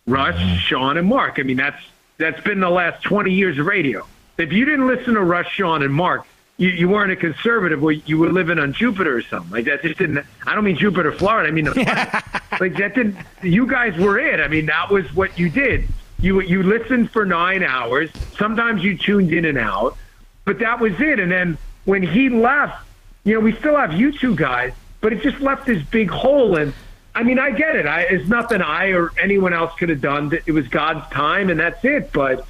[0.06, 0.56] Rush, mm-hmm.
[0.56, 1.38] Sean, and Mark.
[1.38, 1.82] I mean, that's
[2.18, 4.04] that's been the last twenty years of radio.
[4.38, 6.26] If you didn't listen to Rush, Sean, and Mark,
[6.58, 7.82] you, you weren't a conservative.
[8.06, 9.82] You were living on Jupiter or something like that.
[9.82, 10.24] Just didn't.
[10.46, 11.48] I don't mean Jupiter, Florida.
[11.48, 11.66] I mean
[12.60, 13.16] like that didn't.
[13.42, 14.40] You guys were it.
[14.40, 15.86] I mean that was what you did.
[16.18, 18.10] You you listened for nine hours.
[18.38, 19.96] Sometimes you tuned in and out,
[20.44, 21.20] but that was it.
[21.20, 22.86] And then when he left,
[23.24, 26.56] you know, we still have you two guys, but it just left this big hole.
[26.56, 26.72] And
[27.14, 27.86] I mean, I get it.
[27.86, 30.32] I, it's nothing I or anyone else could have done.
[30.46, 32.12] It was God's time, and that's it.
[32.14, 32.46] But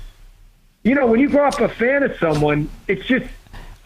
[0.84, 3.26] you know, when you grow up a fan of someone, it's just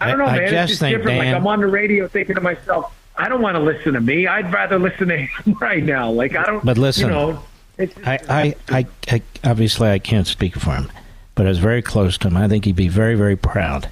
[0.01, 0.55] I don't know, I, man.
[0.55, 1.06] I it's just different.
[1.06, 4.01] Dan, like I'm on the radio thinking to myself, I don't want to listen to
[4.01, 4.27] me.
[4.27, 6.10] I'd rather listen to him right now.
[6.10, 6.64] Like I don't.
[6.64, 7.43] But listen, you know,
[7.78, 10.90] I, I, I, I, obviously I can't speak for him,
[11.35, 12.36] but I was very close to him.
[12.36, 13.89] I think he'd be very, very proud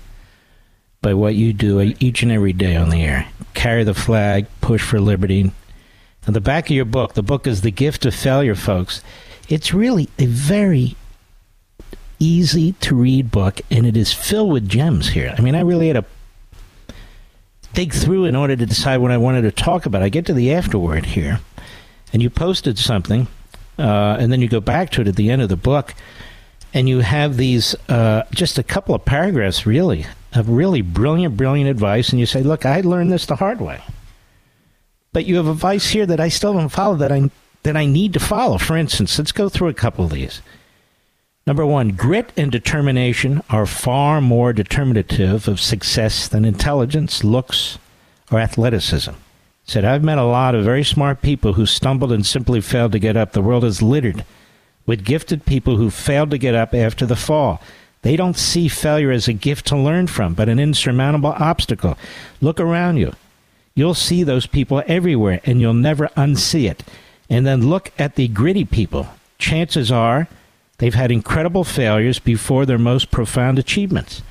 [1.00, 3.28] by what you do each and every day on the air.
[3.54, 5.52] Carry the flag, push for liberty.
[6.26, 9.02] On the back of your book, the book is The Gift of Failure, folks.
[9.48, 10.96] It's really a very
[12.18, 15.34] easy to read book, and it is filled with gems here.
[15.36, 16.94] I mean, I really had to
[17.74, 20.02] dig through in order to decide what I wanted to talk about.
[20.02, 21.40] I get to the afterword here,
[22.12, 23.28] and you posted something,
[23.78, 25.94] uh, and then you go back to it at the end of the book,
[26.74, 31.70] and you have these uh, just a couple of paragraphs, really, of really brilliant, brilliant
[31.70, 33.80] advice, and you say, "Look, I learned this the hard way."
[35.12, 37.30] But you have advice here that I still don't follow that I
[37.62, 38.58] that I need to follow.
[38.58, 40.42] For instance, let's go through a couple of these.
[41.48, 47.78] Number one, grit and determination are far more determinative of success than intelligence, looks,
[48.30, 49.12] or athleticism.
[49.64, 52.98] Said, I've met a lot of very smart people who stumbled and simply failed to
[52.98, 53.32] get up.
[53.32, 54.26] The world is littered
[54.84, 57.62] with gifted people who failed to get up after the fall.
[58.02, 61.96] They don't see failure as a gift to learn from, but an insurmountable obstacle.
[62.42, 63.14] Look around you.
[63.74, 66.84] You'll see those people everywhere, and you'll never unsee it.
[67.30, 69.08] And then look at the gritty people.
[69.38, 70.28] Chances are
[70.78, 74.22] they've had incredible failures before their most profound achievements.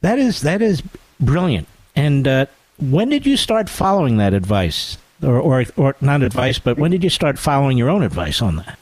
[0.00, 0.82] That is that is
[1.20, 1.68] brilliant.
[1.96, 2.46] And uh,
[2.78, 7.04] when did you start following that advice, or, or or not advice, but when did
[7.04, 8.78] you start following your own advice on that?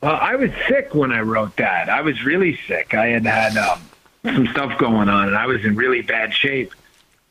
[0.00, 1.88] Well, I was sick when I wrote that.
[1.88, 2.94] I was really sick.
[2.94, 3.80] I had had um,
[4.24, 6.72] some stuff going on, and I was in really bad shape.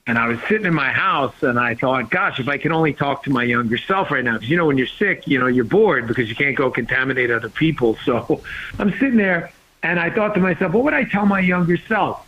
[0.08, 2.94] And I was sitting in my house, and I thought, gosh, if I could only
[2.94, 5.48] talk to my younger self right now, because you know, when you're sick, you know,
[5.48, 7.98] you're bored because you can't go contaminate other people.
[8.06, 8.42] So
[8.80, 9.52] I'm sitting there,
[9.84, 12.26] and I thought to myself, what would I tell my younger self?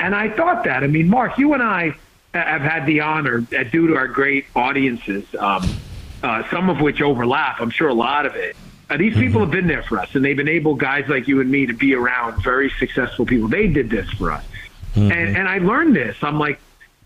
[0.00, 0.82] And I thought that.
[0.82, 1.94] I mean, Mark, you and I
[2.34, 5.62] have had the honor, uh, due to our great audiences, um,
[6.24, 7.60] uh, some of which overlap.
[7.60, 8.56] I'm sure a lot of it.
[8.88, 11.48] Uh, these people have been there for us, and they've enabled guys like you and
[11.48, 13.46] me to be around very successful people.
[13.46, 14.44] They did this for us,
[14.94, 15.12] Mm-hmm.
[15.12, 16.16] and and I learned this.
[16.20, 16.58] I'm like,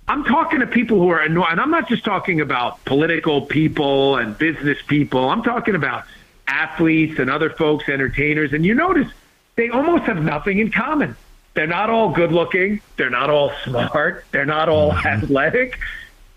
[0.06, 4.16] I'm talking to people who are annoyed, and I'm not just talking about political people
[4.16, 5.30] and business people.
[5.30, 6.04] I'm talking about
[6.46, 9.10] athletes and other folks, entertainers, and you notice
[9.56, 11.16] they almost have nothing in common.
[11.54, 12.80] They're not all good looking.
[12.96, 14.24] They're not all smart.
[14.30, 15.06] They're not all mm-hmm.
[15.06, 15.78] athletic.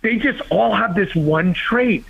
[0.02, 2.06] They just all have this one trait.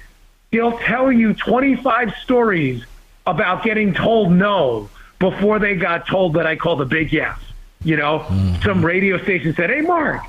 [0.52, 2.84] They'll tell you 25 stories
[3.26, 4.90] about getting told no
[5.20, 7.40] before they got told that I called a big yes.
[7.84, 8.62] You know, mm-hmm.
[8.62, 10.22] some radio station said, Hey, Mark,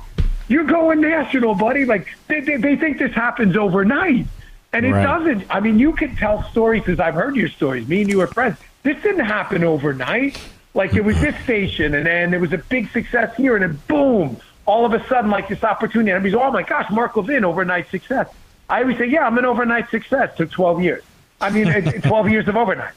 [0.49, 1.85] you're going national, buddy.
[1.85, 4.25] Like, they, they, they think this happens overnight.
[4.73, 5.03] And it Right.
[5.03, 5.45] doesn't.
[5.49, 7.87] I mean, you can tell stories because I've heard your stories.
[7.87, 8.57] Me and you are friends.
[8.83, 10.37] This didn't happen overnight.
[10.75, 13.81] Like it was this station, and then there was a big success here, and then
[13.87, 16.11] boom, all of a sudden, like this opportunity.
[16.11, 18.27] And everybody's, oh my gosh, Mark Levin, overnight success.
[18.69, 20.37] I always say, yeah, I'm an overnight success.
[20.37, 21.03] Took 12 years.
[21.41, 22.93] I mean, it- it- 12 years of overnight.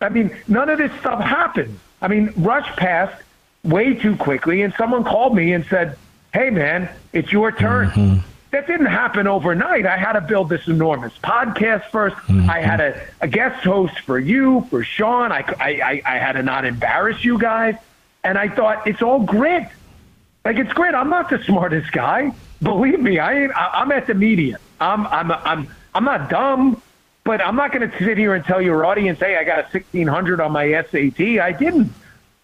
[0.00, 1.78] I mean, none of this stuff happened.
[2.00, 3.22] I mean, Rush passed
[3.62, 5.96] way too quickly, and someone called me and said,
[6.32, 7.90] hey, man, it's your turn.
[7.90, 8.26] Mm-hmm.
[8.50, 9.86] That didn't happen overnight.
[9.86, 14.18] I had to build this enormous podcast 1st I had a, a guest host for
[14.18, 15.32] you, for Sean.
[15.32, 17.76] I, I, I, I had to not embarrass you guys.
[18.22, 19.68] And I thought, it's all grit.
[20.44, 20.94] Like, it's grit.
[20.94, 22.32] I'm not the smartest guy.
[22.60, 24.58] Believe me, I ain't, I, I'm at the median.
[24.80, 26.80] I'm, I'm, I'm, I'm not dumb,
[27.24, 29.62] but I'm not going to sit here and tell your audience, hey, I got a
[29.62, 31.20] 1600 on my SAT.
[31.20, 31.90] I didn't.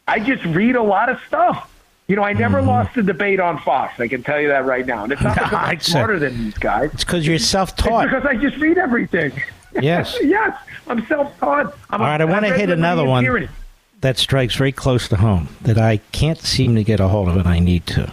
[0.07, 1.71] I just read a lot of stuff.
[2.09, 2.69] You know, I never mm-hmm.
[2.69, 4.01] lost a debate on Fox.
[4.01, 5.05] I can tell you that right now.
[5.05, 6.91] And it's not because I'm smarter than these guys.
[6.95, 8.07] It's because you're self-taught.
[8.07, 9.33] because I just read everything.
[9.81, 10.17] Yes.
[10.23, 10.59] yes,
[10.89, 11.77] I'm self-taught.
[11.91, 13.49] I'm All right, I want to hit another one
[14.01, 17.37] that strikes very close to home that I can't seem to get a hold of,
[17.37, 18.13] and I need to.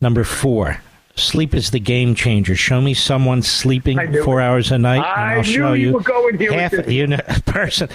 [0.00, 0.80] Number four,
[1.16, 2.54] sleep is the game changer.
[2.54, 4.44] Show me someone sleeping four it.
[4.44, 7.08] hours a night, I and I'll knew show you you were going here half you
[7.08, 7.88] know, person.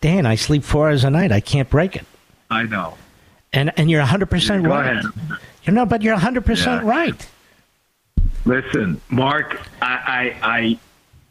[0.00, 1.32] Dan, I sleep four hours a night.
[1.32, 2.04] I can't break it.
[2.50, 2.98] I know.
[3.52, 4.96] And and you're 100 percent Go right.
[4.96, 5.04] ahead.
[5.64, 6.90] You know, but you're 100 percent Yeah.
[6.90, 7.28] right.
[8.44, 10.78] Listen, Mark, I, I, I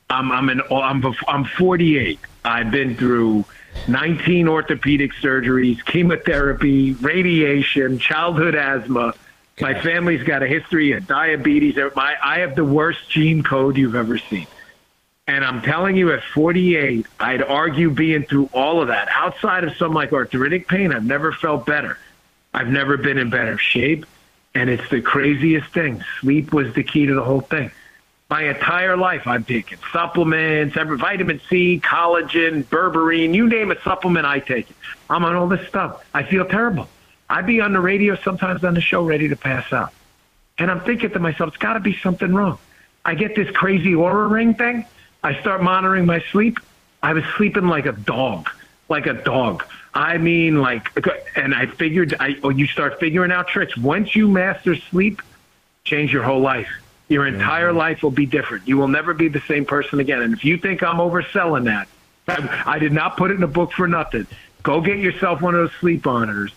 [0.10, 2.20] I'm, I'm an, I'm, I'm 48.
[2.46, 3.46] I've been through
[3.88, 9.14] 19 orthopedic surgeries, chemotherapy, radiation, childhood asthma.
[9.60, 11.78] My family's got a history of diabetes.
[11.96, 14.48] My, I have the worst gene code you've ever seen.
[15.28, 19.76] And I'm telling you, at 48, I'd argue being through all of that, outside of
[19.78, 21.98] some like arthritic pain, I've never felt better.
[22.54, 24.06] I've never been in better shape.
[24.54, 26.04] And it's the craziest thing.
[26.20, 27.72] Sleep was the key to the whole thing.
[28.30, 34.26] My entire life, I've taken supplements, every vitamin C, collagen, berberine, you name a supplement,
[34.26, 34.76] I take it.
[35.10, 36.06] I'm on all this stuff.
[36.14, 36.88] I feel terrible.
[37.30, 39.94] I'd be on the radio sometimes on the show ready to pass out.
[40.58, 42.58] And I'm thinking to myself, it's got to be something wrong.
[43.04, 44.86] I get this crazy Oura ring thing.
[45.24, 46.60] I start monitoring my sleep.
[47.04, 48.50] I was sleeping like a dog,
[48.92, 49.64] like a dog.
[49.94, 50.90] I mean, like,
[51.36, 53.76] and I figured, I, oh, you start figuring out tricks.
[53.76, 55.22] Once you master sleep,
[55.84, 56.70] change your whole life.
[57.10, 58.68] Your entire life will be different.
[58.68, 60.22] You will never be the same person again.
[60.22, 61.88] And if you think I'm overselling that,
[62.28, 64.28] I, I did not put it in a book for nothing.
[64.64, 66.54] Go get yourself one of those sleep monitors.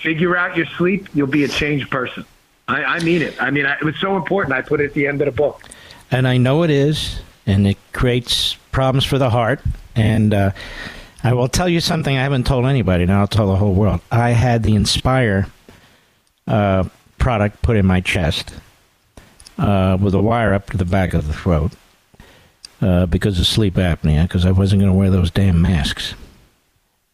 [0.00, 1.08] Figure out your sleep.
[1.14, 2.24] You'll be a changed person.
[2.68, 3.40] I, I mean it.
[3.42, 4.54] I mean, I, it was so important.
[4.54, 5.62] I put it at the end of the book.
[6.10, 9.60] And I know it is, and it creates problems for the heart.
[9.96, 10.50] And uh,
[11.26, 13.04] I will tell you something I haven't told anybody.
[13.04, 14.00] Now I'll tell the whole world.
[14.12, 15.48] I had the Inspire
[16.46, 16.84] uh,
[17.18, 18.54] product put in my chest
[19.58, 21.72] uh, with a wire up to the back of the throat
[22.80, 26.14] uh, because of sleep apnea, because I wasn't going to wear those damn masks.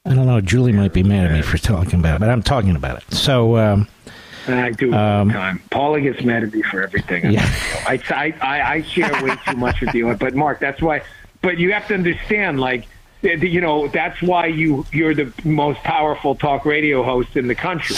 [0.04, 0.42] I don't know.
[0.42, 3.14] Julie might be mad at me for talking about it, but I'm talking about it.
[3.14, 3.56] So.
[3.56, 3.88] Um,
[4.46, 5.62] I do it all the time.
[5.70, 7.30] Paula gets mad at me for everything.
[7.30, 7.46] Yeah.
[7.86, 7.98] I,
[8.42, 11.00] I, I share way too much with you, but Mark, that's why.
[11.40, 12.86] But you have to understand, like,
[13.22, 17.96] you know, that's why you you're the most powerful talk radio host in the country.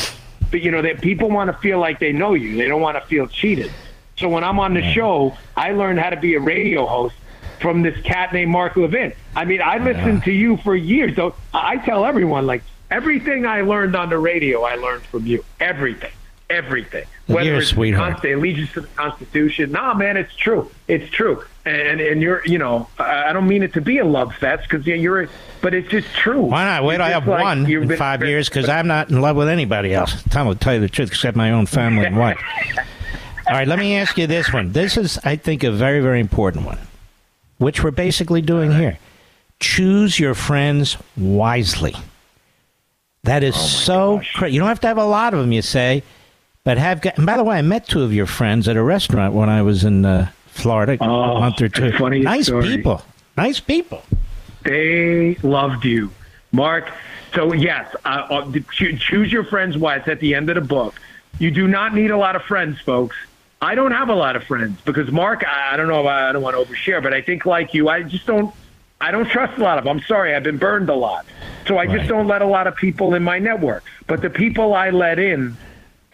[0.51, 2.57] But you know that people want to feel like they know you.
[2.57, 3.73] They don't want to feel cheated.
[4.17, 7.17] So when I'm on the show, I learned how to be a radio host
[7.61, 9.13] from this cat named Mark Levin.
[9.35, 11.17] I mean, I listened to you for years.
[11.17, 15.45] So I tell everyone, like, everything I learned on the radio, I learned from you.
[15.59, 16.13] Everything.
[16.49, 17.05] Everything.
[17.27, 18.13] You're Whether a it's sweetheart.
[18.13, 19.73] constant allegiance to the Constitution.
[19.73, 20.71] Nah, man, it's true.
[20.87, 21.43] It's true.
[21.66, 24.86] And and you're, you know, I don't mean it to be a love fest because
[24.86, 25.28] you're,
[25.62, 26.43] but it's just true.
[26.43, 26.85] Why not?
[26.85, 29.49] Wait, I have like- one in been- five years because I'm not in love with
[29.49, 30.23] anybody else.
[30.31, 32.39] Tell, to tell you the truth, except my own family and wife.
[33.47, 34.73] All right, let me ask you this one.
[34.73, 36.78] This is, I think, a very, very important one,
[37.59, 38.99] which we're basically doing here.
[39.61, 41.95] Choose your friends wisely.
[43.23, 46.03] That is so cra You don't have to have a lot of them, you say,
[46.65, 47.01] but have.
[47.01, 49.49] got- And by the way, I met two of your friends at a restaurant when
[49.49, 51.93] I was in uh, Florida a month or two.
[51.93, 52.76] funny Nice story.
[52.76, 53.02] people.
[53.36, 54.02] Nice people.
[54.62, 56.10] They loved you,
[56.52, 56.90] Mark.
[57.35, 60.12] So yes, uh, uh, choose your friends wisely.
[60.12, 60.94] At the end of the book,
[61.39, 63.16] you do not need a lot of friends, folks.
[63.60, 65.44] I don't have a lot of friends because Mark.
[65.47, 66.06] I, I don't know.
[66.06, 68.55] I don't want to overshare, but I think like you, I just don't.
[69.01, 69.85] I don't trust a lot of.
[69.85, 69.98] them.
[69.98, 71.26] I'm sorry, I've been burned a lot,
[71.66, 73.82] so I just don't let a lot of people in my network.
[74.06, 75.56] But the people I let in,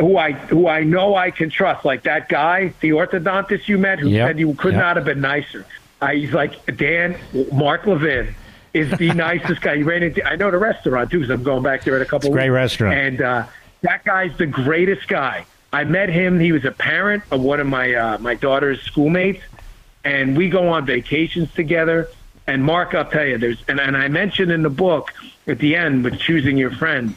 [0.01, 3.99] who I who I know I can trust, like that guy, the orthodontist you met,
[3.99, 4.81] who Yep, said you could yep.
[4.81, 5.67] not have been nicer.
[6.01, 7.17] I, he's like Dan
[7.53, 8.35] Mark Levin
[8.73, 9.75] is the nicest guy.
[9.75, 10.27] You ran into.
[10.27, 12.29] I know the restaurant too, because I'm going back there in a couple.
[12.29, 12.55] It's great weeks.
[12.55, 12.95] restaurant.
[12.95, 13.47] And uh,
[13.83, 15.47] that guy's the greatest guy.
[15.73, 16.41] I met him.
[16.41, 19.43] He was a parent of one of my uh, my daughter's schoolmates,
[20.05, 22.09] and we go on vacations together.
[22.47, 25.13] And Mark, I'll tell you, there's and, and I mentioned in the book
[25.47, 27.15] at the end with choosing your friends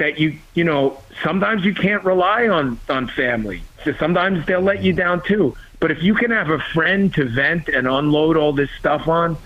[0.00, 3.62] that you you know sometimes you can't rely on on family.
[3.84, 5.56] So sometimes they'll let you down too.
[5.78, 9.36] But if you can have a friend to vent and unload all this stuff on,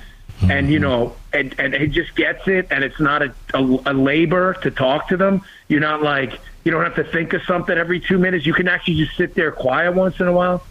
[0.42, 0.88] and you mm-hmm.
[0.88, 4.70] know, and and it just gets it, and it's not a, a a labor to
[4.70, 5.42] talk to them.
[5.68, 8.46] You're not like you don't have to think of something every two minutes.
[8.46, 10.64] You can actually just sit there quiet once in a while.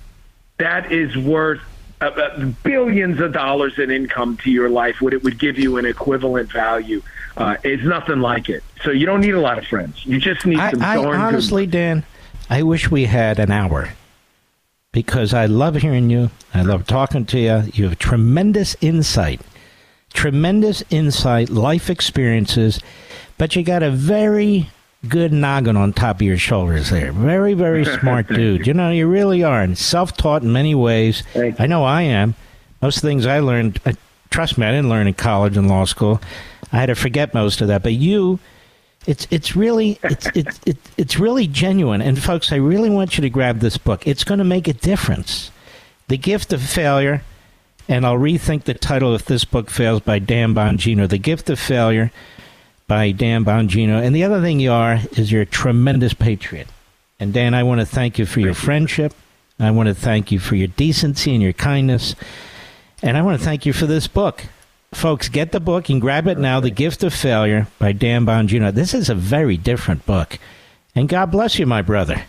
[0.58, 1.62] That is worth
[2.08, 5.02] uh, billions of dollars in income to your life.
[5.02, 7.02] What it would give you an equivalent value.
[7.36, 8.64] Uh, it's nothing like it.
[8.84, 10.06] So you don't need a lot of friends.
[10.06, 12.06] You just need I, some I darn good honestly, Dan,
[12.50, 13.94] I wish we had an hour
[14.92, 16.30] because I love hearing you.
[16.54, 17.64] I love talking to you.
[17.74, 19.42] You have tremendous insight,
[20.14, 22.80] tremendous insight, life experiences,
[23.38, 24.70] but you got a very
[25.08, 27.12] good noggin on top of your shoulders there.
[27.12, 28.68] Very, very smart dude.
[28.68, 31.24] You know, you really are, and self-taught in many ways.
[31.60, 32.36] I know I am.
[32.82, 33.94] Most things I learned, uh,
[34.30, 36.22] trust me, I didn't learn in college and law school.
[36.72, 37.84] I had to forget most of that.
[37.84, 38.40] But you,
[39.06, 42.02] it's it's really it's it's it, it's really genuine.
[42.02, 44.08] And folks, I really want you to grab this book.
[44.08, 45.52] It's going to make a difference.
[46.08, 47.24] The Gift of Failure,
[47.88, 51.08] and I'll rethink the title if this book fails by Dan Bongino.
[51.08, 52.12] The Gift of Failure
[52.88, 54.02] by Dan Bongino.
[54.04, 56.68] And the other thing you are is you're a tremendous patriot.
[57.20, 59.14] And Dan, I want to thank you for your friendship.
[59.60, 62.16] I want to thank you for your decency and your kindness.
[63.02, 64.46] And I want to thank you for this book.
[64.94, 68.74] Folks, get the book and grab it now The Gift of Failure by Dan Bongino.
[68.74, 70.38] This is a very different book.
[70.96, 72.24] And God bless you, my brother.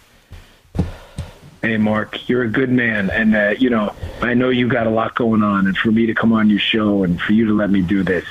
[1.60, 4.90] Hey, Mark, you're a good man, and uh, you know I know you got a
[4.90, 7.55] lot going on, and for me to come on your show and for you to
[7.55, 8.26] let me do this,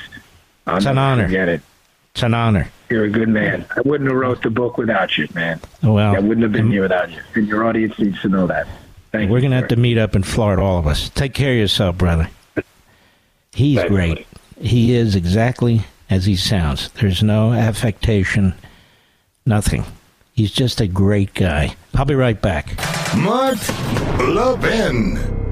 [0.68, 1.28] I'll It's an honor.
[1.28, 1.60] Get it.
[2.14, 2.70] It's an honor.
[2.90, 3.66] You're a good man.
[3.76, 5.60] I wouldn't have wrote the book without you, man.
[5.82, 8.68] Well, I wouldn't have been here without you, and your audience needs to know that.
[9.10, 9.32] Thank you.
[9.32, 9.42] We're you.
[9.42, 11.08] going to have to meet up in Florida, all of us.
[11.08, 12.30] Take care of yourself, brother.
[13.52, 14.26] He's Thanks, great.
[14.60, 16.90] He is exactly as he sounds.
[16.90, 18.54] There's no affectation,
[19.44, 19.84] nothing.
[20.34, 21.74] He's just a great guy.
[21.96, 22.76] I'll be right back.
[23.16, 23.58] Mark
[24.20, 25.43] Levin.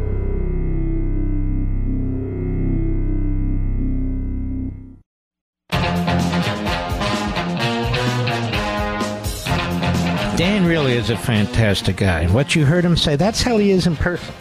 [10.43, 12.27] Dan really is a fantastic guy.
[12.27, 14.35] What you heard him say, that's how he is in person.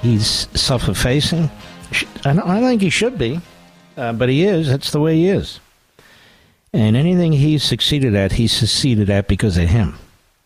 [0.00, 1.50] He's self effacing.
[2.24, 3.38] I don't, think he should be,
[3.98, 4.66] uh, but he is.
[4.66, 5.60] That's the way he is.
[6.72, 9.98] And anything he's succeeded at, he's succeeded at because of him,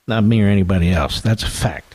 [0.09, 1.21] not me or anybody else.
[1.21, 1.95] That's a fact.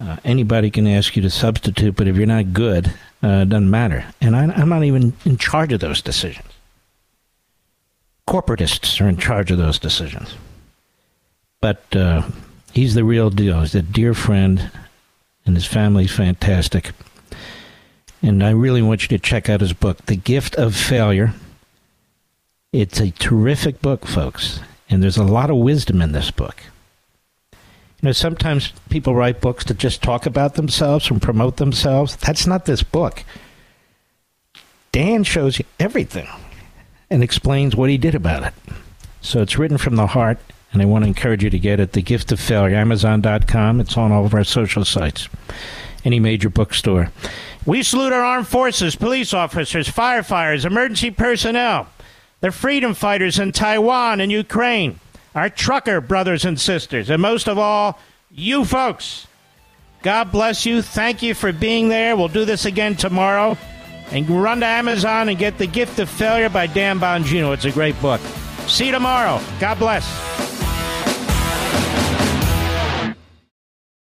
[0.00, 2.86] Uh, anybody can ask you to substitute, but if you're not good,
[3.22, 4.06] uh, it doesn't matter.
[4.22, 6.49] And I, I'm not even in charge of those decisions.
[8.30, 10.36] Corporatists are in charge of those decisions.
[11.60, 12.22] But uh,
[12.72, 13.60] he's the real deal.
[13.60, 14.70] He's a dear friend,
[15.44, 16.92] and his family's fantastic.
[18.22, 21.34] And I really want you to check out his book, The Gift of Failure.
[22.72, 26.62] It's a terrific book, folks, and there's a lot of wisdom in this book.
[27.52, 27.58] You
[28.06, 32.14] know, sometimes people write books to just talk about themselves and promote themselves.
[32.14, 33.24] That's not this book.
[34.92, 36.28] Dan shows you everything
[37.10, 38.54] and explains what he did about it.
[39.20, 40.38] So it's written from the heart,
[40.72, 41.92] and I want to encourage you to get it.
[41.92, 43.80] The Gift of Failure, Amazon.com.
[43.80, 45.28] It's on all of our social sites,
[46.04, 47.10] any major bookstore.
[47.66, 51.88] We salute our armed forces, police officers, firefighters, emergency personnel,
[52.40, 54.98] the freedom fighters in Taiwan and Ukraine,
[55.34, 57.98] our trucker brothers and sisters, and most of all,
[58.30, 59.26] you folks.
[60.02, 60.80] God bless you.
[60.80, 62.16] Thank you for being there.
[62.16, 63.58] We'll do this again tomorrow.
[64.12, 67.54] And run to Amazon and get The Gift of Failure by Dan Bongino.
[67.54, 68.20] It's a great book.
[68.66, 69.40] See you tomorrow.
[69.60, 70.59] God bless.